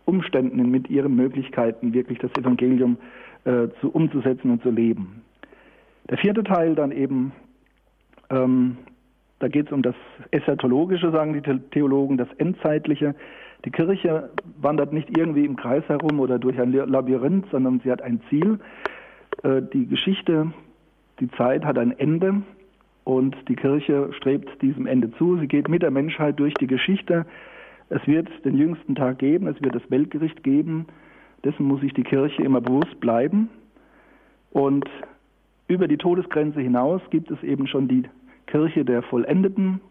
Umständen, 0.06 0.72
mit 0.72 0.90
ihren 0.90 1.16
Möglichkeiten 1.16 1.94
wirklich 1.94 2.20
das 2.20 2.32
Evangelium 2.38 2.98
äh, 3.44 3.68
zu, 3.82 3.90
umzusetzen 3.92 4.52
und 4.52 4.62
zu 4.62 4.70
leben. 4.70 5.22
Der 6.10 6.18
vierte 6.18 6.44
Teil 6.44 6.76
dann 6.76 6.92
eben, 6.92 7.34
ähm, 8.30 8.78
da 9.40 9.50
geht 9.50 9.68
es 9.68 9.72
um 9.74 9.82
das 9.82 9.96
Eschatologische, 10.32 11.12
sagen 11.12 11.34
die 11.34 11.60
Theologen, 11.72 12.18
das 12.18 12.30
Endzeitliche. 12.38 13.16
Die 13.66 13.72
Kirche 13.72 14.30
wandert 14.62 14.94
nicht 14.94 15.18
irgendwie 15.18 15.46
im 15.46 15.56
Kreis 15.56 15.84
herum 15.88 16.20
oder 16.20 16.40
durch 16.40 16.60
ein 16.60 16.72
Labyrinth, 16.72 17.48
sondern 17.52 17.80
sie 17.84 17.92
hat 17.92 18.02
ein 18.02 18.22
Ziel. 18.30 18.60
Äh, 19.44 19.62
die 19.74 19.88
Geschichte, 19.88 20.52
die 21.20 21.30
Zeit 21.32 21.66
hat 21.66 21.78
ein 21.78 21.98
Ende 21.98 22.42
und 23.04 23.36
die 23.48 23.56
Kirche 23.56 24.10
strebt 24.14 24.62
diesem 24.62 24.86
Ende 24.86 25.12
zu. 25.14 25.38
Sie 25.38 25.48
geht 25.48 25.70
mit 25.70 25.82
der 25.82 25.92
Menschheit 25.92 26.40
durch 26.40 26.54
die 26.56 26.68
Geschichte. 26.68 27.26
Es 27.90 28.06
wird 28.06 28.30
den 28.46 28.58
jüngsten 28.58 28.96
Tag 28.96 29.20
geben, 29.20 29.48
es 29.48 29.62
wird 29.62 29.76
das 29.76 29.90
Weltgericht 29.90 30.44
geben. 30.44 30.88
Dessen 31.44 31.66
muss 31.66 31.82
sich 31.82 31.94
die 31.94 32.04
Kirche 32.04 32.44
immer 32.44 32.62
bewusst 32.62 33.00
bleiben. 33.00 33.50
Und 34.52 34.90
über 35.68 35.88
die 35.88 35.98
Todesgrenze 35.98 36.62
hinaus 36.62 37.02
gibt 37.10 37.32
es 37.32 37.42
eben 37.44 37.68
schon 37.68 37.88
die 37.88 38.04
Kirche 38.48 38.84
der 38.86 39.04
Vollendeten, 39.04 39.82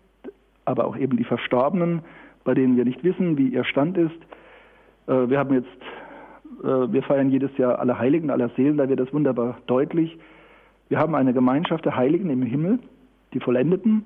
aber 0.64 0.86
auch 0.86 0.96
eben 0.96 1.16
die 1.16 1.24
Verstorbenen, 1.24 2.00
bei 2.46 2.54
denen 2.54 2.76
wir 2.76 2.84
nicht 2.86 3.04
wissen, 3.04 3.36
wie 3.36 3.48
ihr 3.48 3.64
Stand 3.64 3.98
ist. 3.98 4.16
Äh, 5.06 5.28
wir 5.28 5.38
haben 5.38 5.52
jetzt, 5.52 5.68
äh, 6.62 6.92
wir 6.92 7.02
feiern 7.02 7.30
jedes 7.30 7.54
Jahr 7.58 7.78
alle 7.78 7.98
Heiligen, 7.98 8.30
aller 8.30 8.48
Seelen, 8.56 8.78
da 8.78 8.88
wird 8.88 9.00
das 9.00 9.12
wunderbar 9.12 9.58
deutlich. 9.66 10.16
Wir 10.88 10.98
haben 10.98 11.14
eine 11.14 11.34
Gemeinschaft 11.34 11.84
der 11.84 11.96
Heiligen 11.96 12.30
im 12.30 12.42
Himmel, 12.42 12.78
die 13.34 13.40
Vollendeten, 13.40 14.04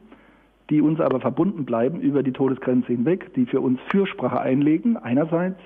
die 0.71 0.81
uns 0.81 0.99
aber 1.01 1.21
verbunden 1.21 1.65
bleiben 1.67 2.01
über 2.01 2.23
die 2.23 2.33
Todesgrenze 2.33 2.89
hinweg, 2.89 3.35
die 3.35 3.45
für 3.45 3.61
uns 3.61 3.79
Fürsprache 3.91 4.41
einlegen, 4.41 4.97
einerseits, 4.97 5.61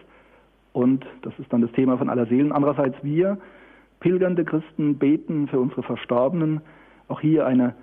und 0.73 1.07
das 1.23 1.33
ist 1.39 1.53
dann 1.53 1.63
das 1.63 1.71
Thema 1.73 1.97
von 1.97 2.11
aller 2.11 2.27
Seelen, 2.27 2.51
andererseits 2.51 2.97
wir, 3.03 3.39
pilgernde 4.01 4.45
Christen, 4.45 4.99
beten 4.99 5.47
für 5.47 5.61
unsere 5.61 5.85
Verstorbenen, 5.85 6.61
auch 7.07 7.21
hier 7.21 7.47
eine 7.47 7.75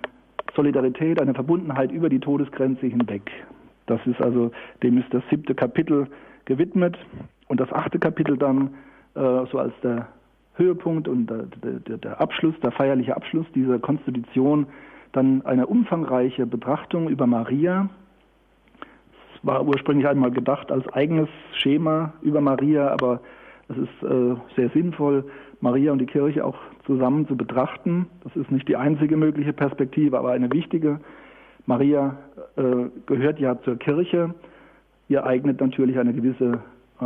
Solidarität, 0.54 1.20
eine 1.20 1.32
Verbundenheit 1.32 1.90
über 1.90 2.10
die 2.10 2.20
Todesgrenze 2.20 2.86
hinweg. 2.86 3.30
Das 3.86 4.00
ist 4.06 4.20
also, 4.20 4.50
dem 4.82 4.98
ist 4.98 5.12
das 5.12 5.22
siebte 5.30 5.54
Kapitel 5.54 6.06
gewidmet 6.44 6.96
und 7.48 7.60
das 7.60 7.72
achte 7.72 7.98
Kapitel 7.98 8.36
dann 8.36 8.74
äh, 9.14 9.46
so 9.50 9.58
als 9.58 9.74
der 9.82 10.08
Höhepunkt 10.54 11.08
und 11.08 11.26
der, 11.26 11.44
der, 11.62 11.98
der, 11.98 12.20
Abschluss, 12.20 12.54
der 12.62 12.72
feierliche 12.72 13.16
Abschluss 13.16 13.46
dieser 13.54 13.78
Konstitution, 13.78 14.66
dann 15.12 15.44
eine 15.44 15.66
umfangreiche 15.66 16.46
Betrachtung 16.46 17.08
über 17.08 17.26
Maria. 17.26 17.88
Es 19.34 19.46
war 19.46 19.66
ursprünglich 19.66 20.06
einmal 20.06 20.30
gedacht 20.30 20.70
als 20.70 20.86
eigenes 20.92 21.28
Schema 21.54 22.12
über 22.22 22.40
Maria, 22.40 22.88
aber 22.88 23.20
es 23.68 23.76
ist 23.76 24.02
äh, 24.02 24.34
sehr 24.56 24.68
sinnvoll, 24.70 25.24
Maria 25.60 25.92
und 25.92 25.98
die 25.98 26.06
Kirche 26.06 26.44
auch 26.44 26.58
zusammen 26.86 27.26
zu 27.28 27.36
betrachten. 27.36 28.06
Das 28.24 28.34
ist 28.36 28.50
nicht 28.50 28.68
die 28.68 28.76
einzige 28.76 29.16
mögliche 29.16 29.52
Perspektive, 29.52 30.18
aber 30.18 30.32
eine 30.32 30.50
wichtige. 30.52 31.00
Maria 31.66 32.16
äh, 32.56 32.88
gehört 33.06 33.38
ja 33.38 33.60
zur 33.62 33.78
Kirche. 33.78 34.34
Ihr 35.08 35.24
eignet 35.24 35.60
natürlich 35.60 35.98
eine 35.98 36.12
gewisse 36.12 36.60
äh, 37.00 37.04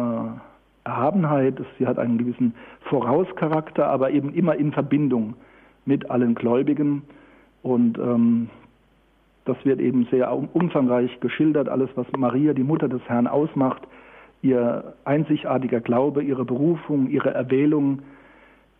Erhabenheit. 0.85 1.61
Sie 1.79 1.87
hat 1.87 1.99
einen 1.99 2.19
gewissen 2.19 2.55
Vorauscharakter, 2.89 3.87
aber 3.87 4.11
eben 4.11 4.33
immer 4.33 4.57
in 4.57 4.73
Verbindung 4.73 5.35
mit 5.85 6.11
allen 6.11 6.35
Gläubigen. 6.35 7.03
Und 7.63 7.99
ähm, 7.99 8.49
das 9.45 9.57
wird 9.65 9.81
eben 9.81 10.07
sehr 10.11 10.33
umfangreich 10.33 11.21
geschildert, 11.21 11.69
alles, 11.69 11.91
was 11.95 12.07
Maria, 12.17 12.53
die 12.53 12.65
Mutter 12.65 12.89
des 12.89 13.03
Herrn, 13.09 13.27
ausmacht, 13.27 13.83
ihr 14.43 14.95
einzigartiger 15.05 15.81
Glaube, 15.81 16.23
ihre 16.23 16.45
Berufung, 16.45 17.09
ihre 17.09 17.33
Erwählung, 17.33 18.03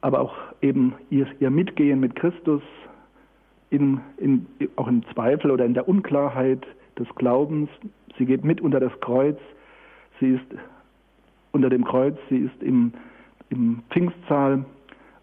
aber 0.01 0.21
auch 0.21 0.35
eben 0.63 0.95
ihr, 1.11 1.27
ihr 1.41 1.51
Mitgehen 1.51 2.01
mit 2.01 2.15
Christus, 2.17 2.63
in, 3.71 4.01
in, 4.17 4.47
auch 4.77 4.89
im 4.89 5.03
Zweifel 5.13 5.51
oder 5.51 5.65
in 5.65 5.75
der 5.75 5.89
Unklarheit, 5.89 6.67
des 6.99 7.09
Glaubens. 7.15 7.69
Sie 8.19 8.27
geht 8.27 8.45
mit 8.45 8.61
unter 8.61 8.81
das 8.81 8.93
Kreuz. 9.01 9.39
Sie 10.21 10.31
ist 10.31 10.47
unter 11.53 11.71
dem 11.71 11.85
Kreuz, 11.85 12.17
sie 12.29 12.39
ist 12.39 12.63
im, 12.63 12.93
im 13.51 13.83
Pfingstsaal 13.91 14.65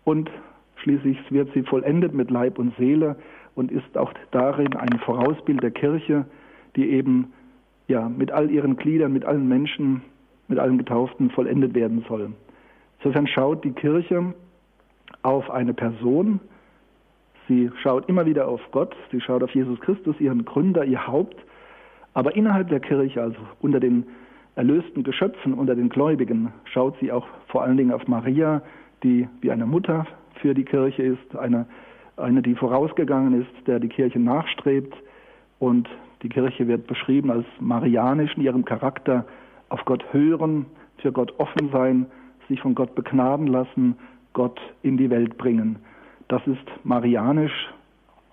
und 0.04 0.30
schließlich 0.78 1.18
wird 1.32 1.52
sie 1.54 1.64
vollendet 1.64 2.14
mit 2.14 2.32
Leib 2.32 2.58
und 2.58 2.76
Seele 2.78 3.16
und 3.56 3.72
ist 3.72 3.98
auch 3.98 4.14
darin 4.32 4.76
ein 4.76 5.00
Vorausbild 5.00 5.62
der 5.62 5.72
Kirche, 5.72 6.26
die 6.76 6.90
eben 6.90 7.34
ja, 7.88 8.10
mit 8.10 8.32
all 8.32 8.50
ihren 8.50 8.78
Gliedern, 8.78 9.14
mit 9.14 9.26
allen 9.26 9.48
Menschen, 9.48 10.02
mit 10.48 10.58
allen 10.60 10.78
Getauften 10.78 11.30
vollendet 11.30 11.76
werden 11.76 12.04
soll. 12.08 12.32
Insofern 13.00 13.28
schaut 13.28 13.64
die 13.64 13.72
Kirche 13.72 14.34
auf 15.22 15.50
eine 15.52 15.74
Person, 15.74 16.40
sie 17.48 17.70
schaut 17.82 18.08
immer 18.10 18.26
wieder 18.26 18.48
auf 18.48 18.62
Gott, 18.72 18.96
sie 19.12 19.22
schaut 19.22 19.44
auf 19.44 19.54
Jesus 19.54 19.80
Christus, 19.82 20.20
ihren 20.20 20.46
Gründer, 20.46 20.86
ihr 20.86 21.08
Haupt, 21.08 21.38
aber 22.14 22.36
innerhalb 22.36 22.70
der 22.70 22.80
Kirche, 22.80 23.22
also 23.22 23.38
unter 23.62 23.80
den 23.80 24.06
erlösten 24.56 25.04
Geschöpfen, 25.04 25.54
unter 25.54 25.76
den 25.76 25.90
Gläubigen, 25.90 26.54
schaut 26.66 26.96
sie 27.00 27.12
auch 27.12 27.28
vor 27.48 27.64
allen 27.64 27.78
Dingen 27.78 27.92
auf 27.92 28.08
Maria, 28.08 28.62
die 29.04 29.28
wie 29.42 29.52
eine 29.52 29.66
Mutter 29.66 30.06
für 30.42 30.54
die 30.54 30.64
Kirche 30.64 31.04
ist, 31.04 31.36
eine, 31.36 31.66
eine, 32.18 32.42
die 32.42 32.56
vorausgegangen 32.56 33.42
ist, 33.42 33.68
der 33.68 33.80
die 33.80 33.90
Kirche 33.90 34.20
nachstrebt. 34.20 34.94
Und 35.60 35.90
die 36.22 36.30
Kirche 36.30 36.68
wird 36.68 36.88
beschrieben 36.88 37.32
als 37.32 37.46
marianisch 37.60 38.36
in 38.36 38.44
ihrem 38.44 38.66
Charakter, 38.66 39.26
auf 39.70 39.84
Gott 39.86 40.06
hören, 40.12 40.68
für 40.98 41.12
Gott 41.12 41.34
offen 41.40 41.70
sein, 41.72 42.06
sich 42.48 42.62
von 42.62 42.76
Gott 42.76 42.94
begnaden 42.96 43.48
lassen, 43.48 43.98
Gott 44.34 44.60
in 44.84 44.98
die 44.98 45.10
Welt 45.10 45.38
bringen. 45.38 45.80
Das 46.28 46.42
ist 46.48 46.86
marianisch 46.86 47.70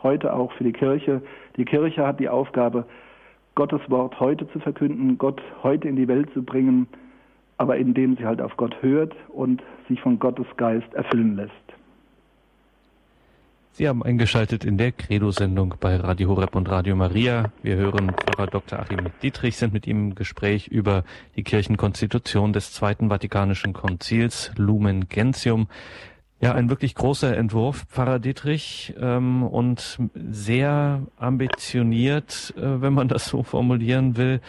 heute 0.02 0.32
auch 0.32 0.52
für 0.52 0.64
die 0.64 0.72
Kirche. 0.72 1.22
Die 1.56 1.64
Kirche 1.64 2.06
hat 2.06 2.20
die 2.20 2.28
Aufgabe, 2.28 2.84
Gottes 3.54 3.80
Wort 3.88 4.18
heute 4.20 4.50
zu 4.52 4.60
verkünden, 4.60 5.18
Gott 5.18 5.40
heute 5.62 5.88
in 5.88 5.96
die 5.96 6.08
Welt 6.08 6.32
zu 6.32 6.42
bringen, 6.42 6.86
aber 7.58 7.76
indem 7.76 8.16
sie 8.16 8.24
halt 8.24 8.40
auf 8.40 8.56
Gott 8.56 8.74
hört 8.80 9.14
und 9.28 9.62
sich 9.88 10.00
von 10.00 10.18
Gottes 10.18 10.46
Geist 10.56 10.92
erfüllen 10.94 11.36
lässt. 11.36 11.52
Sie 13.72 13.88
haben 13.88 14.02
eingeschaltet 14.02 14.64
in 14.64 14.78
der 14.78 14.92
Credo-Sendung 14.92 15.74
bei 15.78 15.96
Radio 15.96 16.28
Horeb 16.30 16.56
und 16.56 16.68
Radio 16.68 16.96
Maria. 16.96 17.52
Wir 17.62 17.76
hören 17.76 18.12
Pfarrer 18.12 18.48
Dr. 18.48 18.80
Achim 18.80 19.06
Dietrich, 19.22 19.56
sind 19.56 19.72
mit 19.72 19.86
ihm 19.86 20.08
im 20.08 20.14
Gespräch 20.14 20.68
über 20.68 21.04
die 21.36 21.44
Kirchenkonstitution 21.44 22.52
des 22.52 22.72
Zweiten 22.72 23.08
Vatikanischen 23.10 23.72
Konzils 23.72 24.52
Lumen 24.56 25.08
Gentium. 25.08 25.68
Ja, 26.42 26.54
ein 26.54 26.70
wirklich 26.70 26.94
großer 26.94 27.36
Entwurf, 27.36 27.84
Pfarrer 27.90 28.18
Dietrich, 28.18 28.94
ähm, 28.98 29.42
und 29.42 29.98
sehr 30.14 31.02
ambitioniert, 31.18 32.54
äh, 32.56 32.80
wenn 32.80 32.94
man 32.94 33.08
das 33.08 33.28
so 33.28 33.42
formulieren 33.42 34.16
will. 34.16 34.40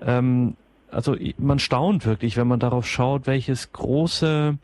Ähm, 0.00 0.56
also 0.90 1.16
man 1.36 1.58
staunt 1.58 2.06
wirklich, 2.06 2.38
wenn 2.38 2.46
man 2.46 2.60
darauf 2.60 2.86
schaut, 2.86 3.26
welches 3.26 3.72
große 3.72 4.56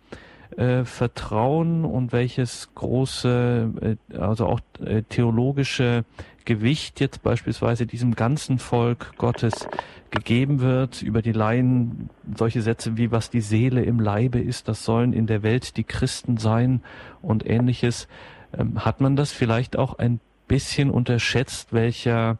äh, 0.56 0.84
Vertrauen 0.84 1.84
und 1.84 2.12
welches 2.12 2.70
große, 2.74 3.98
äh, 4.12 4.16
also 4.16 4.46
auch 4.46 4.60
äh, 4.82 5.02
theologische 5.02 6.04
Gewicht 6.44 7.00
jetzt 7.00 7.22
beispielsweise 7.22 7.86
diesem 7.86 8.14
ganzen 8.14 8.58
Volk 8.58 9.12
Gottes 9.16 9.68
gegeben 10.10 10.60
wird, 10.60 11.02
über 11.02 11.22
die 11.22 11.32
Laien 11.32 12.10
solche 12.36 12.62
Sätze 12.62 12.96
wie 12.96 13.10
was 13.10 13.30
die 13.30 13.40
Seele 13.40 13.82
im 13.82 14.00
Leibe 14.00 14.40
ist, 14.40 14.68
das 14.68 14.84
sollen 14.84 15.12
in 15.12 15.26
der 15.26 15.42
Welt 15.42 15.76
die 15.76 15.84
Christen 15.84 16.36
sein 16.36 16.82
und 17.22 17.48
ähnliches. 17.48 18.08
Ähm, 18.56 18.84
hat 18.84 19.00
man 19.00 19.16
das 19.16 19.32
vielleicht 19.32 19.76
auch 19.76 19.98
ein 19.98 20.20
bisschen 20.48 20.90
unterschätzt, 20.90 21.72
welcher 21.72 22.38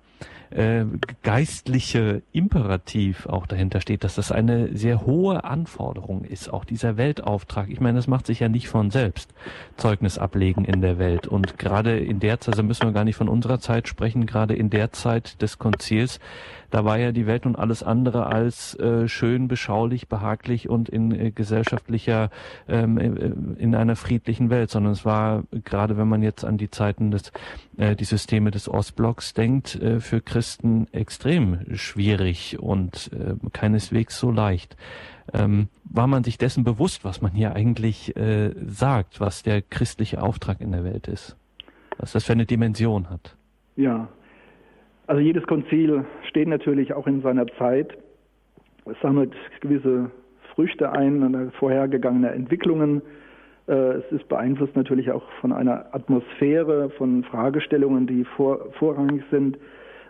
äh, 0.51 0.85
geistliche 1.23 2.23
Imperativ 2.33 3.27
auch 3.27 3.47
dahinter 3.47 3.81
steht, 3.81 4.05
dass 4.05 4.17
das 4.17 4.33
eine 4.33 4.77
sehr 4.77 5.07
hohe 5.07 5.45
Anforderung 5.45 6.25
ist, 6.25 6.53
auch 6.53 6.65
dieser 6.65 6.97
Weltauftrag. 6.97 7.69
Ich 7.71 7.81
meine, 7.81 7.97
das 7.97 8.07
macht 8.07 8.27
sich 8.27 8.41
ja 8.41 8.49
nicht 8.49 8.69
von 8.69 8.91
selbst, 8.91 9.33
Zeugnis 9.77 10.19
ablegen 10.19 10.65
in 10.65 10.81
der 10.81 10.99
Welt. 10.99 11.27
Und 11.27 11.59
gerade 11.59 11.99
in 11.99 12.21
der 12.21 12.41
Zeit, 12.41 12.55
also 12.55 12.63
müssen 12.63 12.87
wir 12.87 12.93
gar 12.93 13.05
nicht 13.05 13.17
von 13.17 13.29
unserer 13.29 13.61
Zeit 13.61 13.89
sprechen, 13.89 14.27
gerade 14.27 14.55
in 14.55 14.71
der 14.71 14.93
Zeit 14.93 15.41
des 15.41 15.59
Konzils, 15.59 16.19
da 16.71 16.85
war 16.85 16.99
ja 16.99 17.13
die 17.13 17.27
Welt 17.27 17.45
nun 17.45 17.57
alles 17.57 17.83
andere 17.83 18.27
als 18.27 18.75
äh, 18.79 19.09
schön, 19.09 19.49
beschaulich, 19.49 20.09
behaglich 20.09 20.69
und 20.69 20.89
in 20.89 21.13
äh, 21.13 21.31
gesellschaftlicher, 21.31 22.31
ähm, 22.69 22.99
äh, 22.99 23.61
in 23.61 23.75
einer 23.75 23.97
friedlichen 23.97 24.51
Welt, 24.51 24.71
sondern 24.71 24.93
es 24.93 25.05
war 25.05 25.45
gerade, 25.65 25.97
wenn 25.97 26.09
man 26.09 26.23
jetzt 26.23 26.45
an 26.45 26.59
die 26.59 26.71
Zeiten 26.71 27.11
des, 27.11 27.33
äh, 27.77 27.97
die 27.97 28.05
Systeme 28.05 28.51
des 28.51 28.69
Ostblocks 28.69 29.35
denkt, 29.35 29.75
äh, 29.77 30.01
für 30.01 30.21
Christen 30.21 30.87
extrem 30.93 31.59
schwierig 31.75 32.59
und 32.61 33.11
äh, 33.13 33.35
keineswegs 33.53 34.19
so 34.19 34.31
leicht. 34.31 34.77
Ähm, 35.33 35.69
war 35.85 36.07
man 36.07 36.25
sich 36.25 36.39
dessen 36.39 36.65
bewusst, 36.65 37.05
was 37.05 37.21
man 37.21 37.33
hier 37.33 37.55
eigentlich 37.55 38.17
äh, 38.17 38.53
sagt, 38.67 39.21
was 39.21 39.43
der 39.43 39.63
christliche 39.63 40.23
Auftrag 40.23 40.61
in 40.61 40.73
der 40.73 40.85
Welt 40.85 41.09
ist? 41.09 41.37
Was 41.99 42.13
das 42.13 42.25
für 42.25 42.33
eine 42.33 42.47
Dimension 42.47 43.11
hat? 43.11 43.37
Ja, 43.77 44.09
also 45.11 45.21
jedes 45.21 45.45
Konzil 45.49 46.05
steht 46.29 46.47
natürlich 46.47 46.95
auch 46.95 47.09
in 47.09 47.21
seiner 47.21 47.49
Zeit. 47.59 47.99
Es 48.85 48.97
sammelt 49.03 49.35
gewisse 49.61 50.13
Früchte 50.55 50.93
ein, 50.93 51.51
vorhergegangene 51.59 52.31
Entwicklungen. 52.31 53.03
Äh, 53.67 53.73
es 53.73 54.13
ist 54.13 54.29
beeinflusst 54.29 54.77
natürlich 54.77 55.11
auch 55.11 55.25
von 55.41 55.53
einer 55.53 55.93
Atmosphäre, 55.93 56.91
von 56.91 57.25
Fragestellungen, 57.25 58.07
die 58.07 58.25
vor, 58.37 58.71
vorrangig 58.79 59.25
sind, 59.33 59.59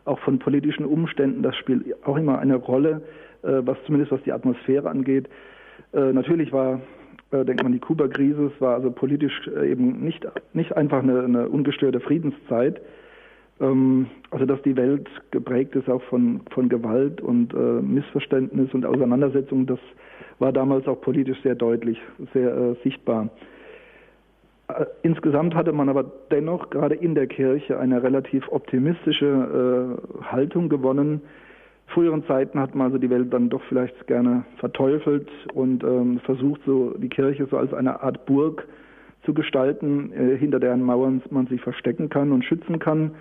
auch 0.04 0.18
von 0.18 0.38
politischen 0.38 0.84
Umständen. 0.84 1.42
Das 1.42 1.56
spielt 1.56 1.96
auch 2.06 2.18
immer 2.18 2.38
eine 2.38 2.56
Rolle, 2.56 3.00
äh, 3.42 3.62
was 3.64 3.78
zumindest 3.86 4.12
was 4.12 4.22
die 4.24 4.32
Atmosphäre 4.32 4.90
angeht. 4.90 5.30
Äh, 5.94 6.12
natürlich 6.12 6.52
war, 6.52 6.78
denkt 7.32 7.62
man, 7.62 7.72
die 7.72 7.78
Kuba-Krise, 7.78 8.52
es 8.54 8.60
war 8.60 8.74
also 8.74 8.90
politisch 8.90 9.48
eben 9.48 10.04
nicht, 10.04 10.26
nicht 10.52 10.76
einfach 10.76 11.02
eine, 11.02 11.24
eine 11.24 11.48
ungestörte 11.48 12.00
Friedenszeit 12.00 12.82
also 13.60 14.46
dass 14.46 14.62
die 14.62 14.76
Welt 14.76 15.08
geprägt 15.30 15.76
ist 15.76 15.88
auch 15.88 16.02
von, 16.04 16.40
von 16.50 16.68
Gewalt 16.68 17.20
und 17.20 17.52
äh, 17.52 17.82
Missverständnis 17.82 18.72
und 18.72 18.86
Auseinandersetzung, 18.86 19.66
das 19.66 19.78
war 20.38 20.52
damals 20.52 20.88
auch 20.88 21.00
politisch 21.00 21.40
sehr 21.42 21.54
deutlich, 21.54 22.00
sehr 22.32 22.56
äh, 22.56 22.74
sichtbar. 22.82 23.28
Äh, 24.68 24.86
insgesamt 25.02 25.54
hatte 25.54 25.72
man 25.72 25.88
aber 25.88 26.04
dennoch 26.30 26.70
gerade 26.70 26.94
in 26.94 27.14
der 27.14 27.26
Kirche 27.26 27.78
eine 27.78 28.02
relativ 28.02 28.48
optimistische 28.48 29.98
äh, 30.20 30.24
Haltung 30.24 30.68
gewonnen. 30.68 31.20
Früheren 31.88 32.24
Zeiten 32.24 32.60
hat 32.60 32.74
man 32.74 32.86
also 32.86 32.98
die 32.98 33.10
Welt 33.10 33.32
dann 33.32 33.50
doch 33.50 33.62
vielleicht 33.68 34.06
gerne 34.06 34.44
verteufelt 34.58 35.28
und 35.52 35.82
ähm, 35.84 36.20
versucht, 36.20 36.60
so 36.64 36.94
die 36.96 37.08
Kirche 37.08 37.46
so 37.50 37.58
als 37.58 37.74
eine 37.74 38.02
Art 38.02 38.26
Burg 38.26 38.66
zu 39.24 39.34
gestalten, 39.34 40.12
äh, 40.12 40.36
hinter 40.36 40.60
deren 40.60 40.82
Mauern 40.82 41.20
man 41.30 41.46
sich 41.48 41.60
verstecken 41.60 42.08
kann 42.08 42.32
und 42.32 42.44
schützen 42.44 42.78
kann. 42.78 43.12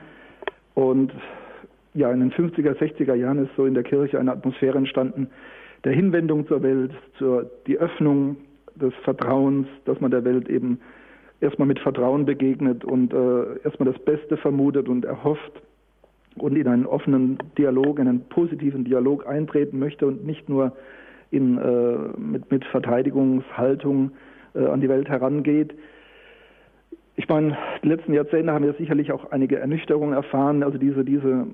Und 0.80 1.12
ja, 1.94 2.10
in 2.10 2.22
den 2.22 2.32
50er, 2.32 2.74
60er 2.78 3.14
Jahren 3.14 3.44
ist 3.44 3.52
so 3.58 3.66
in 3.66 3.74
der 3.74 3.84
Kirche 3.84 4.18
eine 4.18 4.32
Atmosphäre 4.32 4.78
entstanden 4.78 5.28
der 5.84 5.92
Hinwendung 5.92 6.48
zur 6.48 6.64
Welt, 6.64 6.92
zur 7.18 7.50
die 7.68 7.78
Öffnung 7.78 8.38
des 8.76 8.94
Vertrauens, 9.04 9.68
dass 9.84 10.00
man 10.00 10.10
der 10.10 10.24
Welt 10.24 10.48
eben 10.48 10.80
erstmal 11.42 11.68
mit 11.68 11.80
Vertrauen 11.80 12.26
begegnet 12.26 12.86
und 12.86 13.14
äh, 13.14 13.60
erstmal 13.64 13.92
das 13.92 14.02
Beste 14.04 14.38
vermutet 14.38 14.88
und 14.88 15.04
erhofft 15.04 15.62
und 16.36 16.58
in 16.58 16.68
einen 16.68 16.86
offenen 16.86 17.40
Dialog, 17.58 18.00
in 18.00 18.08
einen 18.08 18.30
positiven 18.30 18.86
Dialog 18.86 19.28
eintreten 19.28 19.80
möchte 19.80 20.08
und 20.08 20.26
nicht 20.26 20.48
nur 20.48 20.74
in, 21.32 21.58
äh, 21.58 22.20
mit, 22.20 22.50
mit 22.52 22.64
Verteidigungshaltung 22.66 24.12
äh, 24.54 24.66
an 24.66 24.80
die 24.80 24.90
Welt 24.90 25.10
herangeht. 25.10 25.74
Ich 27.20 27.28
meine, 27.28 27.58
die 27.84 27.90
letzten 27.90 28.14
Jahrzehnte 28.14 28.54
haben 28.54 28.64
wir 28.64 28.72
sicherlich 28.76 29.12
auch 29.12 29.30
einige 29.32 29.60
Ernüchterungen 29.60 30.14
erfahren. 30.14 30.64
Also 30.64 30.78
diese, 30.78 31.04
diese 31.04 31.48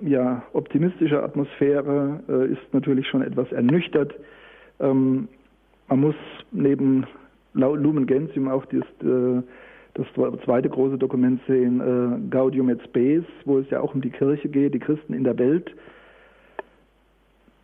ja, 0.00 0.42
optimistische 0.54 1.22
Atmosphäre 1.22 2.20
äh, 2.26 2.52
ist 2.52 2.72
natürlich 2.72 3.06
schon 3.06 3.20
etwas 3.20 3.52
ernüchtert. 3.52 4.14
Ähm, 4.80 5.28
man 5.88 6.00
muss 6.00 6.14
neben 6.50 7.04
Lumen 7.52 8.06
Gentium 8.06 8.48
auch 8.48 8.64
das, 8.64 8.84
äh, 9.06 9.42
das 9.92 10.06
zweite 10.46 10.70
große 10.70 10.96
Dokument 10.96 11.42
sehen, 11.46 11.78
äh, 11.82 12.30
Gaudium 12.30 12.70
et 12.70 12.82
Spes, 12.84 13.24
wo 13.44 13.58
es 13.58 13.68
ja 13.68 13.80
auch 13.80 13.94
um 13.94 14.00
die 14.00 14.08
Kirche 14.08 14.48
geht, 14.48 14.72
die 14.72 14.78
Christen 14.78 15.12
in 15.12 15.24
der 15.24 15.38
Welt. 15.38 15.74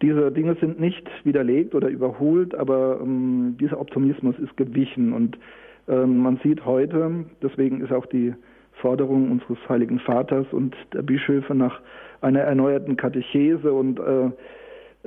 Diese 0.02 0.30
Dinge 0.32 0.54
sind 0.60 0.78
nicht 0.78 1.08
widerlegt 1.24 1.74
oder 1.74 1.88
überholt, 1.88 2.54
aber 2.54 3.00
ähm, 3.02 3.56
dieser 3.58 3.80
Optimismus 3.80 4.38
ist 4.38 4.54
gewichen 4.58 5.14
und 5.14 5.38
man 5.86 6.38
sieht 6.44 6.64
heute, 6.64 7.24
deswegen 7.42 7.80
ist 7.80 7.92
auch 7.92 8.06
die 8.06 8.34
Forderung 8.82 9.30
unseres 9.30 9.58
Heiligen 9.68 9.98
Vaters 10.00 10.46
und 10.52 10.76
der 10.92 11.02
Bischöfe 11.02 11.54
nach 11.54 11.80
einer 12.20 12.40
erneuerten 12.40 12.96
Katechese 12.96 13.72
und 13.72 13.98
äh, 14.00 14.30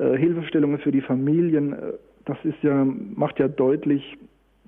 äh, 0.01 0.17
Hilfestellungen 0.17 0.79
für 0.79 0.91
die 0.91 1.01
Familien, 1.01 1.73
äh, 1.73 1.93
das 2.25 2.37
ist 2.43 2.61
ja, 2.61 2.85
macht 3.15 3.39
ja 3.39 3.47
deutlich, 3.47 4.17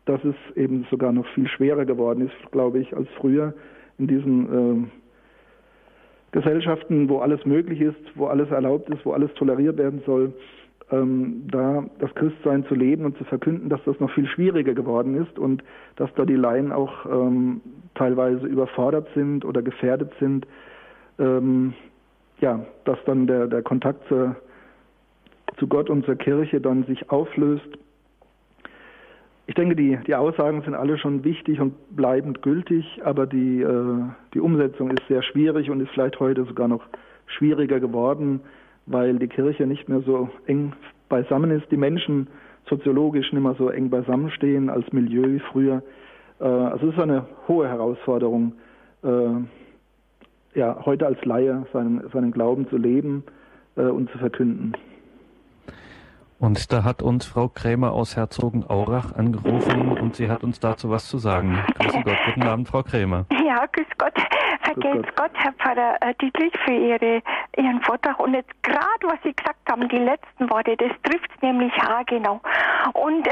dass 0.06 0.24
es 0.24 0.36
eben 0.56 0.86
sogar 0.90 1.12
noch 1.12 1.28
viel 1.34 1.48
schwerer 1.48 1.86
geworden 1.86 2.26
ist, 2.26 2.52
glaube 2.52 2.80
ich, 2.80 2.96
als 2.96 3.08
früher 3.20 3.54
in 3.98 4.08
diesen 4.08 4.92
Gesellschaften, 6.32 7.10
wo 7.10 7.18
alles 7.18 7.44
möglich 7.46 7.82
ist, 7.82 7.98
wo 8.14 8.28
alles 8.28 8.50
erlaubt 8.52 8.90
ist, 8.90 9.04
wo 9.06 9.14
alles 9.14 9.34
toleriert 9.34 9.78
werden 9.78 10.02
soll, 10.06 10.32
ähm, 10.92 11.48
da 11.52 11.86
das 12.00 12.14
Christsein 12.16 12.66
zu 12.66 12.76
leben 12.76 13.06
und 13.06 13.18
zu 13.18 13.26
verkünden, 13.26 13.70
dass 13.70 13.84
das 13.86 14.00
noch 14.00 14.12
viel 14.12 14.28
schwieriger 14.28 14.74
geworden 14.74 15.16
ist 15.16 15.38
und 15.38 15.64
dass 15.98 16.14
da 16.16 16.26
die 16.26 16.36
Laien 16.36 16.72
auch 16.72 17.06
ähm, 17.06 17.62
teilweise 17.96 18.46
überfordert 18.46 19.08
sind 19.14 19.44
oder 19.44 19.62
gefährdet 19.62 20.12
sind, 20.20 20.48
ähm, 21.20 21.74
ja, 22.40 22.66
dass 22.86 22.98
dann 23.06 23.28
der, 23.28 23.48
der 23.48 23.64
Kontakt 23.64 24.08
zur, 24.08 24.36
zu 25.58 25.68
Gott 25.68 25.90
und 25.90 26.06
zur 26.06 26.16
Kirche 26.16 26.62
dann 26.62 26.86
sich 26.86 27.10
auflöst. 27.10 27.68
Ich 29.48 29.56
denke, 29.56 29.76
die, 29.76 29.98
die 30.06 30.16
Aussagen 30.16 30.62
sind 30.62 30.76
alle 30.76 30.98
schon 30.98 31.24
wichtig 31.24 31.60
und 31.60 31.74
bleibend 31.96 32.42
gültig, 32.42 33.02
aber 33.04 33.26
die, 33.26 33.62
äh, 33.62 34.04
die 34.34 34.40
Umsetzung 34.40 34.92
ist 34.92 35.08
sehr 35.08 35.24
schwierig 35.24 35.70
und 35.70 35.82
ist 35.82 35.90
vielleicht 35.92 36.20
heute 36.20 36.44
sogar 36.46 36.68
noch 36.68 36.84
schwieriger 37.26 37.80
geworden, 37.80 38.42
weil 38.88 39.20
die 39.20 39.28
Kirche 39.28 39.68
nicht 39.68 39.88
mehr 39.88 40.02
so 40.02 40.30
eng 40.48 40.74
beisammen 41.10 41.52
ist, 41.52 41.70
die 41.72 41.78
Menschen 41.78 42.28
soziologisch 42.68 43.32
nicht 43.32 43.44
mehr 43.44 43.56
so 43.58 43.70
eng 43.70 43.90
beisammenstehen 43.90 44.70
als 44.70 44.92
Milieu 44.92 45.28
wie 45.28 45.40
früher. 45.40 45.84
Äh, 46.40 46.46
also 46.46 46.88
es 46.88 46.94
ist 46.94 47.00
eine 47.00 47.26
hohe 47.48 47.68
Herausforderung, 47.68 48.54
äh, 49.04 50.58
ja, 50.58 50.86
heute 50.86 51.06
als 51.06 51.24
Laie 51.24 51.66
seinen, 51.72 52.10
seinen 52.12 52.32
Glauben 52.32 52.68
zu 52.70 52.78
leben 52.78 53.24
äh, 53.76 53.84
und 53.84 54.10
zu 54.10 54.18
verkünden. 54.18 54.74
Und 56.40 56.72
da 56.72 56.84
hat 56.84 57.02
uns 57.02 57.26
Frau 57.26 57.48
Krämer 57.48 57.94
aus 57.94 58.16
Herzogenaurach 58.16 59.16
angerufen 59.16 59.98
und 59.98 60.16
sie 60.16 60.30
hat 60.30 60.44
uns 60.44 60.60
dazu 60.60 60.90
was 60.90 61.08
zu 61.08 61.18
sagen. 61.18 61.58
Grüß 61.80 61.94
Gott, 62.04 62.18
guten 62.28 62.44
Abend, 62.44 62.68
Frau 62.68 62.84
Krämer. 62.84 63.26
Ja, 63.44 63.66
grüß 63.66 63.88
Gott. 63.98 64.14
Vergelt's 64.62 65.08
Gott. 65.16 65.16
Gott, 65.18 65.32
Herr 65.34 65.54
Pfarrer 65.54 65.98
äh, 66.02 66.14
Dietrich, 66.22 66.54
für 66.66 66.74
Ihre, 66.74 67.22
Ihren 67.58 67.82
Vortrag. 67.82 68.20
Und 68.20 68.34
jetzt 68.34 68.52
gerade, 68.64 69.04
was 69.04 69.18
Sie 69.24 69.34
gesagt 69.34 69.60
haben, 69.70 69.88
die 69.90 69.98
letzten 69.98 70.50
Worte, 70.50 70.76
das 70.78 70.92
trifft 71.04 71.42
nämlich 71.42 71.74
haargenau. 71.78 72.40
Und, 72.94 73.28
äh, 73.28 73.32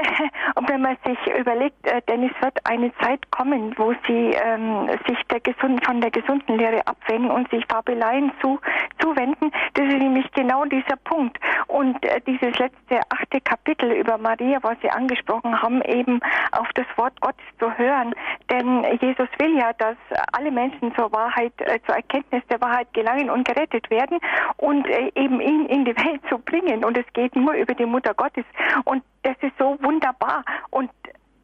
und 0.56 0.70
wenn 0.70 0.82
man 0.82 0.98
sich 1.06 1.18
überlegt, 1.38 1.86
äh, 1.88 2.02
denn 2.10 2.24
es 2.24 2.42
wird 2.42 2.58
eine 2.66 2.92
Zeit 2.98 3.30
kommen, 3.32 3.74
wo 3.78 3.94
Sie 4.08 4.32
ähm, 4.32 4.90
sich 5.08 5.18
der 5.30 5.40
gesund, 5.42 5.86
von 5.86 6.02
der 6.02 6.12
gesunden 6.12 6.58
Lehre 6.58 6.86
abwenden 6.88 7.32
und 7.32 7.50
sich 7.50 7.66
Fabeleien 7.70 8.32
zu, 8.42 8.60
zuwenden, 9.00 9.52
das 9.74 9.86
ist 9.86 9.98
nämlich 9.98 10.32
genau 10.32 10.66
dieser 10.66 10.96
Punkt. 11.04 11.38
Und 11.68 12.04
äh, 12.06 12.22
dieses 12.26 12.58
letzte 12.58 12.95
achte 13.10 13.42
Kapitel 13.42 13.92
über 13.92 14.18
Maria, 14.18 14.60
was 14.62 14.78
Sie 14.82 14.90
angesprochen 14.90 15.62
haben, 15.62 15.82
eben 15.84 16.20
auf 16.52 16.68
das 16.76 16.86
Wort 16.96 17.20
Gottes 17.22 17.46
zu 17.60 17.72
hören. 17.78 18.14
Denn 18.50 18.84
Jesus 19.02 19.28
will 19.38 19.58
ja, 19.58 19.74
dass 19.74 19.98
alle 20.34 20.52
Menschen 20.52 20.94
zur 20.96 21.12
Wahrheit, 21.12 21.54
äh, 21.60 21.80
zur 21.86 21.96
Erkenntnis 21.96 22.44
der 22.50 22.62
Wahrheit 22.62 22.94
gelangen 22.94 23.30
und 23.30 23.48
gerettet 23.48 23.90
werden 23.90 24.20
und 24.58 24.88
äh, 24.88 25.12
eben 25.16 25.42
ihn 25.42 25.66
in 25.66 25.86
die 25.86 25.96
Welt 25.98 26.22
zu 26.30 26.38
bringen. 26.40 26.84
Und 26.84 26.98
es 26.98 27.06
geht 27.14 27.36
nur 27.36 27.54
über 27.54 27.74
die 27.74 27.86
Mutter 27.86 28.14
Gottes. 28.14 28.46
Und 28.86 29.04
das 29.24 29.36
ist 29.42 29.58
so 29.58 29.78
wunderbar. 29.82 30.44
Und 30.70 30.90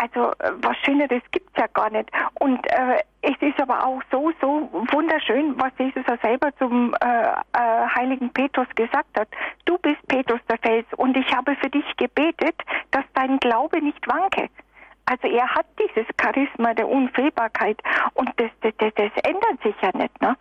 also 0.02 0.32
äh, 0.40 0.52
was 0.62 0.76
Schöneres 0.78 1.22
gibt's 1.32 1.54
ja 1.56 1.68
gar 1.68 1.90
nicht. 1.92 2.10
Und 2.40 2.66
äh, 2.68 3.00
es 3.22 3.36
ist 3.40 3.62
aber 3.62 3.86
auch 3.86 4.02
so, 4.12 4.32
so 4.42 4.68
wunderschön, 4.92 5.54
was 5.60 5.72
Jesus 5.78 6.04
ja 6.08 6.18
selber 6.24 6.56
zum 6.58 6.96
äh, 6.96 7.08
äh, 7.08 7.88
heiligen 7.96 8.32
Petrus 8.32 8.68
gesagt 8.76 9.18
hat. 9.18 9.28
Du 9.66 9.78
bist 9.78 10.00
Petrus 10.08 10.40
der 10.50 10.58
Fels 10.58 10.88
und 10.98 11.16
ich 11.16 11.32
habe 11.36 11.56
für 11.58 11.70
dich 11.70 11.86
gebetet, 11.98 12.56
dass 12.90 13.04
dein 13.14 13.38
Glaube 13.40 13.82
nicht 13.82 14.08
wanke. 14.08 14.50
Also 15.06 15.28
er 15.28 15.48
hat 15.54 15.66
dieses 15.80 16.08
Charisma 16.20 16.74
der 16.74 16.88
Unfehlbarkeit 16.88 17.80
und 18.14 18.30
das, 18.38 18.50
das, 18.62 18.74
das, 18.78 18.94
das 18.96 19.12
ändert 19.24 19.62
sich 19.64 19.76
ja 19.82 19.92
nicht. 19.94 20.22
Ne? 20.22 20.36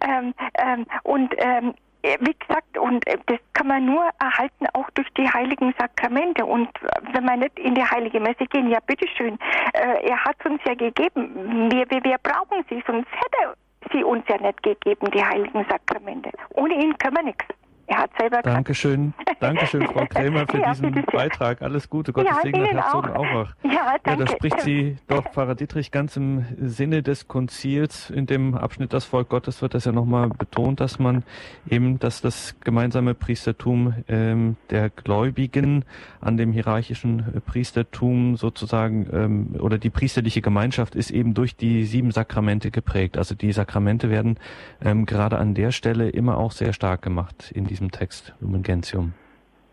ähm, 0.08 0.34
ähm, 0.54 0.86
und 1.02 1.34
ähm, 1.36 1.74
wie 2.02 2.34
gesagt, 2.34 2.78
und 2.78 3.04
das 3.26 3.38
kann 3.54 3.68
man 3.68 3.84
nur 3.86 4.04
erhalten 4.20 4.66
auch 4.74 4.90
durch 4.90 5.08
die 5.16 5.28
heiligen 5.28 5.72
Sakramente. 5.78 6.44
Und 6.44 6.68
wenn 7.12 7.24
wir 7.24 7.36
nicht 7.36 7.58
in 7.58 7.74
die 7.74 7.84
heilige 7.84 8.20
Messe 8.20 8.44
gehen, 8.46 8.68
ja 8.68 8.78
bitteschön, 8.86 9.38
äh, 9.74 10.08
er 10.08 10.24
hat 10.24 10.44
uns 10.44 10.60
ja 10.66 10.74
gegeben. 10.74 11.70
Wir, 11.70 11.88
wir, 11.90 12.02
wir 12.02 12.18
brauchen 12.18 12.64
sie, 12.68 12.82
sonst 12.86 13.08
hätte 13.12 13.56
sie 13.92 14.04
uns 14.04 14.24
ja 14.28 14.38
nicht 14.38 14.62
gegeben, 14.62 15.10
die 15.12 15.24
heiligen 15.24 15.64
Sakramente. 15.68 16.30
Ohne 16.54 16.74
ihn 16.74 16.96
können 16.98 17.16
wir 17.16 17.24
nichts. 17.24 17.46
Er 17.86 17.98
hat 17.98 18.10
selber 18.18 18.42
Dankeschön, 18.42 19.12
Dankeschön, 19.40 19.86
Frau 19.86 20.06
Krämer, 20.06 20.46
für 20.48 20.58
ja, 20.60 20.70
diesen 20.70 21.04
Beitrag. 21.12 21.62
Alles 21.62 21.90
Gute, 21.90 22.12
Gottes 22.12 22.36
ja, 22.36 22.42
Segen 22.42 22.62
nach 22.62 22.70
Herzogenaurach. 22.70 23.54
Ja, 23.64 23.98
danke. 24.02 24.10
Ja, 24.10 24.16
da 24.16 24.26
spricht 24.32 24.60
sie 24.60 24.96
doch, 25.08 25.24
Pfarrer 25.32 25.54
Dietrich, 25.54 25.90
ganz 25.90 26.16
im 26.16 26.44
Sinne 26.60 27.02
des 27.02 27.26
Konzils. 27.26 28.10
In 28.10 28.26
dem 28.26 28.54
Abschnitt 28.54 28.92
Das 28.92 29.04
Volk 29.04 29.28
Gottes 29.28 29.62
wird 29.62 29.74
das 29.74 29.84
ja 29.84 29.92
nochmal 29.92 30.28
betont, 30.28 30.80
dass 30.80 30.98
man 30.98 31.24
eben, 31.68 31.98
dass 31.98 32.20
das 32.20 32.54
gemeinsame 32.60 33.14
Priestertum 33.14 33.94
ähm, 34.08 34.56
der 34.70 34.90
Gläubigen 34.90 35.84
an 36.20 36.36
dem 36.36 36.52
hierarchischen 36.52 37.42
Priestertum 37.46 38.36
sozusagen 38.36 39.08
ähm, 39.12 39.56
oder 39.60 39.78
die 39.78 39.90
priesterliche 39.90 40.40
Gemeinschaft 40.40 40.94
ist 40.94 41.10
eben 41.10 41.34
durch 41.34 41.56
die 41.56 41.84
sieben 41.84 42.12
Sakramente 42.12 42.70
geprägt. 42.70 43.18
Also 43.18 43.34
die 43.34 43.52
Sakramente 43.52 44.08
werden 44.08 44.38
ähm, 44.84 45.04
gerade 45.04 45.38
an 45.38 45.54
der 45.54 45.72
Stelle 45.72 46.10
immer 46.10 46.36
auch 46.38 46.52
sehr 46.52 46.72
stark 46.72 47.02
gemacht 47.02 47.50
in 47.54 47.66
diesem 47.72 47.90
Text, 47.90 48.34
Lumen 48.40 48.62
Gentium? 48.62 49.14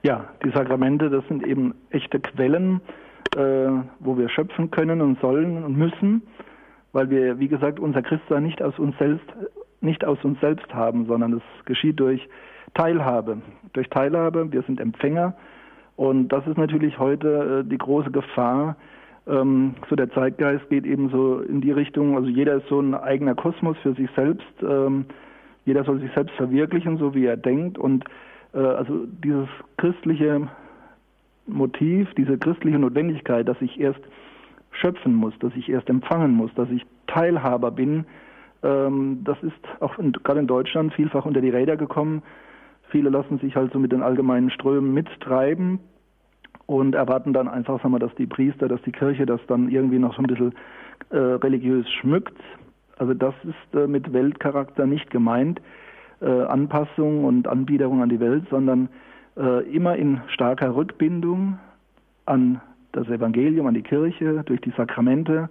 Ja, 0.04 0.30
die 0.46 0.52
Sakramente, 0.52 1.10
das 1.10 1.28
sind 1.28 1.46
eben 1.46 1.76
echte 1.90 2.22
Quellen, 2.22 2.80
äh, 3.36 3.68
wo 4.00 4.18
wir 4.18 4.30
schöpfen 4.30 4.72
können 4.72 5.02
und 5.02 5.20
sollen 5.20 5.64
und 5.66 5.78
müssen, 5.78 6.22
weil 6.94 7.10
wir, 7.10 7.40
wie 7.40 7.50
gesagt, 7.50 7.78
unser 7.78 8.02
Christsein 8.02 8.44
nicht 8.44 8.62
aus 8.62 8.80
uns 8.80 8.98
selbst, 8.98 9.28
nicht 9.82 10.06
aus 10.06 10.18
uns 10.24 10.40
selbst 10.40 10.74
haben, 10.74 11.08
sondern 11.08 11.34
es 11.34 11.66
geschieht 11.66 12.00
durch 12.00 12.28
Teilhabe. 12.74 13.42
Durch 13.74 13.90
Teilhabe, 13.90 14.50
wir 14.50 14.62
sind 14.62 14.80
Empfänger 14.80 15.36
und 15.98 16.30
das 16.30 16.48
ist 16.48 16.58
natürlich 16.58 16.98
heute 17.00 17.64
äh, 17.66 17.70
die 17.70 17.78
große 17.78 18.12
Gefahr. 18.12 18.78
Ähm, 19.28 19.76
so 19.90 19.98
der 19.98 20.10
Zeitgeist 20.12 20.70
geht 20.70 20.86
eben 20.86 21.10
so 21.10 21.42
in 21.42 21.60
die 21.60 21.72
Richtung, 21.72 22.16
also 22.16 22.30
jeder 22.30 22.56
ist 22.56 22.68
so 22.70 22.80
ein 22.80 22.96
eigener 22.96 23.36
Kosmos 23.36 23.76
für 23.84 23.94
sich 23.94 24.10
selbst. 24.16 24.48
Ähm, 24.62 25.06
jeder 25.66 25.84
soll 25.84 26.00
sich 26.00 26.12
selbst 26.14 26.36
verwirklichen, 26.36 26.98
so 26.98 27.14
wie 27.14 27.26
er 27.26 27.38
denkt. 27.38 27.78
Und 27.78 28.06
äh, 28.54 28.60
also 28.60 29.06
dieses 29.24 29.48
christliche 29.78 30.48
Motiv, 31.48 32.08
diese 32.16 32.38
christliche 32.38 32.80
Notwendigkeit, 32.80 33.48
dass 33.48 33.62
ich 33.62 33.80
erst 33.80 34.02
schöpfen 34.72 35.14
muss, 35.14 35.34
dass 35.40 35.54
ich 35.56 35.70
erst 35.70 35.90
empfangen 35.90 36.32
muss, 36.32 36.54
dass 36.56 36.70
ich 36.70 36.86
Teilhaber 37.08 37.72
bin, 37.72 38.06
ähm, 38.64 39.22
das 39.24 39.38
ist 39.42 39.82
auch 39.82 39.96
gerade 39.96 40.40
in 40.40 40.48
Deutschland 40.48 40.94
vielfach 40.94 41.26
unter 41.26 41.42
die 41.42 41.50
Räder 41.50 41.78
gekommen. 41.78 42.22
Viele 42.90 43.10
lassen 43.10 43.40
sich 43.40 43.56
halt 43.56 43.72
so 43.72 43.80
mit 43.80 43.92
den 43.92 44.02
allgemeinen 44.02 44.50
Strömen 44.50 44.94
mittreiben 44.94 45.80
und 46.66 46.96
erwarten 46.96 47.34
dann 47.34 47.48
einfach, 47.48 47.82
sagen 47.82 47.94
wir, 47.94 48.00
dass 48.00 48.14
die 48.16 48.28
Priester, 48.28 48.68
dass 48.68 48.82
die 48.84 48.92
Kirche 48.92 49.26
das 49.26 49.40
dann 49.48 49.70
irgendwie 49.70 50.00
noch 50.00 50.16
so 50.16 50.22
ein 50.22 50.28
bisschen 50.28 50.54
äh, 51.10 51.18
religiös 51.18 51.90
schmückt. 51.90 52.38
Also 53.00 53.14
das 53.14 53.34
ist 53.44 53.76
äh, 53.76 53.88
mit 53.88 54.14
Weltcharakter 54.14 54.86
nicht 54.86 55.10
gemeint, 55.10 55.60
äh, 56.22 56.44
Anpassung 56.44 57.26
und 57.26 57.48
Anbiederung 57.48 58.04
an 58.04 58.10
die 58.10 58.20
Welt, 58.20 58.44
sondern 58.52 58.90
äh, 59.38 59.64
immer 59.74 59.96
in 59.96 60.22
starker 60.28 60.76
Rückbindung 60.76 61.58
an 62.26 62.62
das 62.92 63.08
Evangelium, 63.08 63.66
an 63.68 63.74
die 63.74 63.82
Kirche, 63.82 64.44
durch 64.46 64.62
die 64.62 64.74
Sakramente, 64.76 65.50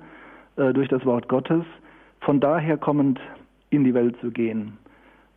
durch 0.57 0.89
das 0.89 1.05
Wort 1.05 1.29
Gottes, 1.29 1.65
von 2.21 2.41
daher 2.41 2.77
kommend 2.77 3.21
in 3.71 3.85
die 3.85 3.95
Welt 3.95 4.17
zu 4.21 4.33
gehen. 4.33 4.77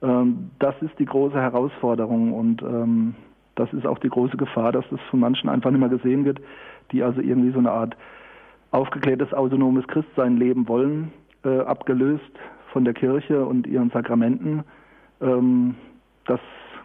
Ähm, 0.02 0.50
das 0.60 0.76
ist 0.82 0.98
die 0.98 1.06
große 1.06 1.40
Herausforderung 1.40 2.34
und 2.34 2.62
ähm, 2.64 3.16
das 3.56 3.72
ist 3.74 3.86
auch 3.86 4.00
die 4.00 4.10
große 4.10 4.38
Gefahr, 4.38 4.72
dass 4.72 4.86
das 4.90 5.00
von 5.10 5.20
manchen 5.20 5.50
einfach 5.50 5.70
nicht 5.70 5.80
mehr 5.80 5.90
gesehen 5.90 6.26
wird, 6.26 6.40
die 6.92 7.04
also 7.04 7.22
irgendwie 7.22 7.52
so 7.52 7.60
eine 7.60 7.72
Art 7.72 7.96
aufgeklärtes, 8.72 9.34
autonomes 9.34 9.86
Christsein 9.88 10.38
leben 10.38 10.68
wollen, 10.68 11.12
äh, 11.44 11.60
abgelöst 11.62 12.32
von 12.72 12.86
der 12.86 12.94
Kirche 12.94 13.46
und 13.46 13.68
ihren 13.68 13.90
Sakramenten. 13.92 14.64
Ähm, 15.22 15.76
das 16.26 16.40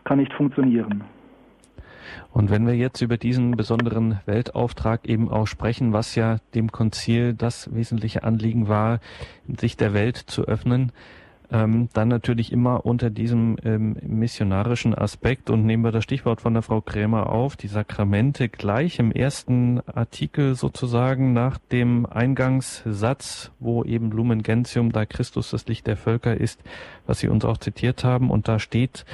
kann 0.05 0.19
nicht 0.19 0.33
funktionieren. 0.33 1.05
Und 2.33 2.51
wenn 2.51 2.67
wir 2.67 2.75
jetzt 2.75 3.01
über 3.01 3.17
diesen 3.17 3.57
besonderen 3.57 4.21
Weltauftrag 4.27 5.09
eben 5.09 5.31
auch 5.31 5.47
sprechen, 5.47 5.93
was 5.93 6.15
ja 6.15 6.37
dem 6.55 6.71
Konzil 6.71 7.35
das 7.35 7.75
wesentliche 7.75 8.25
Anliegen 8.25 8.69
war, 8.69 9.01
sich 9.59 9.77
der 9.77 9.95
Welt 9.95 10.17
zu 10.17 10.45
öffnen, 10.45 10.93
ähm, 11.53 11.89
dann 11.93 12.09
natürlich 12.09 12.53
immer 12.53 12.85
unter 12.85 13.11
diesem 13.11 13.57
ähm, 13.65 13.97
missionarischen 14.03 14.95
Aspekt 14.95 15.51
und 15.51 15.65
nehmen 15.65 15.85
wir 15.85 15.93
das 15.93 16.05
Stichwort 16.05 16.41
von 16.41 16.55
der 16.55 16.63
Frau 16.63 16.81
Krämer 16.81 17.31
auf, 17.31 17.57
die 17.57 17.69
Sakramente 17.69 18.49
gleich 18.49 18.99
im 18.99 19.13
ersten 19.13 19.81
Artikel 19.87 20.55
sozusagen 20.55 21.33
nach 21.33 21.59
dem 21.71 22.07
Eingangssatz, 22.07 23.53
wo 23.61 23.85
eben 23.85 24.11
Lumen 24.11 24.43
Gentium, 24.43 24.93
da 24.93 25.07
Christus 25.07 25.51
das 25.51 25.67
Licht 25.67 25.87
der 25.87 25.97
Völker 25.97 26.37
ist, 26.37 26.61
was 27.07 27.21
Sie 27.21 27.29
uns 27.29 27.45
auch 27.45 27.59
zitiert 27.59 28.03
haben. 28.03 28.31
Und 28.31 28.49
da 28.49 28.59
steht 28.59 29.05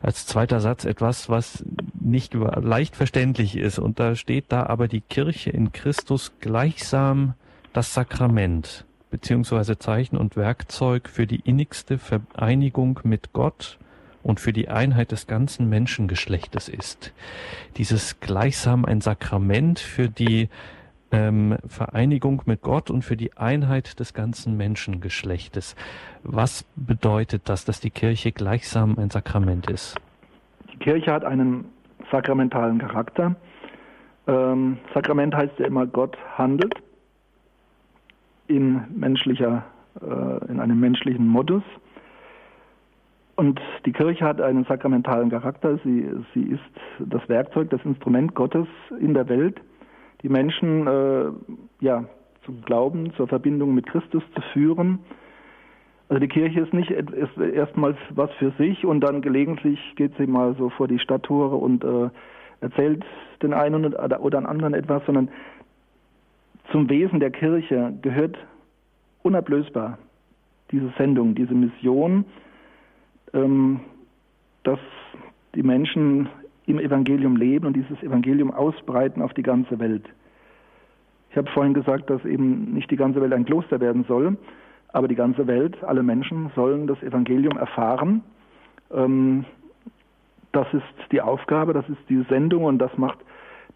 als 0.00 0.26
zweiter 0.26 0.60
Satz 0.60 0.84
etwas, 0.84 1.28
was 1.28 1.64
nicht 1.98 2.34
leicht 2.34 2.96
verständlich 2.96 3.56
ist. 3.56 3.78
Und 3.78 4.00
da 4.00 4.16
steht 4.16 4.46
da 4.48 4.64
aber 4.66 4.88
die 4.88 5.02
Kirche 5.02 5.50
in 5.50 5.72
Christus 5.72 6.32
gleichsam 6.40 7.34
das 7.72 7.94
Sakrament. 7.94 8.84
Beziehungsweise 9.10 9.78
Zeichen 9.78 10.16
und 10.16 10.36
Werkzeug 10.36 11.08
für 11.08 11.26
die 11.26 11.40
innigste 11.40 11.98
Vereinigung 11.98 13.00
mit 13.04 13.32
Gott 13.32 13.78
und 14.22 14.40
für 14.40 14.52
die 14.52 14.68
Einheit 14.68 15.12
des 15.12 15.26
ganzen 15.26 15.68
Menschengeschlechtes 15.68 16.68
ist. 16.68 17.12
Dieses 17.76 18.20
gleichsam 18.20 18.84
ein 18.84 19.00
Sakrament 19.00 19.78
für 19.78 20.08
die 20.08 20.48
ähm, 21.12 21.56
Vereinigung 21.66 22.42
mit 22.46 22.62
Gott 22.62 22.90
und 22.90 23.02
für 23.02 23.16
die 23.16 23.36
Einheit 23.36 23.98
des 23.98 24.14
ganzen 24.14 24.56
Menschengeschlechtes. 24.56 25.74
Was 26.22 26.64
bedeutet 26.76 27.48
das, 27.48 27.64
dass 27.64 27.80
die 27.80 27.90
Kirche 27.90 28.32
gleichsam 28.32 28.96
ein 28.98 29.10
Sakrament 29.10 29.68
ist? 29.68 29.96
Die 30.72 30.78
Kirche 30.78 31.12
hat 31.12 31.24
einen 31.24 31.64
sakramentalen 32.10 32.78
Charakter. 32.78 33.34
Ähm, 34.26 34.78
Sakrament 34.94 35.34
heißt 35.34 35.58
ja 35.58 35.66
immer, 35.66 35.86
Gott 35.86 36.16
handelt 36.36 36.74
in 38.50 38.82
menschlicher, 38.94 39.64
äh, 40.00 40.50
in 40.50 40.60
einem 40.60 40.80
menschlichen 40.80 41.26
Modus. 41.26 41.62
Und 43.36 43.60
die 43.86 43.92
Kirche 43.92 44.24
hat 44.24 44.40
einen 44.40 44.64
sakramentalen 44.64 45.30
Charakter. 45.30 45.78
Sie, 45.82 46.06
sie 46.34 46.42
ist 46.42 46.60
das 46.98 47.26
Werkzeug, 47.28 47.70
das 47.70 47.80
Instrument 47.84 48.34
Gottes 48.34 48.66
in 49.00 49.14
der 49.14 49.28
Welt, 49.28 49.60
die 50.22 50.28
Menschen 50.28 50.86
äh, 50.86 51.30
ja, 51.80 52.04
zum 52.44 52.60
Glauben, 52.62 53.12
zur 53.14 53.28
Verbindung 53.28 53.74
mit 53.74 53.86
Christus 53.86 54.22
zu 54.34 54.42
führen. 54.52 54.98
Also 56.08 56.20
die 56.20 56.28
Kirche 56.28 56.60
ist 56.60 56.74
nicht 56.74 56.90
ist 56.90 57.38
erstmal 57.38 57.96
was 58.10 58.30
für 58.32 58.50
sich 58.58 58.84
und 58.84 59.00
dann 59.00 59.22
gelegentlich 59.22 59.78
geht 59.94 60.12
sie 60.18 60.26
mal 60.26 60.56
so 60.58 60.68
vor 60.68 60.88
die 60.88 60.98
Stadttore 60.98 61.54
und 61.54 61.84
äh, 61.84 62.10
erzählt 62.60 63.04
den 63.42 63.54
einen 63.54 63.94
oder 63.94 64.48
anderen 64.48 64.74
etwas, 64.74 65.02
sondern 65.06 65.30
zum 66.70 66.88
Wesen 66.88 67.20
der 67.20 67.30
Kirche 67.30 67.92
gehört 68.02 68.38
unablösbar 69.22 69.98
diese 70.70 70.92
Sendung, 70.96 71.34
diese 71.34 71.54
Mission, 71.54 72.24
ähm, 73.32 73.80
dass 74.62 74.78
die 75.54 75.62
Menschen 75.62 76.28
im 76.66 76.78
Evangelium 76.78 77.36
leben 77.36 77.66
und 77.66 77.74
dieses 77.74 78.02
Evangelium 78.02 78.52
ausbreiten 78.52 79.22
auf 79.22 79.34
die 79.34 79.42
ganze 79.42 79.78
Welt. 79.80 80.08
Ich 81.30 81.36
habe 81.36 81.50
vorhin 81.50 81.74
gesagt, 81.74 82.10
dass 82.10 82.24
eben 82.24 82.72
nicht 82.72 82.90
die 82.90 82.96
ganze 82.96 83.20
Welt 83.20 83.32
ein 83.32 83.44
Kloster 83.44 83.80
werden 83.80 84.04
soll, 84.06 84.36
aber 84.92 85.08
die 85.08 85.14
ganze 85.14 85.46
Welt, 85.46 85.82
alle 85.84 86.02
Menschen 86.02 86.50
sollen 86.54 86.86
das 86.86 87.02
Evangelium 87.02 87.56
erfahren. 87.56 88.22
Ähm, 88.92 89.44
das 90.52 90.66
ist 90.72 91.12
die 91.12 91.20
Aufgabe, 91.20 91.72
das 91.72 91.88
ist 91.88 92.00
die 92.08 92.24
Sendung 92.28 92.64
und 92.64 92.78
das 92.78 92.96
macht 92.96 93.18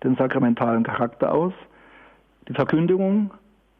den 0.02 0.16
sakramentalen 0.16 0.82
Charakter 0.82 1.32
aus. 1.32 1.52
Die 2.48 2.54
Verkündigung, 2.54 3.32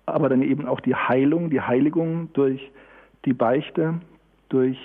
aber 0.07 0.29
dann 0.29 0.43
eben 0.43 0.67
auch 0.67 0.81
die 0.81 0.95
Heilung, 0.95 1.51
die 1.51 1.61
Heiligung 1.61 2.31
durch 2.33 2.71
die 3.25 3.33
Beichte, 3.33 3.95
durch 4.49 4.79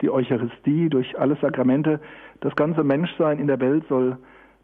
die 0.00 0.10
Eucharistie, 0.10 0.88
durch 0.88 1.18
alle 1.18 1.36
Sakramente. 1.36 2.00
Das 2.40 2.54
ganze 2.56 2.82
Menschsein 2.82 3.38
in 3.38 3.46
der 3.46 3.60
Welt 3.60 3.84
soll 3.88 4.18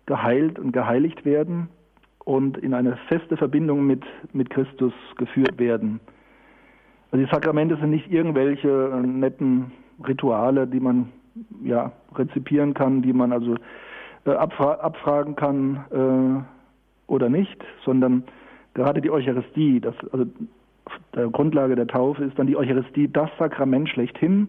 geheilt 0.06 0.58
und 0.58 0.72
geheiligt 0.72 1.24
werden 1.24 1.68
und 2.24 2.58
in 2.58 2.74
eine 2.74 2.96
feste 3.08 3.36
Verbindung 3.36 3.86
mit, 3.86 4.04
mit 4.32 4.50
Christus 4.50 4.92
geführt 5.16 5.58
werden. 5.58 6.00
Also 7.10 7.24
die 7.24 7.30
Sakramente 7.30 7.76
sind 7.76 7.90
nicht 7.90 8.10
irgendwelche 8.10 8.68
äh, 8.68 9.06
netten 9.06 9.72
Rituale, 10.06 10.66
die 10.66 10.80
man 10.80 11.10
ja 11.62 11.92
rezipieren 12.14 12.74
kann, 12.74 13.02
die 13.02 13.12
man 13.12 13.32
also 13.32 13.56
äh, 14.26 14.30
abfra 14.32 14.74
abfragen 14.74 15.36
kann 15.36 15.84
äh, 15.90 17.10
oder 17.10 17.30
nicht, 17.30 17.64
sondern 17.84 18.24
gerade 18.79 19.01
die 19.01 19.11
Eucharistie, 19.11 19.81
das, 19.81 19.95
also 20.12 20.24
der 21.14 21.29
Grundlage 21.29 21.74
der 21.74 21.89
Taufe 21.89 22.24
ist 22.24 22.39
dann 22.39 22.47
die 22.47 22.57
Eucharistie 22.57 23.09
das 23.09 23.29
Sakrament 23.39 23.89
schlechthin, 23.89 24.49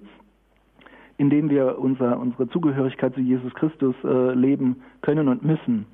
in 1.18 1.30
dem 1.32 1.50
wir 1.50 1.80
unser, 1.80 2.20
unsere 2.20 2.48
Zugehörigkeit 2.50 3.14
zu 3.16 3.22
Jesus 3.22 3.54
Christus 3.56 3.96
äh, 4.04 4.34
leben 4.34 4.78
können 5.02 5.28
und 5.28 5.44
müssen. 5.44 5.86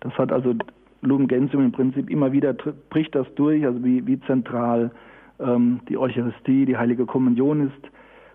Das 0.00 0.12
hat 0.16 0.32
also 0.32 0.54
Lumen 1.02 1.26
Gentium 1.26 1.64
im 1.64 1.72
Prinzip 1.72 2.08
immer 2.08 2.32
wieder 2.32 2.54
bricht 2.54 3.14
das 3.14 3.26
durch, 3.34 3.66
also 3.66 3.84
wie, 3.84 4.06
wie 4.06 4.20
zentral 4.20 4.92
ähm, 5.40 5.80
die 5.88 5.98
Eucharistie, 5.98 6.66
die 6.66 6.76
Heilige 6.76 7.04
Kommunion 7.04 7.66
ist. 7.66 7.90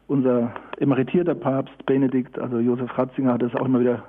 Unser 0.08 0.54
emeritierter 0.78 1.36
Papst 1.36 1.86
Benedikt, 1.86 2.38
also 2.38 2.60
Josef 2.60 2.98
Ratzinger, 2.98 3.34
hat 3.34 3.44
es 3.44 3.56
auch 3.56 3.66
immer 3.66 3.80
wieder 3.80 4.04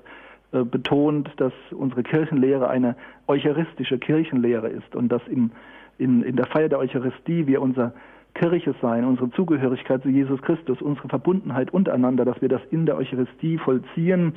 betont, 0.53 1.31
dass 1.39 1.53
unsere 1.71 2.03
Kirchenlehre 2.03 2.69
eine 2.69 2.95
eucharistische 3.27 3.99
Kirchenlehre 3.99 4.69
ist 4.69 4.95
und 4.95 5.09
dass 5.09 5.23
im, 5.27 5.51
in, 5.99 6.23
in 6.23 6.37
der 6.37 6.47
Feier 6.47 6.69
der 6.69 6.79
Eucharistie 6.79 7.47
wir 7.47 7.63
unser 7.63 7.93
Kirche 8.35 8.75
sein, 8.81 9.05
unsere 9.05 9.31
Zugehörigkeit 9.31 10.03
zu 10.03 10.09
Jesus 10.09 10.41
Christus, 10.43 10.81
unsere 10.81 11.09
Verbundenheit 11.09 11.73
untereinander, 11.73 12.25
dass 12.25 12.41
wir 12.41 12.49
das 12.49 12.63
in 12.71 12.87
der 12.87 12.97
Eucharistie 12.97 13.59
vollziehen. 13.59 14.35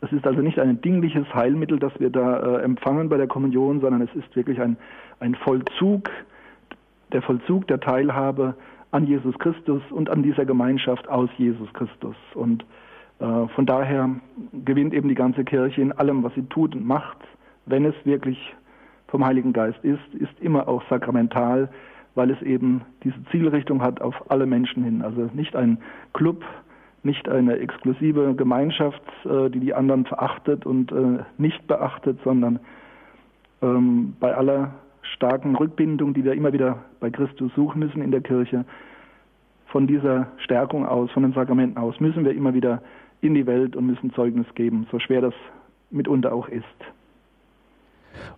Es 0.00 0.12
ist 0.12 0.26
also 0.26 0.40
nicht 0.40 0.58
ein 0.58 0.80
dingliches 0.80 1.26
Heilmittel, 1.34 1.78
das 1.78 1.92
wir 1.98 2.10
da 2.10 2.58
äh, 2.58 2.62
empfangen 2.62 3.08
bei 3.08 3.16
der 3.16 3.26
Kommunion, 3.26 3.80
sondern 3.80 4.02
es 4.02 4.14
ist 4.14 4.34
wirklich 4.36 4.60
ein, 4.60 4.76
ein 5.20 5.34
Vollzug, 5.34 6.10
der 7.12 7.22
Vollzug 7.22 7.66
der 7.66 7.80
Teilhabe 7.80 8.54
an 8.90 9.06
Jesus 9.06 9.38
Christus 9.38 9.82
und 9.90 10.10
an 10.10 10.22
dieser 10.22 10.44
Gemeinschaft 10.44 11.08
aus 11.08 11.30
Jesus 11.38 11.72
Christus. 11.72 12.16
Und 12.34 12.62
äh, 12.62 12.85
von 13.18 13.64
daher 13.64 14.10
gewinnt 14.64 14.92
eben 14.92 15.08
die 15.08 15.14
ganze 15.14 15.42
Kirche 15.42 15.80
in 15.80 15.92
allem, 15.92 16.22
was 16.22 16.34
sie 16.34 16.42
tut 16.42 16.74
und 16.74 16.86
macht, 16.86 17.16
wenn 17.64 17.86
es 17.86 17.94
wirklich 18.04 18.54
vom 19.08 19.24
Heiligen 19.24 19.54
Geist 19.54 19.82
ist, 19.82 20.14
ist 20.14 20.38
immer 20.40 20.68
auch 20.68 20.82
sakramental 20.90 21.70
weil 22.16 22.30
es 22.30 22.42
eben 22.42 22.80
diese 23.04 23.22
Zielrichtung 23.30 23.82
hat 23.82 24.00
auf 24.00 24.30
alle 24.30 24.46
Menschen 24.46 24.82
hin. 24.82 25.02
Also 25.02 25.30
nicht 25.34 25.54
ein 25.54 25.78
Club, 26.14 26.44
nicht 27.04 27.28
eine 27.28 27.58
exklusive 27.58 28.34
Gemeinschaft, 28.34 29.02
äh, 29.24 29.50
die 29.50 29.60
die 29.60 29.74
anderen 29.74 30.06
verachtet 30.06 30.66
und 30.66 30.90
äh, 30.90 31.18
nicht 31.38 31.66
beachtet, 31.68 32.18
sondern 32.24 32.58
ähm, 33.62 34.16
bei 34.18 34.34
aller 34.34 34.72
starken 35.02 35.54
Rückbindung, 35.54 36.14
die 36.14 36.24
wir 36.24 36.32
immer 36.32 36.52
wieder 36.52 36.78
bei 36.98 37.10
Christus 37.10 37.52
suchen 37.54 37.78
müssen 37.78 38.02
in 38.02 38.10
der 38.10 38.22
Kirche, 38.22 38.64
von 39.66 39.86
dieser 39.86 40.28
Stärkung 40.38 40.86
aus, 40.86 41.10
von 41.10 41.22
den 41.22 41.32
Sakramenten 41.32 41.78
aus, 41.78 42.00
müssen 42.00 42.24
wir 42.24 42.32
immer 42.32 42.54
wieder 42.54 42.80
in 43.20 43.34
die 43.34 43.46
Welt 43.46 43.76
und 43.76 43.86
müssen 43.86 44.12
Zeugnis 44.14 44.46
geben, 44.54 44.86
so 44.90 44.98
schwer 44.98 45.20
das 45.20 45.34
mitunter 45.90 46.32
auch 46.32 46.48
ist. 46.48 46.64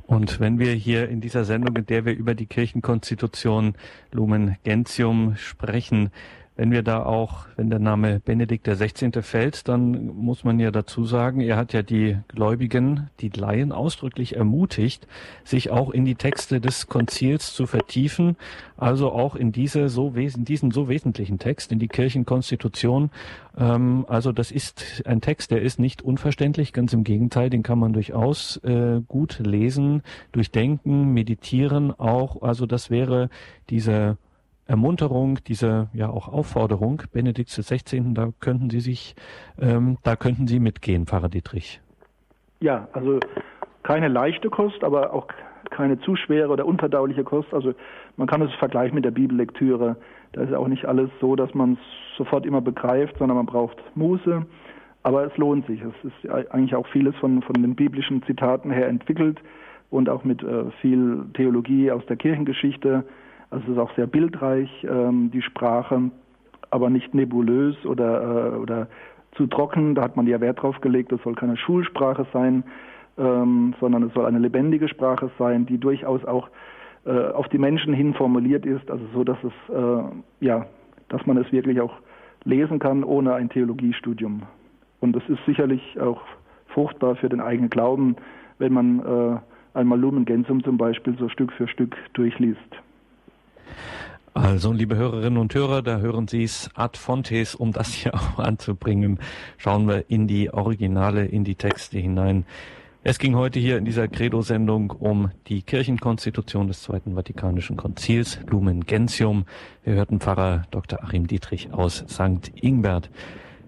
Und 0.06 0.40
wenn 0.40 0.58
wir 0.58 0.72
hier 0.72 1.08
in 1.08 1.20
dieser 1.20 1.44
Sendung, 1.44 1.76
in 1.76 1.86
der 1.86 2.04
wir 2.04 2.16
über 2.16 2.34
die 2.34 2.46
Kirchenkonstitution 2.46 3.74
Lumen 4.10 4.56
Gentium 4.64 5.36
sprechen, 5.36 6.10
wenn 6.58 6.72
wir 6.72 6.82
da 6.82 7.04
auch, 7.04 7.46
wenn 7.54 7.70
der 7.70 7.78
Name 7.78 8.18
Benedikt 8.18 8.66
16. 8.66 9.12
fällt, 9.22 9.68
dann 9.68 10.08
muss 10.08 10.42
man 10.42 10.58
ja 10.58 10.72
dazu 10.72 11.04
sagen, 11.04 11.40
er 11.40 11.56
hat 11.56 11.72
ja 11.72 11.82
die 11.82 12.18
Gläubigen, 12.26 13.10
die 13.20 13.28
Laien 13.28 13.70
ausdrücklich 13.70 14.34
ermutigt, 14.34 15.06
sich 15.44 15.70
auch 15.70 15.90
in 15.90 16.04
die 16.04 16.16
Texte 16.16 16.60
des 16.60 16.88
Konzils 16.88 17.54
zu 17.54 17.68
vertiefen, 17.68 18.36
also 18.76 19.12
auch 19.12 19.36
in 19.36 19.52
diese 19.52 19.88
so 19.88 20.08
in 20.16 20.44
diesen 20.44 20.72
so 20.72 20.88
wesentlichen 20.88 21.38
Text, 21.38 21.70
in 21.70 21.78
die 21.78 21.86
Kirchenkonstitution. 21.86 23.10
Ähm, 23.56 24.04
also 24.08 24.32
das 24.32 24.50
ist 24.50 25.04
ein 25.06 25.20
Text, 25.20 25.52
der 25.52 25.62
ist 25.62 25.78
nicht 25.78 26.02
unverständlich, 26.02 26.72
ganz 26.72 26.92
im 26.92 27.04
Gegenteil, 27.04 27.50
den 27.50 27.62
kann 27.62 27.78
man 27.78 27.92
durchaus 27.92 28.56
äh, 28.64 29.00
gut 29.06 29.38
lesen, 29.38 30.02
durchdenken, 30.32 31.14
meditieren 31.14 31.92
auch. 31.96 32.42
Also 32.42 32.66
das 32.66 32.90
wäre 32.90 33.30
diese 33.70 34.18
Ermunterung, 34.68 35.38
diese 35.46 35.88
ja 35.94 36.10
auch 36.10 36.28
Aufforderung 36.28 37.02
Benedikts 37.12 37.56
des 37.56 37.68
16., 37.68 38.14
da 38.14 38.28
könnten 38.38 38.68
Sie 38.70 38.80
sich, 38.80 39.16
ähm, 39.58 39.96
da 40.04 40.14
könnten 40.14 40.46
Sie 40.46 40.60
mitgehen, 40.60 41.06
Pfarrer 41.06 41.30
Dietrich. 41.30 41.80
Ja, 42.60 42.86
also 42.92 43.18
keine 43.82 44.08
leichte 44.08 44.50
Kost, 44.50 44.84
aber 44.84 45.14
auch 45.14 45.26
keine 45.70 45.98
zu 46.00 46.16
schwere 46.16 46.50
oder 46.50 46.66
unverdauliche 46.66 47.24
Kost. 47.24 47.52
Also 47.54 47.72
man 48.16 48.28
kann 48.28 48.42
es 48.42 48.52
vergleichen 48.54 48.94
mit 48.94 49.04
der 49.04 49.10
Bibellektüre. 49.10 49.96
Da 50.32 50.42
ist 50.42 50.52
auch 50.52 50.68
nicht 50.68 50.84
alles 50.84 51.10
so, 51.20 51.34
dass 51.34 51.54
man 51.54 51.74
es 51.74 52.16
sofort 52.18 52.44
immer 52.44 52.60
begreift, 52.60 53.16
sondern 53.18 53.36
man 53.38 53.46
braucht 53.46 53.78
Muße. 53.96 54.44
Aber 55.02 55.24
es 55.24 55.36
lohnt 55.38 55.66
sich. 55.66 55.80
Es 55.80 55.94
ist 56.04 56.30
eigentlich 56.30 56.74
auch 56.74 56.86
vieles 56.88 57.16
von, 57.16 57.40
von 57.40 57.54
den 57.54 57.74
biblischen 57.74 58.22
Zitaten 58.24 58.70
her 58.70 58.88
entwickelt 58.88 59.38
und 59.90 60.10
auch 60.10 60.24
mit 60.24 60.42
äh, 60.42 60.70
viel 60.82 61.24
Theologie 61.34 61.90
aus 61.90 62.04
der 62.06 62.16
Kirchengeschichte 62.16 63.04
also 63.50 63.64
es 63.64 63.72
ist 63.72 63.78
auch 63.78 63.94
sehr 63.96 64.06
bildreich, 64.06 64.68
ähm, 64.88 65.30
die 65.30 65.42
Sprache, 65.42 66.10
aber 66.70 66.90
nicht 66.90 67.14
nebulös 67.14 67.76
oder, 67.86 68.52
äh, 68.52 68.56
oder 68.56 68.88
zu 69.36 69.46
trocken. 69.46 69.94
Da 69.94 70.02
hat 70.02 70.16
man 70.16 70.26
ja 70.26 70.40
Wert 70.40 70.62
drauf 70.62 70.80
gelegt, 70.80 71.12
es 71.12 71.22
soll 71.22 71.34
keine 71.34 71.56
Schulsprache 71.56 72.26
sein, 72.32 72.64
ähm, 73.16 73.74
sondern 73.80 74.02
es 74.02 74.14
soll 74.14 74.26
eine 74.26 74.38
lebendige 74.38 74.88
Sprache 74.88 75.30
sein, 75.38 75.66
die 75.66 75.78
durchaus 75.78 76.24
auch 76.24 76.48
äh, 77.06 77.28
auf 77.30 77.48
die 77.48 77.58
Menschen 77.58 77.94
hin 77.94 78.14
formuliert 78.14 78.66
ist, 78.66 78.90
also 78.90 79.04
so, 79.14 79.24
dass 79.24 79.38
es 79.42 79.74
äh, 79.74 80.02
ja, 80.44 80.66
dass 81.08 81.24
man 81.26 81.38
es 81.38 81.50
wirklich 81.52 81.80
auch 81.80 81.94
lesen 82.44 82.78
kann 82.78 83.04
ohne 83.04 83.34
ein 83.34 83.48
Theologiestudium. 83.48 84.42
Und 85.00 85.16
es 85.16 85.26
ist 85.28 85.44
sicherlich 85.46 85.98
auch 86.00 86.20
fruchtbar 86.68 87.16
für 87.16 87.28
den 87.28 87.40
eigenen 87.40 87.70
Glauben, 87.70 88.16
wenn 88.58 88.72
man 88.72 89.00
äh, 89.00 89.38
einmal 89.78 89.98
Lumen 89.98 90.24
Gentium 90.24 90.62
zum 90.64 90.76
Beispiel 90.76 91.16
so 91.18 91.28
Stück 91.28 91.52
für 91.52 91.68
Stück 91.68 91.96
durchliest. 92.14 92.58
Also, 94.34 94.72
liebe 94.72 94.94
Hörerinnen 94.94 95.38
und 95.38 95.54
Hörer, 95.54 95.82
da 95.82 95.98
hören 95.98 96.28
Sie 96.28 96.44
es 96.44 96.70
ad 96.74 96.96
fontes, 96.96 97.54
um 97.54 97.72
das 97.72 97.92
hier 97.92 98.14
auch 98.14 98.38
anzubringen. 98.38 99.18
Schauen 99.56 99.88
wir 99.88 100.04
in 100.08 100.28
die 100.28 100.52
Originale, 100.52 101.24
in 101.24 101.44
die 101.44 101.56
Texte 101.56 101.98
hinein. 101.98 102.44
Es 103.02 103.18
ging 103.18 103.36
heute 103.36 103.58
hier 103.58 103.78
in 103.78 103.84
dieser 103.84 104.06
Credo-Sendung 104.06 104.90
um 104.90 105.30
die 105.46 105.62
Kirchenkonstitution 105.62 106.68
des 106.68 106.82
Zweiten 106.82 107.14
Vatikanischen 107.14 107.76
Konzils, 107.76 108.38
Lumen 108.46 108.84
Gentium. 108.84 109.44
Wir 109.82 109.94
hörten 109.94 110.20
Pfarrer 110.20 110.64
Dr. 110.70 111.02
Achim 111.02 111.26
Dietrich 111.26 111.72
aus 111.72 112.04
St. 112.08 112.52
Ingbert. 112.54 113.10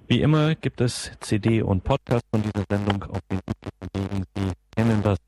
Wie 0.08 0.20
immer 0.20 0.56
gibt 0.56 0.80
es 0.80 1.12
CD 1.20 1.62
und 1.62 1.84
Podcast 1.84 2.24
von 2.32 2.42
dieser 2.42 2.64
Sendung 2.68 3.04
auf 3.04 3.20
den 3.30 3.38
Wegen. 3.94 4.24
Sie 4.36 4.52
kennen 4.76 5.02
das. 5.02 5.18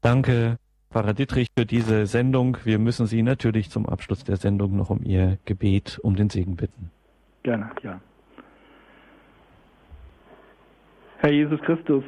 Danke 0.00 0.58
Pfarrer 0.94 1.12
Dittrich, 1.12 1.48
für 1.58 1.66
diese 1.66 2.06
Sendung. 2.06 2.56
Wir 2.62 2.78
müssen 2.78 3.06
Sie 3.06 3.24
natürlich 3.24 3.68
zum 3.68 3.84
Abschluss 3.84 4.22
der 4.22 4.36
Sendung 4.36 4.76
noch 4.76 4.90
um 4.90 5.00
Ihr 5.02 5.38
Gebet 5.44 5.98
um 6.04 6.14
den 6.14 6.30
Segen 6.30 6.54
bitten. 6.54 6.92
Gerne, 7.42 7.68
ja. 7.82 8.00
Herr 11.18 11.32
Jesus 11.32 11.60
Christus, 11.62 12.04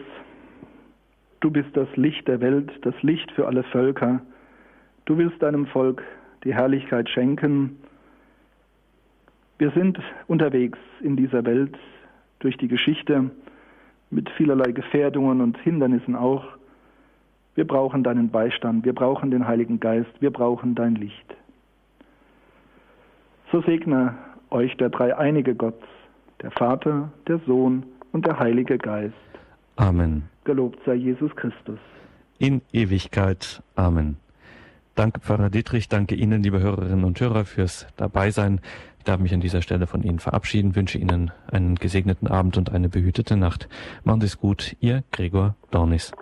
du 1.41 1.51
bist 1.51 1.71
das 1.73 1.89
Licht 1.97 2.29
der 2.29 2.41
Welt, 2.41 2.71
das 2.83 2.95
Licht 3.03 3.29
für 3.33 3.49
alle 3.49 3.65
Völker. 3.65 4.21
Du 5.05 5.19
willst 5.19 5.43
deinem 5.43 5.67
Volk 5.67 6.05
die 6.45 6.55
Herrlichkeit 6.55 7.11
schenken. 7.11 7.79
Wir 9.59 9.73
sind 9.73 9.99
unterwegs 10.29 10.79
in 11.01 11.17
dieser 11.17 11.45
Welt 11.45 11.77
durch 12.39 12.57
die 12.57 12.69
Geschichte 12.69 13.33
mit 14.11 14.31
vielerlei 14.37 14.71
Gefährdungen 14.71 15.41
und 15.41 15.59
Hindernissen 15.59 16.15
auch. 16.15 16.56
Wir 17.57 17.67
brauchen 17.67 18.05
deinen 18.05 18.29
Beistand, 18.29 18.85
wir 18.85 18.95
brauchen 18.95 19.31
den 19.31 19.49
Heiligen 19.49 19.81
Geist, 19.81 20.11
wir 20.21 20.31
brauchen 20.31 20.75
dein 20.75 20.95
Licht. 20.95 21.35
So 23.51 23.63
segne 23.63 24.15
euch 24.51 24.77
der 24.77 24.91
dreieinige 24.91 25.55
Gott, 25.55 25.83
der 26.43 26.51
Vater, 26.51 27.11
der 27.27 27.41
Sohn 27.47 27.85
und 28.13 28.27
der 28.27 28.39
Heilige 28.39 28.77
Geist. 28.77 29.15
Amen. 29.77 30.25
Gelobt 30.45 30.79
sei 30.85 30.95
Jesus 30.95 31.35
Christus. 31.35 31.79
In 32.39 32.61
Ewigkeit. 32.73 33.63
Amen. 33.75 34.19
Danke, 34.95 35.21
Pfarrer 35.21 35.49
Dietrich. 35.49 35.89
Danke 35.89 36.15
Ihnen, 36.15 36.43
liebe 36.43 36.61
Hörerinnen 36.61 37.05
und 37.05 37.19
Hörer, 37.21 37.47
fürs 37.47 37.87
Dabeisein. 37.97 38.61
Ich 38.99 39.05
darf 39.05 39.19
mich 39.19 39.33
an 39.33 39.41
dieser 39.41 39.63
Stelle 39.63 39.87
von 39.87 40.03
Ihnen 40.03 40.19
verabschieden, 40.19 40.77
wünsche 40.77 40.99
Ihnen 40.99 41.31
einen 41.51 41.77
gesegneten 41.77 42.29
Abend 42.29 42.59
und 42.59 42.73
eine 42.73 42.91
behütete 42.91 43.37
Nacht. 43.37 43.69
Machen 44.05 44.21
Sie 44.21 44.27
es 44.27 44.39
gut. 44.39 44.77
Ihr 44.81 45.05
Gregor 45.11 45.55
Dornis. 45.71 46.13